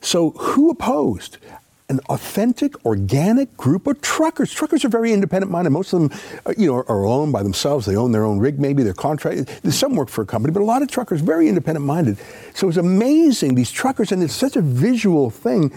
So 0.00 0.30
who 0.30 0.70
opposed? 0.70 1.38
An 1.88 2.00
authentic, 2.08 2.86
organic 2.86 3.56
group 3.56 3.86
of 3.86 4.00
truckers. 4.00 4.52
Truckers 4.52 4.84
are 4.84 4.88
very 4.88 5.12
independent 5.12 5.52
minded. 5.52 5.70
Most 5.70 5.92
of 5.92 6.00
them, 6.00 6.20
uh, 6.46 6.54
you 6.56 6.68
know, 6.68 6.76
are, 6.76 6.88
are 6.90 7.04
owned 7.04 7.32
by 7.32 7.42
themselves. 7.42 7.86
They 7.86 7.96
own 7.96 8.12
their 8.12 8.24
own 8.24 8.38
rig, 8.38 8.58
maybe 8.58 8.82
their 8.82 8.94
contract. 8.94 9.50
Some 9.70 9.96
work 9.96 10.08
for 10.08 10.22
a 10.22 10.26
company, 10.26 10.52
but 10.52 10.62
a 10.62 10.64
lot 10.64 10.82
of 10.82 10.88
truckers 10.88 11.20
very 11.20 11.48
independent 11.48 11.84
minded. 11.84 12.18
So 12.54 12.68
it's 12.68 12.78
amazing 12.78 13.54
these 13.54 13.70
truckers, 13.70 14.12
and 14.12 14.22
it's 14.22 14.34
such 14.34 14.56
a 14.56 14.62
visual 14.62 15.30
thing. 15.30 15.72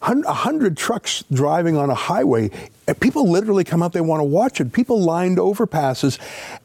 Hun- 0.00 0.24
A 0.26 0.32
hundred 0.32 0.76
trucks 0.76 1.24
driving 1.32 1.76
on 1.76 1.90
a 1.90 1.94
highway. 1.94 2.50
People 3.00 3.28
literally 3.28 3.64
come 3.64 3.82
out, 3.82 3.92
they 3.92 4.00
want 4.00 4.20
to 4.20 4.24
watch 4.24 4.60
it. 4.60 4.72
People 4.72 5.00
lined 5.02 5.38
overpasses. 5.38 6.18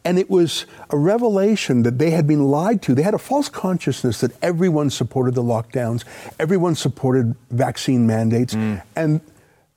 And 0.06 0.17
it 0.19 0.30
was 0.30 0.65
a 0.91 0.98
revelation 0.98 1.84
that 1.84 1.98
they 1.98 2.12
had 2.12 2.28
been 2.28 2.46
lied 2.46 2.82
to. 2.84 2.93
They 2.96 3.02
had 3.02 3.13
a 3.15 3.19
false 3.19 3.50
consciousness 3.50 4.22
that 4.22 4.32
everyone 4.41 4.89
supported 4.89 5.34
the 5.34 5.43
lockdowns, 5.43 6.04
everyone 6.39 6.76
supported 6.76 7.36
vaccine 7.50 8.05
mandates, 8.08 8.53
mm. 8.53 8.82
and, 8.95 9.20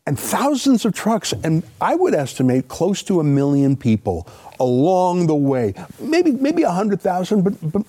and 0.06 0.18
thousands 0.18 0.84
of 0.84 0.94
trucks. 0.94 1.32
And 1.42 1.62
I 1.80 1.94
would 1.96 2.14
estimate 2.14 2.68
close 2.68 3.02
to 3.04 3.20
a 3.20 3.24
million 3.24 3.74
people 3.76 4.28
along 4.60 5.26
the 5.26 5.34
way. 5.34 5.74
Maybe, 5.98 6.30
maybe 6.30 6.62
100,000, 6.62 7.42
but, 7.42 7.72
but 7.72 7.82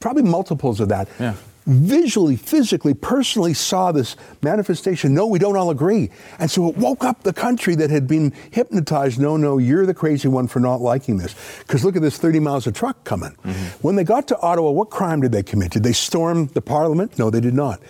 probably 0.00 0.24
multiples 0.24 0.80
of 0.80 0.88
that 0.88 1.08
Yeah. 1.20 1.34
Visually, 1.66 2.36
physically, 2.36 2.94
personally 2.94 3.54
saw 3.54 3.92
this 3.92 4.16
manifestation. 4.42 5.14
No, 5.14 5.26
we 5.26 5.38
don't 5.38 5.56
all 5.56 5.70
agree. 5.70 6.10
And 6.38 6.50
so 6.50 6.68
it 6.68 6.76
woke 6.76 7.04
up 7.04 7.22
the 7.22 7.32
country 7.32 7.74
that 7.76 7.90
had 7.90 8.06
been 8.06 8.32
hypnotized. 8.50 9.20
No, 9.20 9.36
no, 9.36 9.58
you're 9.58 9.86
the 9.86 9.94
crazy 9.94 10.28
one 10.28 10.48
for 10.48 10.60
not 10.60 10.80
liking 10.80 11.18
this. 11.18 11.34
Because 11.60 11.84
look 11.84 11.96
at 11.96 12.02
this 12.02 12.18
30 12.18 12.40
miles 12.40 12.66
of 12.66 12.74
truck 12.74 13.04
coming. 13.04 13.36
Mm-hmm. 13.44 13.86
When 13.86 13.96
they 13.96 14.04
got 14.04 14.28
to 14.28 14.38
Ottawa, 14.40 14.70
what 14.70 14.90
crime 14.90 15.20
did 15.20 15.32
they 15.32 15.42
commit? 15.42 15.72
Did 15.72 15.82
they 15.82 15.92
storm 15.92 16.48
the 16.48 16.62
parliament? 16.62 17.18
No, 17.18 17.30
they 17.30 17.40
did 17.40 17.54
not. 17.54 17.80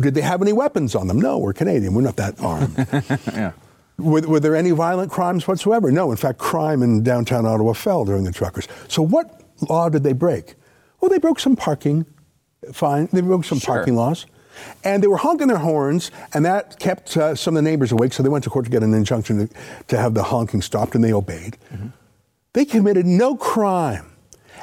Did 0.00 0.14
they 0.14 0.22
have 0.22 0.42
any 0.42 0.52
weapons 0.52 0.94
on 0.94 1.08
them? 1.08 1.20
No, 1.20 1.38
we're 1.38 1.52
Canadian. 1.52 1.94
We're 1.94 2.02
not 2.02 2.16
that 2.16 2.40
armed. 2.40 2.74
Yeah. 3.34 3.52
Were, 3.96 4.22
were 4.22 4.40
there 4.40 4.56
any 4.56 4.72
violent 4.72 5.12
crimes 5.12 5.46
whatsoever? 5.46 5.92
No. 5.92 6.10
In 6.10 6.16
fact, 6.16 6.38
crime 6.38 6.82
in 6.82 7.04
downtown 7.04 7.46
Ottawa 7.46 7.74
fell 7.74 8.04
during 8.04 8.24
the 8.24 8.32
truckers. 8.32 8.66
So 8.88 9.02
what 9.02 9.40
law 9.68 9.88
did 9.88 10.02
they 10.02 10.12
break? 10.12 10.54
Well, 11.00 11.10
they 11.10 11.18
broke 11.18 11.38
some 11.38 11.54
parking 11.54 12.04
Fine. 12.72 13.08
They 13.12 13.20
broke 13.20 13.44
some 13.44 13.58
Sure. 13.58 13.74
parking 13.76 13.96
laws. 13.96 14.26
And 14.84 15.02
they 15.02 15.08
were 15.08 15.16
honking 15.16 15.48
their 15.48 15.58
horns, 15.58 16.12
and 16.32 16.44
that 16.44 16.78
kept 16.78 17.16
uh, 17.16 17.34
some 17.34 17.56
of 17.56 17.64
the 17.64 17.68
neighbors 17.68 17.90
awake. 17.90 18.12
So 18.12 18.22
they 18.22 18.28
went 18.28 18.44
to 18.44 18.50
court 18.50 18.64
to 18.66 18.70
get 18.70 18.84
an 18.84 18.94
injunction 18.94 19.48
to, 19.48 19.54
to 19.88 19.98
have 19.98 20.14
the 20.14 20.22
honking 20.22 20.62
stopped, 20.62 20.94
and 20.94 21.02
they 21.02 21.12
obeyed. 21.12 21.56
They 22.52 22.64
committed 22.64 23.04
no 23.04 23.36
crime. 23.36 24.12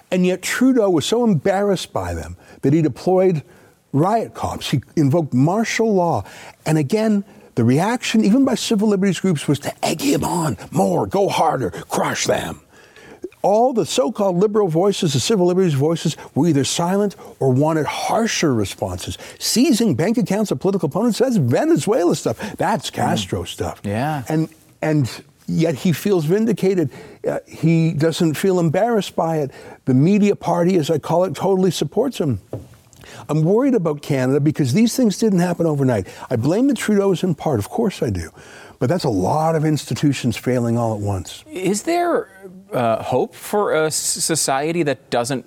And 0.09 0.25
yet 0.25 0.41
Trudeau 0.41 0.89
was 0.89 1.05
so 1.05 1.23
embarrassed 1.25 1.91
by 1.91 2.13
them 2.13 2.37
that 2.61 2.71
he 2.73 2.81
deployed 2.81 3.43
riot 3.91 4.33
cops. 4.33 4.71
He 4.71 4.81
invoked 4.95 5.33
martial 5.33 5.93
law. 5.93 6.23
And 6.65 6.77
again, 6.77 7.25
the 7.55 7.63
reaction, 7.65 8.23
even 8.23 8.45
by 8.45 8.55
civil 8.55 8.87
liberties 8.87 9.19
groups, 9.19 9.45
was 9.47 9.59
to 9.59 9.85
egg 9.85 9.99
him 10.01 10.23
on 10.23 10.57
more, 10.71 11.05
go 11.05 11.27
harder, 11.27 11.69
crush 11.71 12.25
them. 12.27 12.61
All 13.41 13.73
the 13.73 13.85
so 13.85 14.11
called 14.11 14.37
liberal 14.37 14.67
voices, 14.67 15.13
the 15.13 15.19
civil 15.19 15.47
liberties 15.47 15.73
voices, 15.73 16.15
were 16.35 16.47
either 16.47 16.63
silent 16.63 17.15
or 17.39 17.51
wanted 17.51 17.85
harsher 17.85 18.53
responses. 18.53 19.17
Seizing 19.39 19.95
bank 19.95 20.17
accounts 20.17 20.51
of 20.51 20.59
political 20.59 20.87
opponents, 20.87 21.19
that's 21.19 21.37
Venezuela 21.37 22.15
stuff. 22.15 22.37
That's 22.57 22.89
Castro 22.89 23.43
stuff. 23.43 23.81
Yeah. 23.83 24.23
And, 24.27 24.49
and 24.81 25.23
yet 25.47 25.75
he 25.75 25.91
feels 25.91 26.25
vindicated. 26.25 26.89
Uh, 27.27 27.39
he 27.47 27.93
doesn't 27.93 28.35
feel 28.35 28.59
embarrassed 28.59 29.15
by 29.15 29.37
it. 29.37 29.51
The 29.85 29.93
media 29.93 30.35
party, 30.35 30.77
as 30.77 30.89
I 30.89 30.99
call 30.99 31.23
it, 31.23 31.35
totally 31.35 31.71
supports 31.71 32.19
him. 32.19 32.39
I'm 33.29 33.43
worried 33.43 33.75
about 33.75 34.01
Canada 34.01 34.39
because 34.39 34.73
these 34.73 34.95
things 34.95 35.17
didn't 35.17 35.39
happen 35.39 35.65
overnight. 35.65 36.07
I 36.29 36.35
blame 36.35 36.67
the 36.67 36.73
Trudeaus 36.73 37.23
in 37.23 37.35
part, 37.35 37.59
of 37.59 37.69
course 37.69 38.01
I 38.01 38.09
do. 38.09 38.31
But 38.82 38.89
that's 38.89 39.03
a 39.03 39.09
lot 39.09 39.53
of 39.55 39.63
institutions 39.63 40.36
failing 40.36 40.75
all 40.75 40.95
at 40.95 40.99
once. 40.99 41.43
Is 41.47 41.84
there 41.84 42.29
uh, 42.73 43.03
hope 43.03 43.36
for 43.36 43.75
a 43.75 43.91
society 43.91 44.82
that 44.82 45.11
doesn't 45.11 45.45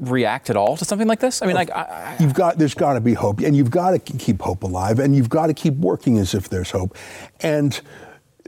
react 0.00 0.50
at 0.50 0.56
all 0.56 0.76
to 0.76 0.84
something 0.84 1.06
like 1.06 1.20
this? 1.20 1.42
I 1.42 1.46
mean, 1.46 1.54
like, 1.54 1.70
I, 1.70 2.16
You've 2.18 2.34
got 2.34 2.58
there's 2.58 2.74
got 2.74 2.94
to 2.94 3.00
be 3.00 3.14
hope, 3.14 3.38
and 3.38 3.56
you've 3.56 3.70
got 3.70 3.92
to 3.92 4.00
keep 4.00 4.42
hope 4.42 4.64
alive, 4.64 4.98
and 4.98 5.14
you've 5.14 5.28
got 5.28 5.46
to 5.46 5.54
keep 5.54 5.74
working 5.74 6.18
as 6.18 6.34
if 6.34 6.48
there's 6.48 6.72
hope. 6.72 6.96
And 7.38 7.80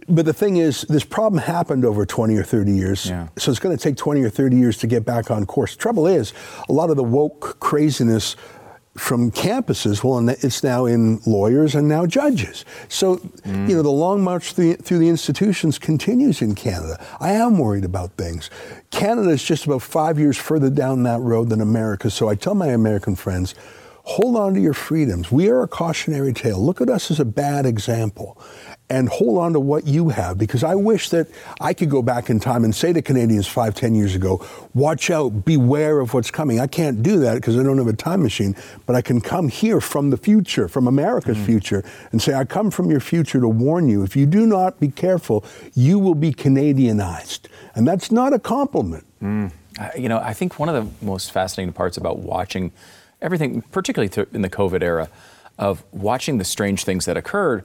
but 0.09 0.27
the 0.27 0.35
thing 0.35 0.57
is, 0.57 0.83
this 0.83 1.05
problem 1.05 1.41
happened 1.41 1.85
over 1.85 2.05
20 2.05 2.35
or 2.37 2.43
30 2.43 2.73
years, 2.73 3.07
Yeah. 3.09 3.29
so 3.39 3.53
it's 3.53 3.61
going 3.61 3.77
to 3.77 3.81
take 3.81 3.97
20 3.97 4.21
or 4.21 4.31
30 4.31 4.57
years 4.57 4.77
to 4.79 4.89
get 4.89 5.05
back 5.05 5.31
on 5.31 5.47
course. 5.47 5.77
Trouble 5.77 6.09
is, 6.09 6.33
a 6.69 6.73
lot 6.73 6.91
of 6.91 6.97
the 6.97 7.05
woke 7.05 7.61
craziness 7.61 8.35
from 8.97 9.33
campuses, 9.33 10.05
well, 10.05 10.29
it's 10.29 10.63
now 10.63 10.87
in 10.87 11.21
lawyers 11.27 11.75
and 11.75 11.89
now 11.89 12.07
judges. 12.07 12.65
So, 12.89 13.21
you 13.45 13.75
know, 13.75 13.83
the 13.83 13.91
long 13.91 14.23
march 14.23 14.53
through, 14.53 14.77
through 14.77 14.99
the 14.99 15.09
institutions 15.09 15.79
continues 15.79 16.41
in 16.41 16.55
Canada. 16.55 17.05
I 17.21 17.33
am 17.33 17.59
worried 17.59 17.85
about 17.85 18.13
things. 18.13 18.51
Canada 18.91 19.31
is 19.31 19.43
just 19.43 19.67
about 19.67 19.83
five 19.83 20.19
years 20.19 20.37
further 20.37 20.71
down 20.71 21.03
that 21.05 21.21
road 21.21 21.49
than 21.49 21.61
America. 21.61 22.09
So 22.09 22.29
I 22.29 22.37
tell 22.37 22.55
my 22.55 22.69
American 22.69 23.17
friends, 23.17 23.57
hold 24.05 24.37
on 24.37 24.55
to 24.55 24.61
your 24.61 24.75
freedoms. 24.75 25.33
We 25.33 25.49
are 25.49 25.63
a 25.63 25.69
cautionary 25.69 26.33
tale. 26.33 26.65
Look 26.65 26.81
at 26.81 26.89
us 26.89 27.11
as 27.11 27.19
a 27.19 27.25
bad 27.25 27.67
example. 27.67 28.41
And 28.91 29.09
hold 29.09 29.39
on 29.39 29.55
to 29.55 29.61
what 29.61 29.87
you 29.87 30.11
have 30.11 30.37
because 30.37 30.63
I 30.63 30.75
wish 30.75 31.09
that 31.09 31.29
I 31.59 31.73
could 31.73 31.89
go 31.89 32.03
back 32.03 32.29
in 32.29 32.39
time 32.39 32.65
and 32.65 32.75
say 32.75 32.93
to 32.93 33.01
Canadians 33.01 33.47
five, 33.47 33.75
ten 33.75 33.95
years 33.95 34.15
ago, 34.15 34.47
watch 34.75 35.11
out, 35.11 35.47
beware 35.47 36.01
of 36.01 36.13
what's 36.13 36.31
coming. 36.31 36.61
I 36.61 36.67
can't 36.67 37.03
do 37.03 37.19
that 37.21 37.37
because 37.37 37.59
I 37.59 37.63
don't 37.63 37.79
have 37.79 37.87
a 37.87 37.95
time 37.95 38.23
machine, 38.23 38.55
but 38.85 38.95
I 38.95 39.01
can 39.01 39.23
come 39.23 39.49
here 39.49 39.81
from 39.81 40.11
the 40.11 40.19
future, 40.19 40.69
from 40.69 40.87
America's 40.87 41.39
hmm. 41.39 41.45
future, 41.45 41.85
and 42.13 42.21
say, 42.21 42.35
I 42.35 42.45
come 42.45 42.71
from 42.71 42.91
your 42.91 43.01
future 43.01 43.41
to 43.41 43.49
warn 43.49 43.89
you. 43.89 44.03
If 44.03 44.17
you 44.17 44.27
do 44.27 44.47
not 44.47 44.79
be 44.81 44.89
careful, 44.89 45.47
you 45.75 45.99
will 45.99 46.15
be 46.15 46.33
Canadianized. 46.33 47.47
And 47.75 47.89
that's 47.89 48.13
not 48.13 48.35
a 48.35 48.39
compliment. 48.39 49.07
Hmm. 49.21 49.47
I- 49.79 49.93
you 49.97 50.11
know, 50.11 50.19
I 50.19 50.35
think 50.35 50.59
one 50.59 50.69
of 50.69 50.75
the 50.75 51.05
most 51.05 51.33
fascinating 51.33 51.73
parts 51.73 51.97
about 51.97 52.19
watching 52.19 52.71
everything, 53.23 53.63
particularly 53.63 54.13
in 54.33 54.43
the 54.43 54.51
COVID 54.51 54.83
era, 54.83 55.09
of 55.59 55.85
watching 55.93 56.39
the 56.39 56.45
strange 56.45 56.85
things 56.85 57.07
that 57.07 57.17
occurred, 57.17 57.65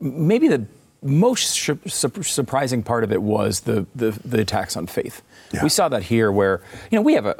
maybe 0.00 0.48
the 0.48 0.66
most 1.02 1.50
su- 1.50 1.78
su- 1.86 2.22
surprising 2.22 2.82
part 2.82 3.04
of 3.04 3.12
it 3.12 3.22
was 3.22 3.60
the, 3.60 3.86
the, 3.94 4.10
the 4.24 4.40
attacks 4.40 4.76
on 4.76 4.86
faith. 4.86 5.22
Yeah. 5.52 5.62
We 5.62 5.68
saw 5.68 5.88
that 5.88 6.04
here, 6.04 6.30
where 6.30 6.60
you 6.90 6.96
know 6.96 7.02
we 7.02 7.14
have 7.14 7.26
a 7.26 7.34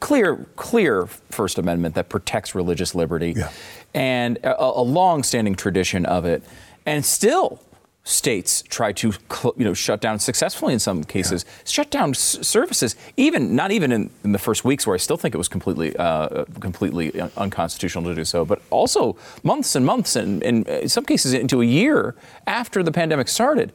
clear, 0.00 0.36
clear 0.56 1.06
First 1.06 1.58
Amendment 1.58 1.94
that 1.94 2.08
protects 2.08 2.54
religious 2.54 2.94
liberty, 2.94 3.34
Yeah. 3.36 3.50
and 3.94 4.38
a, 4.38 4.60
a 4.60 4.82
long-standing 4.82 5.54
tradition 5.54 6.04
of 6.06 6.24
it, 6.24 6.42
and 6.84 7.04
still 7.04 7.60
states 8.06 8.62
try 8.68 8.92
to 8.92 9.12
cl- 9.32 9.52
you 9.56 9.64
know 9.64 9.74
shut 9.74 10.00
down 10.00 10.16
successfully 10.20 10.72
in 10.72 10.78
some 10.78 11.02
cases 11.02 11.44
shut 11.64 11.90
down 11.90 12.10
s- 12.10 12.38
services 12.40 12.94
even 13.16 13.56
not 13.56 13.72
even 13.72 13.90
in, 13.90 14.08
in 14.22 14.30
the 14.30 14.38
first 14.38 14.64
weeks 14.64 14.86
where 14.86 14.94
I 14.94 14.96
still 14.98 15.16
think 15.16 15.34
it 15.34 15.38
was 15.38 15.48
completely 15.48 15.94
uh, 15.96 16.44
completely 16.60 17.20
un- 17.20 17.32
unconstitutional 17.36 18.04
to 18.04 18.14
do 18.14 18.24
so 18.24 18.44
but 18.44 18.62
also 18.70 19.16
months 19.42 19.74
and 19.74 19.84
months 19.84 20.14
and, 20.14 20.40
and 20.44 20.68
in 20.68 20.88
some 20.88 21.04
cases 21.04 21.34
into 21.34 21.60
a 21.60 21.64
year 21.64 22.14
after 22.46 22.84
the 22.84 22.92
pandemic 22.92 23.26
started. 23.26 23.72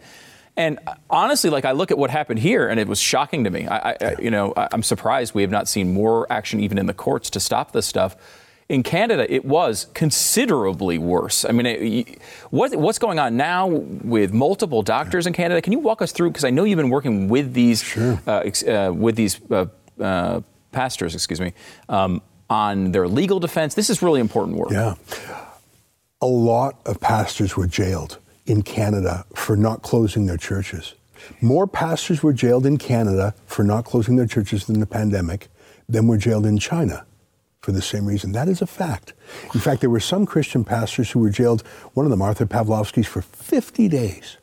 And 0.56 0.80
uh, 0.88 0.94
honestly 1.10 1.50
like 1.50 1.66
I 1.66 1.74
look 1.74 1.92
at 1.92 1.98
what 1.98 2.10
happened 2.10 2.40
here 2.40 2.70
and 2.70 2.80
it 2.80 2.88
was 2.88 3.02
shocking 3.02 3.44
to 3.44 3.50
me. 3.50 3.68
I, 3.68 3.90
I, 3.92 3.98
I 4.00 4.16
you 4.18 4.32
know 4.32 4.54
I, 4.56 4.70
I'm 4.72 4.84
surprised 4.84 5.36
we 5.36 5.42
have 5.42 5.52
not 5.52 5.68
seen 5.68 5.94
more 5.94 6.26
action 6.32 6.62
even 6.62 6.78
in 6.78 6.86
the 6.86 6.94
courts 6.94 7.30
to 7.32 7.42
stop 7.42 7.74
this 7.74 7.86
stuff 7.86 8.16
in 8.72 8.84
Canada, 8.84 9.32
it 9.32 9.44
was 9.44 9.88
considerably 9.94 10.98
worse. 10.98 11.44
I 11.44 11.52
mean, 11.52 11.66
it, 11.66 12.22
what, 12.52 12.74
what's 12.74 13.00
going 13.00 13.20
on 13.20 13.36
now 13.36 13.68
with 13.68 14.32
multiple 14.32 14.82
doctors 14.82 15.28
in 15.28 15.34
Canada? 15.34 15.62
Can 15.62 15.74
you 15.74 15.80
walk 15.80 16.02
us 16.02 16.14
through? 16.14 16.30
Because 16.30 16.46
I 16.46 16.52
know 16.52 16.64
you've 16.64 16.78
been 16.78 16.90
working 16.90 17.28
with 17.28 17.54
these 17.54 17.98
uh, 17.98 18.44
ex, 18.46 18.64
uh, 18.64 18.94
with 18.96 19.18
these 19.18 19.42
uh, 19.52 19.66
uh, 20.00 20.40
pastors, 20.72 21.16
excuse 21.16 21.42
me, 21.42 21.52
um, 21.90 22.22
on 22.50 22.94
their 22.94 23.10
legal 23.10 23.42
defense. 23.42 23.76
This 23.76 23.90
is 23.90 24.02
really 24.02 24.22
important 24.22 24.56
work. 24.56 24.72
Yeah. 24.72 24.96
A 26.22 26.28
lot 26.28 26.80
of 26.86 27.02
pastors 27.02 27.58
were 27.58 27.68
jailed 27.68 28.20
in 28.46 28.62
Canada 28.62 29.26
for 29.36 29.58
not 29.58 29.82
closing 29.82 30.28
their 30.28 30.38
churches. 30.38 30.94
More 31.42 31.68
pastors 31.68 32.24
were 32.24 32.34
jailed 32.34 32.66
in 32.66 32.78
Canada 32.78 33.36
for 33.48 33.66
not 33.66 33.84
closing 33.84 34.16
their 34.16 34.28
churches 34.28 34.66
than 34.66 34.80
the 34.80 34.86
pandemic 34.86 35.50
than 35.90 36.08
were 36.08 36.18
jailed 36.18 36.46
in 36.46 36.58
China 36.58 37.06
for 37.62 37.72
the 37.72 37.82
same 37.82 38.06
reason. 38.06 38.32
That 38.32 38.48
is 38.48 38.62
a 38.62 38.68
fact. 38.68 39.14
In 39.54 39.60
fact, 39.60 39.82
there 39.82 39.90
were 39.90 40.00
some 40.00 40.26
Christian 40.26 40.64
pastors 40.64 41.12
who 41.12 41.20
were 41.20 41.30
jailed, 41.30 41.62
one 41.94 42.06
of 42.06 42.10
them, 42.10 42.22
Artur 42.22 42.48
Pawlowski's, 42.48 43.08
for 43.08 43.22
50 43.22 43.88
days. 43.88 44.38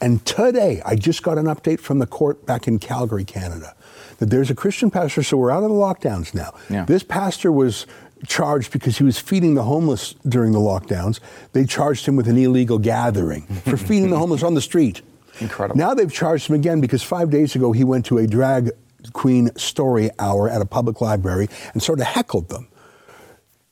And 0.00 0.24
today, 0.24 0.80
I 0.84 0.94
just 0.94 1.22
got 1.22 1.38
an 1.38 1.46
update 1.46 1.80
from 1.80 1.98
the 1.98 2.06
court 2.06 2.46
back 2.46 2.68
in 2.68 2.78
Calgary, 2.78 3.24
Canada, 3.24 3.74
that 4.18 4.30
there's 4.30 4.50
a 4.50 4.54
Christian 4.54 4.90
pastor, 4.90 5.22
so 5.22 5.36
we're 5.36 5.50
out 5.50 5.64
of 5.64 5.70
the 5.70 5.74
lockdowns 5.76 6.34
now. 6.34 6.54
Yeah. 6.70 6.84
This 6.84 7.02
pastor 7.02 7.50
was 7.50 7.86
charged 8.26 8.72
because 8.72 8.98
he 8.98 9.04
was 9.04 9.18
feeding 9.18 9.54
the 9.54 9.64
homeless 9.64 10.14
during 10.28 10.52
the 10.52 10.60
lockdowns. 10.60 11.18
They 11.52 11.64
charged 11.64 12.06
him 12.06 12.14
with 12.14 12.28
an 12.28 12.36
illegal 12.36 12.78
gathering 12.78 13.42
for 13.64 13.76
feeding 13.76 14.10
the 14.10 14.18
homeless 14.18 14.44
on 14.44 14.54
the 14.54 14.60
street. 14.60 15.02
Incredible. 15.40 15.78
Now 15.78 15.94
they've 15.94 16.12
charged 16.12 16.48
him 16.48 16.54
again 16.54 16.80
because 16.80 17.02
five 17.02 17.30
days 17.30 17.56
ago 17.56 17.72
he 17.72 17.82
went 17.82 18.06
to 18.06 18.18
a 18.18 18.26
drag 18.26 18.70
queen 19.12 19.50
story 19.56 20.10
hour 20.18 20.48
at 20.48 20.60
a 20.62 20.66
public 20.66 21.00
library 21.00 21.48
and 21.72 21.82
sort 21.82 22.00
of 22.00 22.06
heckled 22.06 22.48
them. 22.48 22.68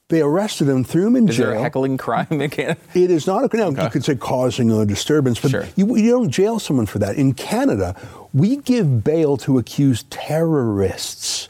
They 0.09 0.23
arrested 0.23 0.69
him, 0.69 0.83
threw 0.83 1.07
him 1.07 1.15
in 1.15 1.29
Is 1.29 1.37
jail. 1.37 1.47
there 1.51 1.55
a 1.55 1.63
heckling 1.63 1.97
crime 1.97 2.27
in 2.31 2.51
Canada? 2.51 2.81
It 2.95 3.13
is 3.13 3.29
not 3.29 3.45
a 3.53 3.57
now 3.57 3.71
you 3.85 3.91
could 3.91 4.05
say 4.05 4.17
causing 4.17 4.71
a 4.73 4.85
disturbance, 4.85 5.39
but 5.39 5.53
Sure. 5.53 5.67
you, 5.77 5.97
you 5.97 6.11
don't 6.11 6.31
jail 6.31 6.59
someone 6.59 6.87
for 6.87 6.99
that. 6.99 7.15
In 7.15 7.33
Canada, 7.33 7.95
we 8.35 8.57
give 8.57 9.05
bail 9.05 9.37
to 9.39 9.57
accused 9.59 10.11
terrorists, 10.11 11.49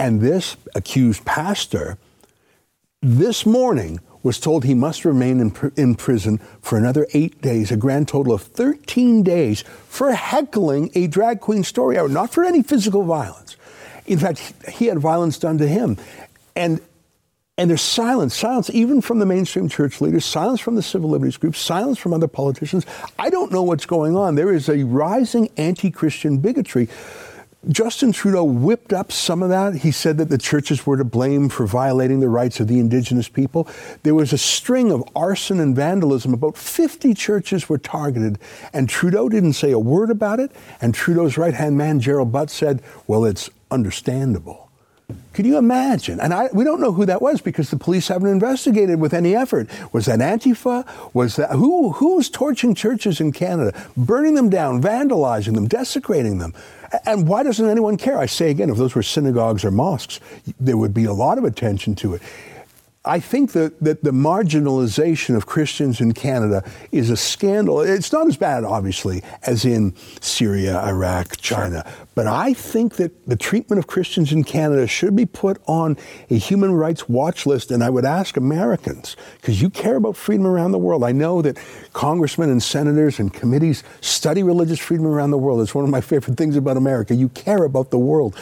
and 0.00 0.20
this 0.20 0.56
accused 0.74 1.24
pastor 1.24 1.96
this 3.02 3.46
morning 3.46 4.00
was 4.26 4.40
told 4.40 4.64
he 4.64 4.74
must 4.74 5.04
remain 5.04 5.38
in, 5.40 5.52
pr- 5.52 5.68
in 5.76 5.94
prison 5.94 6.38
for 6.60 6.76
another 6.76 7.06
eight 7.14 7.40
days, 7.40 7.70
a 7.70 7.76
grand 7.76 8.08
total 8.08 8.32
of 8.32 8.42
13 8.42 9.22
days, 9.22 9.62
for 9.88 10.12
heckling 10.12 10.90
a 10.96 11.06
drag 11.06 11.40
queen 11.40 11.62
story 11.62 11.96
hour, 11.96 12.08
not 12.08 12.32
for 12.32 12.44
any 12.44 12.60
physical 12.60 13.04
violence. 13.04 13.56
In 14.04 14.18
fact, 14.18 14.52
he- 14.68 14.86
had 14.86 14.98
violence 14.98 15.38
done 15.38 15.58
to 15.58 15.68
him. 15.68 15.96
And 16.56 16.80
and 17.58 17.70
there's 17.70 17.80
silence, 17.80 18.34
silence 18.34 18.68
even 18.70 19.00
from 19.00 19.18
the 19.18 19.24
mainstream 19.24 19.68
church 19.70 20.02
leaders, 20.02 20.26
silence 20.26 20.60
from 20.60 20.74
the 20.74 20.82
civil 20.82 21.08
liberties 21.08 21.38
groups, 21.38 21.58
silence 21.58 21.96
from 21.96 22.12
other 22.12 22.28
politicians. 22.28 22.84
I 23.18 23.30
don't 23.30 23.50
know 23.50 23.62
what's 23.62 23.86
going 23.86 24.14
on. 24.14 24.34
There 24.34 24.52
is 24.52 24.68
a 24.68 24.84
rising 24.84 25.48
anti 25.56 25.90
Christian 25.90 26.36
bigotry. 26.36 26.88
Justin 27.68 28.12
Trudeau 28.12 28.44
whipped 28.44 28.92
up 28.92 29.10
some 29.10 29.42
of 29.42 29.48
that. 29.48 29.76
He 29.76 29.90
said 29.90 30.18
that 30.18 30.28
the 30.28 30.38
churches 30.38 30.86
were 30.86 30.96
to 30.96 31.04
blame 31.04 31.48
for 31.48 31.66
violating 31.66 32.20
the 32.20 32.28
rights 32.28 32.60
of 32.60 32.68
the 32.68 32.78
indigenous 32.78 33.28
people. 33.28 33.68
There 34.04 34.14
was 34.14 34.32
a 34.32 34.38
string 34.38 34.92
of 34.92 35.02
arson 35.16 35.58
and 35.58 35.74
vandalism. 35.74 36.32
About 36.32 36.56
50 36.56 37.12
churches 37.14 37.68
were 37.68 37.78
targeted, 37.78 38.38
and 38.72 38.88
Trudeau 38.88 39.28
didn't 39.28 39.54
say 39.54 39.72
a 39.72 39.78
word 39.80 40.10
about 40.10 40.38
it. 40.38 40.52
And 40.80 40.94
Trudeau's 40.94 41.36
right 41.36 41.54
hand 41.54 41.76
man, 41.76 41.98
Gerald 41.98 42.30
Butts, 42.30 42.52
said, 42.52 42.82
Well, 43.08 43.24
it's 43.24 43.50
understandable. 43.70 44.65
Can 45.36 45.44
you 45.44 45.58
imagine? 45.58 46.18
And 46.18 46.32
I, 46.32 46.48
we 46.54 46.64
don't 46.64 46.80
know 46.80 46.92
who 46.92 47.04
that 47.04 47.20
was 47.20 47.42
because 47.42 47.68
the 47.68 47.76
police 47.76 48.08
haven't 48.08 48.30
investigated 48.30 48.98
with 48.98 49.12
any 49.12 49.36
effort. 49.36 49.68
Was 49.92 50.06
that 50.06 50.20
Antifa? 50.20 50.86
Was 51.12 51.36
that 51.36 51.50
who? 51.50 51.92
Who 51.92 52.16
was 52.16 52.30
torching 52.30 52.74
churches 52.74 53.20
in 53.20 53.32
Canada, 53.32 53.78
burning 53.98 54.32
them 54.32 54.48
down, 54.48 54.80
vandalizing 54.80 55.52
them, 55.52 55.68
desecrating 55.68 56.38
them? 56.38 56.54
And 57.04 57.28
why 57.28 57.42
doesn't 57.42 57.68
anyone 57.68 57.98
care? 57.98 58.18
I 58.18 58.24
say 58.24 58.50
again, 58.50 58.70
if 58.70 58.78
those 58.78 58.94
were 58.94 59.02
synagogues 59.02 59.62
or 59.62 59.70
mosques, 59.70 60.20
there 60.58 60.78
would 60.78 60.94
be 60.94 61.04
a 61.04 61.12
lot 61.12 61.36
of 61.36 61.44
attention 61.44 61.94
to 61.96 62.14
it. 62.14 62.22
I 63.06 63.20
think 63.20 63.52
that, 63.52 63.80
that 63.80 64.02
the 64.02 64.10
marginalization 64.10 65.36
of 65.36 65.46
Christians 65.46 66.00
in 66.00 66.12
Canada 66.12 66.68
is 66.90 67.08
a 67.08 67.16
scandal. 67.16 67.80
It's 67.80 68.12
not 68.12 68.26
as 68.26 68.36
bad, 68.36 68.64
obviously, 68.64 69.22
as 69.44 69.64
in 69.64 69.94
Syria, 70.20 70.80
Iraq, 70.82 71.36
China. 71.36 71.84
Sure. 71.86 72.06
But 72.16 72.26
I 72.26 72.52
think 72.52 72.96
that 72.96 73.26
the 73.26 73.36
treatment 73.36 73.78
of 73.78 73.86
Christians 73.86 74.32
in 74.32 74.42
Canada 74.42 74.86
should 74.88 75.14
be 75.14 75.24
put 75.24 75.62
on 75.66 75.96
a 76.30 76.36
human 76.36 76.72
rights 76.72 77.08
watch 77.08 77.46
list. 77.46 77.70
And 77.70 77.84
I 77.84 77.90
would 77.90 78.04
ask 78.04 78.36
Americans, 78.36 79.16
because 79.40 79.62
you 79.62 79.70
care 79.70 79.96
about 79.96 80.16
freedom 80.16 80.46
around 80.46 80.72
the 80.72 80.78
world. 80.78 81.04
I 81.04 81.12
know 81.12 81.42
that 81.42 81.58
congressmen 81.92 82.50
and 82.50 82.62
senators 82.62 83.20
and 83.20 83.32
committees 83.32 83.84
study 84.00 84.42
religious 84.42 84.80
freedom 84.80 85.06
around 85.06 85.30
the 85.30 85.38
world. 85.38 85.60
It's 85.60 85.74
one 85.74 85.84
of 85.84 85.90
my 85.90 86.00
favorite 86.00 86.36
things 86.36 86.56
about 86.56 86.76
America. 86.76 87.14
You 87.14 87.28
care 87.28 87.62
about 87.64 87.90
the 87.90 87.98
world. 87.98 88.36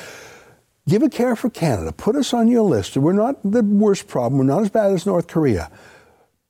Give 0.86 1.02
a 1.02 1.08
care 1.08 1.34
for 1.34 1.48
Canada. 1.48 1.92
Put 1.92 2.14
us 2.14 2.34
on 2.34 2.48
your 2.48 2.62
list. 2.62 2.96
We're 2.96 3.14
not 3.14 3.38
the 3.42 3.62
worst 3.62 4.06
problem. 4.06 4.38
We're 4.38 4.52
not 4.52 4.62
as 4.62 4.70
bad 4.70 4.92
as 4.92 5.06
North 5.06 5.28
Korea. 5.28 5.70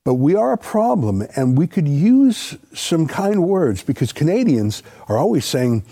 But 0.05 0.15
we 0.15 0.35
are 0.35 0.53
a 0.53 0.59
problem, 0.59 1.27
and 1.35 1.57
we 1.57 1.67
could 1.67 1.89
use 1.89 2.59
some 2.75 3.07
kind 3.07 3.45
words 3.45 3.83
because 3.83 4.13
Canadians 4.13 4.83
are 5.09 5.17
always 5.17 5.45
saying, 5.45 5.85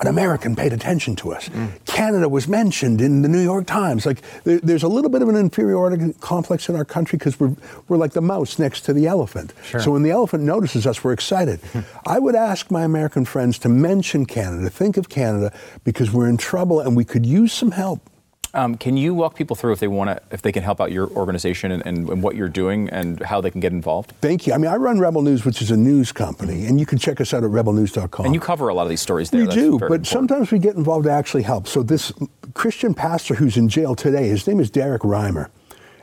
an 0.00 0.06
American 0.06 0.56
paid 0.56 0.72
attention 0.72 1.14
to 1.16 1.32
us. 1.32 1.48
Mm. 1.50 1.84
Canada 1.84 2.28
was 2.28 2.48
mentioned 2.48 3.00
in 3.00 3.22
the 3.22 3.28
New 3.28 3.42
York 3.42 3.66
Times. 3.66 4.06
Like 4.06 4.22
there, 4.44 4.58
there's 4.58 4.82
a 4.82 4.88
little 4.88 5.10
bit 5.10 5.20
of 5.20 5.28
an 5.28 5.36
inferiority 5.36 6.14
complex 6.20 6.68
in 6.68 6.76
our 6.76 6.84
country 6.84 7.18
because 7.18 7.38
we're 7.38 7.54
we're 7.88 7.98
like 7.98 8.12
the 8.12 8.22
mouse 8.22 8.58
next 8.58 8.82
to 8.82 8.92
the 8.92 9.06
elephant. 9.06 9.52
Sure. 9.62 9.80
So 9.80 9.92
when 9.92 10.02
the 10.02 10.10
elephant 10.10 10.44
notices 10.44 10.86
us, 10.86 11.04
we're 11.04 11.12
excited. 11.12 11.60
I 12.06 12.18
would 12.18 12.34
ask 12.34 12.70
my 12.70 12.82
American 12.82 13.24
friends 13.24 13.58
to 13.60 13.68
mention 13.68 14.24
Canada, 14.26 14.70
think 14.70 14.96
of 14.96 15.08
Canada, 15.08 15.52
because 15.84 16.10
we're 16.10 16.28
in 16.28 16.38
trouble 16.38 16.80
and 16.80 16.96
we 16.96 17.04
could 17.04 17.26
use 17.26 17.52
some 17.52 17.72
help. 17.72 18.00
Um, 18.52 18.74
can 18.76 18.96
you 18.96 19.14
walk 19.14 19.36
people 19.36 19.54
through 19.54 19.72
if 19.72 19.78
they 19.78 19.86
want 19.86 20.10
to, 20.10 20.20
if 20.32 20.42
they 20.42 20.50
can 20.50 20.62
help 20.62 20.80
out 20.80 20.90
your 20.90 21.08
organization 21.10 21.70
and, 21.70 21.86
and, 21.86 22.08
and, 22.08 22.22
what 22.22 22.34
you're 22.34 22.48
doing 22.48 22.90
and 22.90 23.20
how 23.22 23.40
they 23.40 23.50
can 23.50 23.60
get 23.60 23.72
involved? 23.72 24.12
Thank 24.20 24.46
you. 24.46 24.52
I 24.52 24.58
mean, 24.58 24.70
I 24.70 24.76
run 24.76 24.98
Rebel 24.98 25.22
News, 25.22 25.44
which 25.44 25.62
is 25.62 25.70
a 25.70 25.76
news 25.76 26.10
company, 26.10 26.66
and 26.66 26.80
you 26.80 26.86
can 26.86 26.98
check 26.98 27.20
us 27.20 27.32
out 27.32 27.44
at 27.44 27.50
rebelnews.com. 27.50 28.26
And 28.26 28.34
you 28.34 28.40
cover 28.40 28.68
a 28.68 28.74
lot 28.74 28.82
of 28.82 28.88
these 28.88 29.00
stories 29.00 29.30
there. 29.30 29.46
We 29.46 29.46
do, 29.46 29.78
but 29.78 29.84
important. 29.84 30.06
sometimes 30.08 30.50
we 30.50 30.58
get 30.58 30.74
involved 30.74 31.04
to 31.04 31.12
actually 31.12 31.44
help. 31.44 31.68
So 31.68 31.82
this 31.84 32.12
Christian 32.54 32.92
pastor 32.92 33.34
who's 33.34 33.56
in 33.56 33.68
jail 33.68 33.94
today, 33.94 34.28
his 34.28 34.46
name 34.46 34.58
is 34.58 34.68
Derek 34.68 35.02
Reimer, 35.02 35.48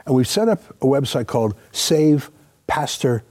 and 0.06 0.16
we've 0.16 0.28
set 0.28 0.48
up 0.48 0.62
a 0.82 0.86
website 0.86 1.28
called 1.28 1.54
save 1.74 2.32
pastor 2.68 3.24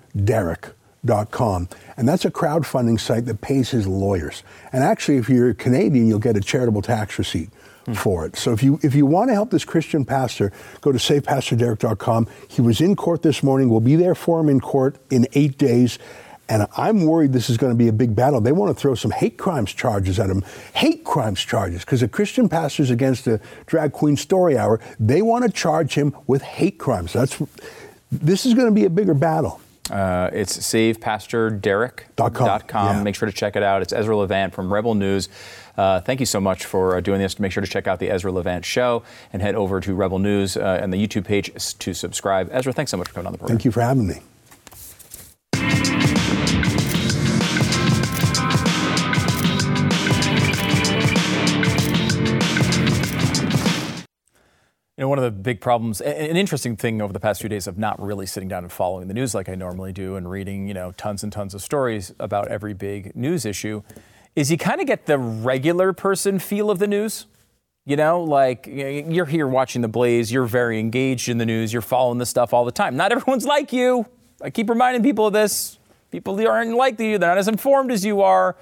SavePastorDerek.com. 1.07 1.69
And 1.97 2.09
that's 2.09 2.25
a 2.25 2.31
crowdfunding 2.31 3.01
site 3.01 3.27
that 3.27 3.41
pays 3.41 3.71
his 3.71 3.87
lawyers. 3.87 4.43
And 4.73 4.83
actually, 4.83 5.19
if 5.19 5.29
you're 5.29 5.55
Canadian, 5.55 6.07
you'll 6.07 6.19
get 6.19 6.37
a 6.37 6.41
charitable 6.41 6.83
tax 6.83 7.19
receipt 7.19 7.51
for 7.95 8.27
it. 8.27 8.37
So 8.37 8.53
if 8.53 8.63
you 8.63 8.79
if 8.83 8.95
you 8.95 9.07
want 9.07 9.31
to 9.31 9.35
help 9.35 9.51
this 9.51 9.65
Christian 9.65 10.05
pastor, 10.05 10.53
go 10.81 10.93
to 10.93 10.99
SavePastorDerek.com. 10.99 12.29
He 12.49 12.61
was 12.61 12.81
in 12.81 12.97
court 12.97 13.23
this 13.23 13.43
morning. 13.43 13.69
We'll 13.69 13.81
be 13.81 13.97
there 13.97 14.15
for 14.15 14.41
him 14.41 14.49
in 14.49 14.61
court 14.61 14.97
in 15.11 15.27
eight 15.35 15.59
days. 15.59 15.99
And 16.49 16.69
I'm 16.77 17.05
worried 17.05 17.33
this 17.33 17.51
is 17.51 17.57
going 17.57 17.73
to 17.73 17.77
be 17.77 17.89
a 17.89 17.93
big 17.93 18.15
battle. 18.15 18.41
They 18.41 18.53
want 18.53 18.77
to 18.77 18.81
throw 18.81 18.95
some 18.95 19.11
hate 19.11 19.37
crimes 19.37 19.73
charges 19.73 20.21
at 20.21 20.31
him. 20.31 20.45
Hate 20.75 21.05
crimes 21.05 21.45
charges, 21.45 21.85
because 21.85 22.03
the 22.03 22.09
Christian 22.09 22.49
pastors 22.49 22.89
against 22.89 23.25
the 23.25 23.41
drag 23.67 23.93
queen 23.93 24.17
story 24.17 24.57
hour, 24.57 24.79
they 25.01 25.23
want 25.23 25.45
to 25.45 25.51
charge 25.51 25.95
him 25.95 26.15
with 26.29 26.43
hate 26.43 26.79
crimes. 26.79 27.13
That's 27.13 27.43
this 28.13 28.47
is 28.47 28.55
going 28.55 28.69
to 28.69 28.73
be 28.73 28.85
a 28.85 28.91
bigger 28.91 29.15
battle. 29.15 29.61
Uh, 29.91 30.31
it's 30.33 30.57
savepastorderek.com. 30.57 32.97
Yeah. 32.97 33.03
Make 33.03 33.15
sure 33.15 33.27
to 33.27 33.33
check 33.35 33.57
it 33.57 33.63
out. 33.63 33.83
It's 33.83 33.93
Ezra 33.93 34.17
Levant 34.17 34.55
from 34.55 34.73
Rebel 34.73 34.95
News. 34.95 35.29
Uh, 35.77 36.01
thank 36.01 36.21
you 36.21 36.27
so 36.27 36.41
much 36.41 36.65
for 36.65 36.97
uh, 36.97 37.01
doing 37.01 37.21
this. 37.21 37.39
Make 37.39 37.53
sure 37.53 37.61
to 37.61 37.69
check 37.69 37.87
out 37.87 37.99
the 37.99 38.11
Ezra 38.11 38.33
Levant 38.33 38.65
Show 38.65 39.03
and 39.33 39.43
head 39.43 39.55
over 39.55 39.81
to 39.81 39.95
Rebel 39.95 40.19
News 40.19 40.57
uh, 40.57 40.79
and 40.83 40.93
the 40.93 40.97
YouTube 40.97 41.25
page 41.25 41.53
to 41.79 41.95
subscribe. 41.95 42.49
Ezra, 42.51 42.73
thanks 42.73 42.91
so 42.91 42.97
much 42.97 43.09
for 43.09 43.15
coming 43.15 43.27
on 43.27 43.33
the 43.33 43.39
program. 43.39 43.59
Thank 43.59 43.65
you 43.65 43.71
for 43.71 43.81
having 43.83 44.07
me. 44.07 44.21
You 54.99 55.03
know, 55.03 55.11
one 55.11 55.19
of 55.19 55.25
the 55.25 55.31
big 55.31 55.61
problems, 55.61 56.01
an 56.01 56.39
interesting 56.39 56.75
thing 56.75 57.03
over 57.03 57.13
the 57.13 57.21
past 57.21 57.43
few 57.43 57.51
days 57.51 57.67
of 57.67 57.77
not 57.77 58.01
really 58.01 58.25
sitting 58.25 58.49
down 58.49 58.63
and 58.63 58.73
following 58.73 59.09
the 59.09 59.15
news 59.15 59.35
like 59.35 59.47
I 59.47 59.55
normally 59.55 59.93
do 59.93 60.17
and 60.17 60.31
reading, 60.31 60.69
you 60.69 60.73
know, 60.73 60.93
tons 60.93 61.23
and 61.23 61.31
tons 61.31 61.53
of 61.53 61.61
stories 61.61 62.15
about 62.19 62.49
every 62.49 62.73
big 62.73 63.15
news 63.15 63.45
issue 63.45 63.83
is 64.37 64.51
you 64.51 64.59
kind 64.59 64.81
of 64.81 64.87
get 64.87 65.07
the 65.07 65.19
regular 65.19 65.95
person 65.95 66.39
feel 66.39 66.71
of 66.71 66.79
the 66.79 66.87
news. 66.87 67.27
You 67.87 67.97
know, 67.97 68.23
like 68.23 68.67
you're 68.67 69.27
here 69.27 69.47
watching 69.47 69.81
the 69.81 69.89
Blaze, 69.89 70.31
you're 70.31 70.45
very 70.45 70.79
engaged 70.79 71.29
in 71.29 71.39
the 71.39 71.47
news, 71.47 71.73
you're 71.73 71.83
following 71.83 72.19
the 72.19 72.27
stuff 72.27 72.53
all 72.53 72.65
the 72.65 72.73
time. 72.73 72.97
Not 72.97 73.13
everyone's 73.13 73.47
like 73.47 73.73
you. 73.73 74.07
I 74.43 74.51
keep 74.51 74.69
reminding 74.69 75.03
people 75.03 75.27
of 75.27 75.33
this. 75.33 75.79
People 76.11 76.39
aren't 76.47 76.77
like 76.77 77.01
you, 77.01 77.19
they're 77.19 77.31
not 77.31 77.39
as 77.39 77.49
informed 77.49 77.91
as 77.91 78.05
you 78.05 78.23
are. 78.23 78.57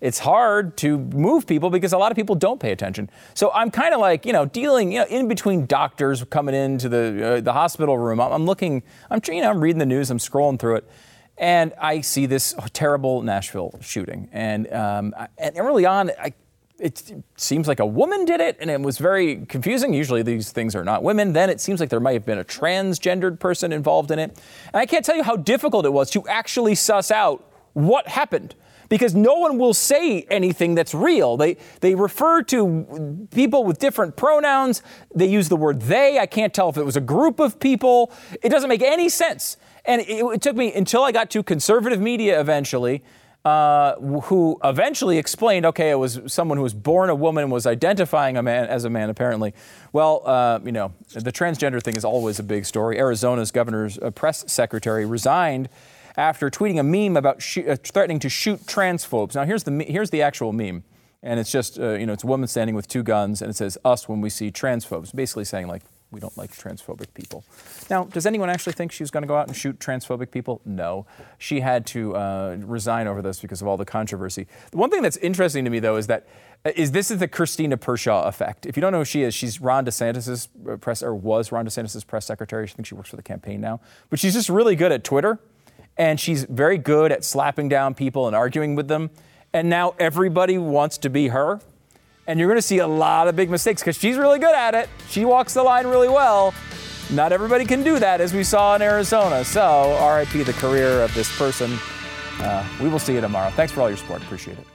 It's 0.00 0.18
hard 0.18 0.78
to 0.78 0.96
move 0.96 1.46
people 1.46 1.68
because 1.68 1.92
a 1.92 1.98
lot 1.98 2.10
of 2.10 2.16
people 2.16 2.34
don't 2.34 2.58
pay 2.58 2.72
attention. 2.72 3.10
So 3.34 3.50
I'm 3.52 3.70
kind 3.70 3.92
of 3.92 4.00
like, 4.00 4.24
you 4.24 4.32
know, 4.32 4.46
dealing, 4.46 4.92
you 4.92 5.00
know, 5.00 5.06
in 5.06 5.28
between 5.28 5.66
doctors 5.66 6.24
coming 6.24 6.54
into 6.54 6.88
the 6.88 7.26
uh, 7.26 7.40
the 7.42 7.52
hospital 7.52 7.98
room. 7.98 8.18
I'm, 8.18 8.32
I'm 8.32 8.46
looking, 8.46 8.82
I'm 9.10 9.20
you 9.28 9.42
know, 9.42 9.50
I'm 9.50 9.60
reading 9.60 9.78
the 9.78 9.86
news, 9.86 10.10
I'm 10.10 10.18
scrolling 10.18 10.58
through 10.58 10.76
it 10.76 10.90
and 11.40 11.72
I 11.80 12.02
see 12.02 12.26
this 12.26 12.54
terrible 12.74 13.22
Nashville 13.22 13.74
shooting. 13.80 14.28
And, 14.30 14.70
um, 14.74 15.14
and 15.38 15.56
early 15.56 15.86
on, 15.86 16.10
I, 16.20 16.34
it 16.78 17.12
seems 17.36 17.66
like 17.66 17.80
a 17.80 17.86
woman 17.86 18.26
did 18.26 18.40
it, 18.40 18.58
and 18.60 18.70
it 18.70 18.80
was 18.80 18.98
very 18.98 19.46
confusing. 19.46 19.94
Usually 19.94 20.22
these 20.22 20.52
things 20.52 20.74
are 20.74 20.84
not 20.84 21.02
women. 21.02 21.32
Then 21.32 21.48
it 21.48 21.58
seems 21.60 21.80
like 21.80 21.88
there 21.88 21.98
might 21.98 22.12
have 22.12 22.26
been 22.26 22.38
a 22.38 22.44
transgendered 22.44 23.40
person 23.40 23.72
involved 23.72 24.10
in 24.10 24.18
it. 24.18 24.38
And 24.72 24.80
I 24.80 24.84
can't 24.84 25.04
tell 25.04 25.16
you 25.16 25.22
how 25.22 25.36
difficult 25.36 25.86
it 25.86 25.92
was 25.94 26.10
to 26.10 26.28
actually 26.28 26.74
suss 26.74 27.10
out 27.10 27.50
what 27.72 28.06
happened 28.06 28.54
because 28.90 29.14
no 29.14 29.34
one 29.34 29.56
will 29.56 29.72
say 29.72 30.26
anything 30.30 30.74
that's 30.74 30.92
real. 30.92 31.38
They, 31.38 31.56
they 31.80 31.94
refer 31.94 32.42
to 32.44 33.28
people 33.30 33.64
with 33.64 33.78
different 33.78 34.16
pronouns. 34.16 34.82
They 35.14 35.28
use 35.28 35.48
the 35.48 35.56
word 35.56 35.82
they. 35.82 36.18
I 36.18 36.26
can't 36.26 36.52
tell 36.52 36.68
if 36.68 36.76
it 36.76 36.84
was 36.84 36.96
a 36.96 37.00
group 37.00 37.40
of 37.40 37.58
people. 37.60 38.12
It 38.42 38.50
doesn't 38.50 38.68
make 38.68 38.82
any 38.82 39.08
sense. 39.08 39.56
And 39.84 40.00
it, 40.02 40.24
it 40.24 40.42
took 40.42 40.56
me 40.56 40.72
until 40.72 41.02
I 41.02 41.12
got 41.12 41.30
to 41.30 41.42
conservative 41.42 42.00
media 42.00 42.40
eventually. 42.40 43.02
Uh, 43.42 43.98
who 44.24 44.60
eventually 44.62 45.16
explained, 45.16 45.64
okay, 45.64 45.88
it 45.88 45.94
was 45.94 46.20
someone 46.26 46.58
who 46.58 46.62
was 46.62 46.74
born 46.74 47.08
a 47.08 47.14
woman 47.14 47.48
was 47.48 47.66
identifying 47.66 48.36
a 48.36 48.42
man 48.42 48.66
as 48.66 48.84
a 48.84 48.90
man, 48.90 49.08
apparently. 49.08 49.54
Well, 49.94 50.20
uh, 50.26 50.60
you 50.62 50.72
know, 50.72 50.92
the 51.14 51.32
transgender 51.32 51.82
thing 51.82 51.96
is 51.96 52.04
always 52.04 52.38
a 52.38 52.42
big 52.42 52.66
story. 52.66 52.98
Arizona's 52.98 53.50
governor's 53.50 53.96
uh, 53.96 54.10
press 54.10 54.44
secretary 54.46 55.06
resigned 55.06 55.70
after 56.18 56.50
tweeting 56.50 56.78
a 56.78 56.82
meme 56.82 57.16
about 57.16 57.40
sh- 57.40 57.58
uh, 57.66 57.76
threatening 57.82 58.18
to 58.18 58.28
shoot 58.28 58.60
transphobes. 58.66 59.34
Now, 59.34 59.44
here's 59.44 59.64
the 59.64 59.84
here's 59.84 60.10
the 60.10 60.20
actual 60.20 60.52
meme, 60.52 60.84
and 61.22 61.40
it's 61.40 61.50
just 61.50 61.78
uh, 61.78 61.92
you 61.92 62.04
know 62.04 62.12
it's 62.12 62.24
a 62.24 62.26
woman 62.26 62.46
standing 62.46 62.76
with 62.76 62.88
two 62.88 63.02
guns, 63.02 63.40
and 63.40 63.50
it 63.50 63.54
says 63.54 63.78
"us 63.86 64.06
when 64.06 64.20
we 64.20 64.28
see 64.28 64.50
transphobes," 64.50 65.14
basically 65.14 65.46
saying 65.46 65.66
like 65.66 65.82
we 66.10 66.20
don't 66.20 66.36
like 66.36 66.52
transphobic 66.52 67.14
people. 67.14 67.44
Now, 67.88 68.04
does 68.04 68.26
anyone 68.26 68.50
actually 68.50 68.72
think 68.72 68.92
she's 68.92 69.10
going 69.10 69.22
to 69.22 69.28
go 69.28 69.36
out 69.36 69.46
and 69.46 69.56
shoot 69.56 69.78
transphobic 69.78 70.30
people? 70.30 70.60
No. 70.64 71.06
She 71.38 71.60
had 71.60 71.86
to 71.86 72.16
uh, 72.16 72.56
resign 72.60 73.06
over 73.06 73.22
this 73.22 73.40
because 73.40 73.62
of 73.62 73.68
all 73.68 73.76
the 73.76 73.84
controversy. 73.84 74.46
The 74.70 74.76
one 74.76 74.90
thing 74.90 75.02
that's 75.02 75.16
interesting 75.18 75.64
to 75.64 75.70
me, 75.70 75.78
though, 75.78 75.96
is 75.96 76.08
that 76.08 76.26
uh, 76.64 76.72
this 76.76 77.10
is 77.10 77.18
the 77.18 77.28
Christina 77.28 77.76
Pushaw 77.76 78.26
effect. 78.26 78.66
If 78.66 78.76
you 78.76 78.80
don't 78.80 78.92
know 78.92 78.98
who 78.98 79.04
she 79.04 79.22
is, 79.22 79.34
she's 79.34 79.60
Ron 79.60 79.86
DeSantis's 79.86 80.48
press 80.80 81.02
or 81.02 81.14
was 81.14 81.52
Ron 81.52 81.66
DeSantis's 81.66 82.04
press 82.04 82.26
secretary. 82.26 82.64
I 82.64 82.66
think 82.66 82.86
she 82.86 82.94
works 82.94 83.08
for 83.08 83.16
the 83.16 83.22
campaign 83.22 83.60
now, 83.60 83.80
but 84.10 84.18
she's 84.18 84.34
just 84.34 84.48
really 84.48 84.76
good 84.76 84.92
at 84.92 85.04
Twitter, 85.04 85.38
and 85.96 86.20
she's 86.20 86.44
very 86.44 86.76
good 86.76 87.12
at 87.12 87.24
slapping 87.24 87.68
down 87.68 87.94
people 87.94 88.26
and 88.26 88.36
arguing 88.36 88.74
with 88.74 88.88
them. 88.88 89.10
And 89.52 89.68
now 89.68 89.94
everybody 89.98 90.58
wants 90.58 90.98
to 90.98 91.10
be 91.10 91.28
her 91.28 91.60
and 92.30 92.38
you're 92.38 92.48
going 92.48 92.58
to 92.58 92.62
see 92.62 92.78
a 92.78 92.86
lot 92.86 93.26
of 93.26 93.34
big 93.34 93.50
mistakes 93.50 93.82
because 93.82 93.96
she's 93.96 94.16
really 94.16 94.38
good 94.38 94.54
at 94.54 94.72
it. 94.72 94.88
She 95.08 95.24
walks 95.24 95.54
the 95.54 95.64
line 95.64 95.88
really 95.88 96.08
well. 96.08 96.54
Not 97.10 97.32
everybody 97.32 97.64
can 97.64 97.82
do 97.82 97.98
that, 97.98 98.20
as 98.20 98.32
we 98.32 98.44
saw 98.44 98.76
in 98.76 98.82
Arizona. 98.82 99.44
So, 99.44 99.98
RIP 100.14 100.46
the 100.46 100.52
career 100.52 101.02
of 101.02 101.12
this 101.12 101.36
person. 101.36 101.76
Uh, 102.38 102.64
we 102.80 102.88
will 102.88 103.00
see 103.00 103.14
you 103.14 103.20
tomorrow. 103.20 103.50
Thanks 103.50 103.72
for 103.72 103.80
all 103.80 103.88
your 103.88 103.96
support. 103.96 104.22
Appreciate 104.22 104.58
it. 104.58 104.69